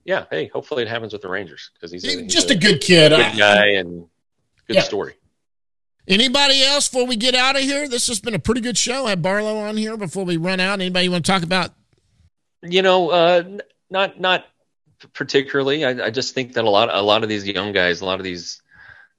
yeah, 0.05 0.25
hey, 0.29 0.47
hopefully 0.47 0.83
it 0.83 0.89
happens 0.89 1.13
with 1.13 1.21
the 1.21 1.29
Rangers 1.29 1.71
because 1.73 1.91
he's, 1.91 2.03
he's, 2.03 2.33
just 2.33 2.49
a, 2.49 2.53
a 2.53 2.57
good 2.57 2.81
kid, 2.81 3.11
good 3.11 3.37
guy, 3.37 3.67
and 3.73 4.07
good 4.67 4.75
yeah. 4.75 4.81
story. 4.81 5.13
Anybody 6.05 6.61
else 6.61 6.89
before 6.89 7.07
we 7.07 7.15
get 7.15 7.33
out 7.33 7.55
of 7.55 7.61
here? 7.61 7.87
This 7.87 8.07
has 8.07 8.19
been 8.19 8.33
a 8.33 8.39
pretty 8.39 8.59
good 8.59 8.77
show. 8.77 9.05
I 9.05 9.11
have 9.11 9.21
Barlow 9.21 9.57
on 9.57 9.77
here 9.77 9.95
before 9.95 10.25
we 10.25 10.35
run 10.35 10.59
out. 10.59 10.81
Anybody 10.81 11.07
want 11.07 11.25
to 11.25 11.31
talk 11.31 11.43
about? 11.43 11.71
You 12.61 12.81
know, 12.81 13.09
uh, 13.09 13.43
not 13.89 14.19
not 14.19 14.45
particularly. 15.13 15.85
I, 15.85 16.05
I 16.05 16.09
just 16.09 16.33
think 16.33 16.53
that 16.53 16.63
a 16.63 16.69
lot 16.69 16.89
a 16.93 17.01
lot 17.01 17.23
of 17.23 17.29
these 17.29 17.47
young 17.47 17.71
guys, 17.71 18.01
a 18.01 18.05
lot 18.05 18.19
of 18.19 18.23
these 18.23 18.61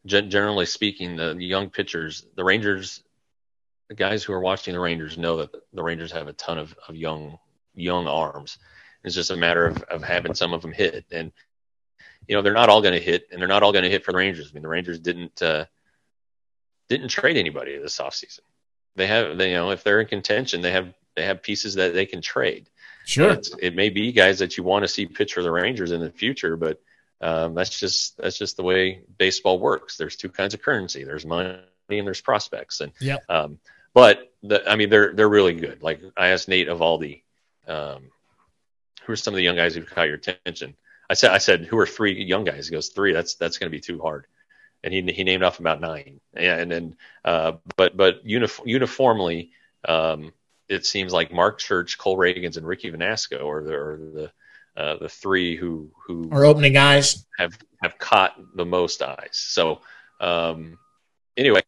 generally 0.07 0.67
speaking, 0.67 1.17
the, 1.17 1.35
young 1.39 1.71
pitchers, 1.71 2.27
the 2.37 2.45
Rangers, 2.45 3.03
the 3.89 3.95
guys 3.95 4.23
who 4.23 4.33
are 4.33 4.41
watching 4.41 4.75
the 4.75 4.81
Rangers 4.81 5.17
know 5.17 5.39
that 5.39 5.51
the 5.73 5.83
Rangers 5.83 6.13
have 6.13 6.29
a 6.29 6.33
ton 6.35 6.59
of, 6.59 6.75
of 6.89 6.97
young 6.97 7.39
young 7.75 8.07
arms. 8.07 8.59
It's 9.03 9.15
just 9.15 9.31
a 9.31 9.37
matter 9.37 9.67
of, 9.67 9.83
of 9.85 10.03
having 10.03 10.35
some 10.35 10.53
of 10.53 10.63
them 10.63 10.73
hit. 10.73 11.05
And, 11.11 11.33
you 12.27 12.35
know, 12.35 12.43
they're 12.43 12.55
not 12.55 12.71
all 12.71 12.81
going 12.81 12.95
to 12.95 13.01
hit, 13.01 13.29
and 13.31 13.41
they're 13.41 13.49
not 13.49 13.63
all 13.63 13.73
going 13.73 13.85
to 13.85 13.91
hit 13.91 14.05
for 14.05 14.13
the 14.13 14.19
Rangers. 14.19 14.51
I 14.51 14.55
mean, 14.55 14.63
the 14.63 14.69
Rangers 14.69 14.99
didn't 14.99 15.43
uh, 15.43 15.67
didn't 16.89 17.09
trade 17.09 17.37
anybody 17.37 17.79
this 17.79 17.99
offseason. 17.99 18.41
They 18.97 19.07
have, 19.07 19.37
they, 19.37 19.51
you 19.51 19.57
know, 19.57 19.71
if 19.71 19.83
they're 19.83 20.01
in 20.01 20.07
contention, 20.07 20.61
they 20.61 20.71
have 20.71 20.95
they 21.17 21.25
have 21.25 21.43
pieces 21.43 21.75
that 21.75 21.95
they 21.95 22.07
can 22.07 22.23
trade. 22.23 22.69
Sure, 23.05 23.39
it 23.59 23.75
may 23.75 23.91
be 23.91 24.13
guys 24.13 24.39
that 24.39 24.57
you 24.57 24.65
want 24.65 24.83
to 24.83 24.89
see 24.89 25.07
pitch 25.07 25.35
for 25.35 25.43
the 25.43 25.51
Rangers 25.51 25.93
in 25.93 26.01
the 26.01 26.11
future, 26.11 26.57
but 26.57 26.81
um, 27.21 27.55
that's 27.55 27.79
just 27.79 28.17
that's 28.17 28.39
just 28.39 28.57
the 28.57 28.63
way 28.63 29.03
baseball 29.19 29.59
works. 29.59 29.97
There's 29.97 30.17
two 30.17 30.29
kinds 30.29 30.55
of 30.55 30.63
currency. 30.63 31.05
There's 31.05 31.25
money 31.25 31.59
and 31.89 32.07
there's 32.07 32.21
prospects. 32.21 32.81
And 32.81 32.93
yeah. 33.01 33.19
Um, 33.29 33.59
but 33.93 34.33
the, 34.43 34.69
I 34.69 34.77
mean, 34.77 34.91
they're 34.91 35.13
they're 35.13 35.29
really 35.29 35.55
good. 35.55 35.83
Like 35.83 36.01
I 36.17 36.29
asked 36.29 36.49
Nate 36.49 36.69
Eovaldi, 36.69 37.23
um, 37.69 38.11
who 39.05 39.13
are 39.13 39.17
some 39.17 39.35
of 39.35 39.37
the 39.37 39.45
young 39.45 39.57
guys 39.57 39.75
who 39.75 39.83
caught 39.83 40.09
your 40.09 40.17
attention? 40.17 40.75
I 41.09 41.15
said 41.15 41.31
I 41.31 41.39
said 41.39 41.65
who 41.65 41.79
are 41.79 41.87
three 41.87 42.23
young 42.25 42.45
guys? 42.45 42.69
He 42.69 42.73
goes 42.73 42.89
three. 42.89 43.13
That's 43.13 43.35
that's 43.35 43.59
going 43.59 43.71
to 43.71 43.77
be 43.77 43.81
too 43.81 44.01
hard. 44.01 44.27
And 44.83 44.93
he 44.93 45.01
he 45.13 45.25
named 45.25 45.43
off 45.43 45.61
about 45.61 45.81
nine. 45.81 46.21
And 46.35 46.71
then 46.71 46.97
uh, 47.25 47.53
but 47.77 47.97
but 47.97 48.25
unif- 48.27 48.67
uniformly, 48.67 49.53
um, 49.87 50.33
it 50.69 50.87
seems 50.87 51.13
like 51.13 51.33
Marc 51.33 51.59
Church, 51.59 51.99
Cole 51.99 52.17
Ragans, 52.17 52.57
and 52.57 52.67
Ricky 52.67 52.91
Vanasco 52.91 53.47
are 53.47 53.63
the, 53.63 53.75
are 53.75 53.97
the 53.97 54.33
uh, 54.77 54.97
the 54.97 55.09
three 55.09 55.57
who 55.57 55.91
who 56.07 56.29
are 56.33 56.45
opening 56.45 56.77
eyes 56.77 57.27
have 57.39 57.57
have 57.83 57.99
caught 57.99 58.35
the 58.57 58.65
most 58.65 59.03
eyes. 59.03 59.31
So 59.33 59.81
um, 60.21 60.79
anyway, 61.37 61.63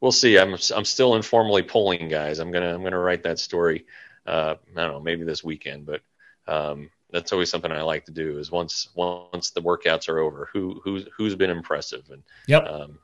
we'll 0.00 0.12
see. 0.12 0.38
I'm 0.38 0.56
I'm 0.74 0.84
still 0.84 1.14
informally 1.14 1.62
polling 1.62 2.08
guys. 2.08 2.38
I'm 2.38 2.50
gonna 2.50 2.74
I'm 2.74 2.82
gonna 2.82 2.98
write 2.98 3.24
that 3.24 3.38
story. 3.38 3.86
Uh, 4.26 4.54
I 4.76 4.80
don't 4.80 4.92
know, 4.92 5.00
maybe 5.00 5.24
this 5.24 5.42
weekend, 5.42 5.84
but 5.84 6.00
um, 6.46 6.90
that's 7.10 7.32
always 7.32 7.50
something 7.50 7.72
I 7.72 7.82
like 7.82 8.06
to 8.06 8.12
do. 8.12 8.38
Is 8.38 8.50
once 8.50 8.88
once 8.94 9.50
the 9.50 9.62
workouts 9.62 10.08
are 10.08 10.18
over, 10.18 10.48
who 10.52 10.80
who's 10.84 11.06
who's 11.16 11.34
been 11.34 11.50
impressive 11.50 12.04
and 12.10 12.22
yep. 12.46 12.66
Um, 12.66 12.98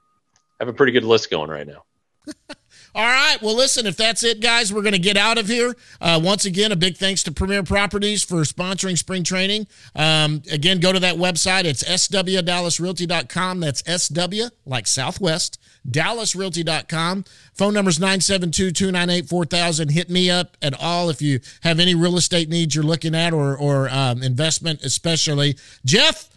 I 0.61 0.65
have 0.65 0.69
a 0.69 0.77
pretty 0.77 0.93
good 0.93 1.05
list 1.05 1.31
going 1.31 1.51
right 1.51 1.67
now. 1.67 1.85
All 2.95 3.07
right. 3.07 3.37
Well, 3.43 3.55
listen, 3.55 3.87
if 3.87 3.97
that's 3.97 4.25
it, 4.25 4.41
guys, 4.41 4.73
we're 4.73 4.83
going 4.83 4.93
to 4.93 4.99
get 4.99 5.17
out 5.17 5.39
of 5.39 5.47
here. 5.47 5.77
Uh, 6.01 6.21
once 6.23 6.45
again, 6.45 6.73
a 6.73 6.77
big 6.77 6.97
thanks 6.97 7.23
to 7.25 7.33
Premier 7.33 7.63
Properties 7.63 8.25
for 8.25 8.43
sponsoring 8.43 8.97
spring 8.97 9.25
training. 9.25 9.67
Um, 9.95 10.43
again, 10.51 10.81
go 10.81 10.93
to 10.93 11.01
that 11.01 11.17
website. 11.17 11.65
It's 11.65 11.85
swdallasrealty.com. 11.85 13.61
That's 13.61 14.03
SW, 14.03 14.55
like 14.67 14.87
Southwest, 14.87 15.61
dallasrealty.com. 15.89 17.25
Phone 17.55 17.75
number 17.75 17.91
is 17.91 18.01
972 18.01 18.73
298 18.73 19.29
4000. 19.29 19.91
Hit 19.91 20.11
me 20.11 20.31
up 20.31 20.57
at 20.63 20.75
all 20.81 21.11
if 21.11 21.21
you 21.21 21.41
have 21.63 21.79
any 21.79 21.95
real 21.95 22.17
estate 22.17 22.49
needs 22.49 22.75
you're 22.75 22.85
looking 22.85 23.15
at 23.15 23.33
or, 23.33 23.57
or 23.57 23.89
um, 23.91 24.23
investment, 24.23 24.83
especially. 24.83 25.57
Jeff, 25.85 26.31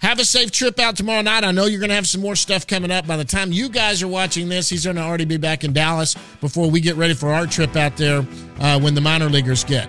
have 0.00 0.18
a 0.18 0.24
safe 0.24 0.50
trip 0.50 0.78
out 0.78 0.96
tomorrow 0.96 1.22
night. 1.22 1.44
I 1.44 1.52
know 1.52 1.66
you're 1.66 1.80
going 1.80 1.90
to 1.90 1.94
have 1.94 2.06
some 2.06 2.20
more 2.20 2.36
stuff 2.36 2.66
coming 2.66 2.90
up. 2.90 3.06
By 3.06 3.16
the 3.16 3.24
time 3.24 3.52
you 3.52 3.68
guys 3.68 4.02
are 4.02 4.08
watching 4.08 4.48
this, 4.48 4.68
he's 4.68 4.84
going 4.84 4.96
to 4.96 5.02
already 5.02 5.26
be 5.26 5.36
back 5.36 5.62
in 5.62 5.72
Dallas 5.72 6.14
before 6.40 6.70
we 6.70 6.80
get 6.80 6.96
ready 6.96 7.14
for 7.14 7.32
our 7.32 7.46
trip 7.46 7.76
out 7.76 7.96
there 7.96 8.26
uh, 8.60 8.80
when 8.80 8.94
the 8.94 9.00
minor 9.00 9.28
leaguers 9.28 9.62
get. 9.64 9.88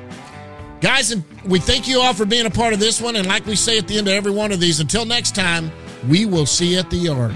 Guys, 0.81 1.11
and 1.11 1.23
we 1.45 1.59
thank 1.59 1.87
you 1.87 2.01
all 2.01 2.13
for 2.13 2.25
being 2.25 2.45
a 2.45 2.49
part 2.49 2.73
of 2.73 2.79
this 2.79 2.99
one. 2.99 3.15
And 3.15 3.27
like 3.27 3.45
we 3.45 3.55
say 3.55 3.77
at 3.77 3.87
the 3.87 3.97
end 3.97 4.07
of 4.07 4.13
every 4.13 4.31
one 4.31 4.51
of 4.51 4.59
these, 4.59 4.79
until 4.79 5.05
next 5.05 5.35
time, 5.35 5.71
we 6.09 6.25
will 6.25 6.45
see 6.45 6.73
you 6.73 6.79
at 6.79 6.89
the 6.89 6.97
yard. 6.97 7.35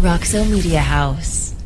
Roxo 0.00 0.48
Media 0.48 0.78
House. 0.78 1.57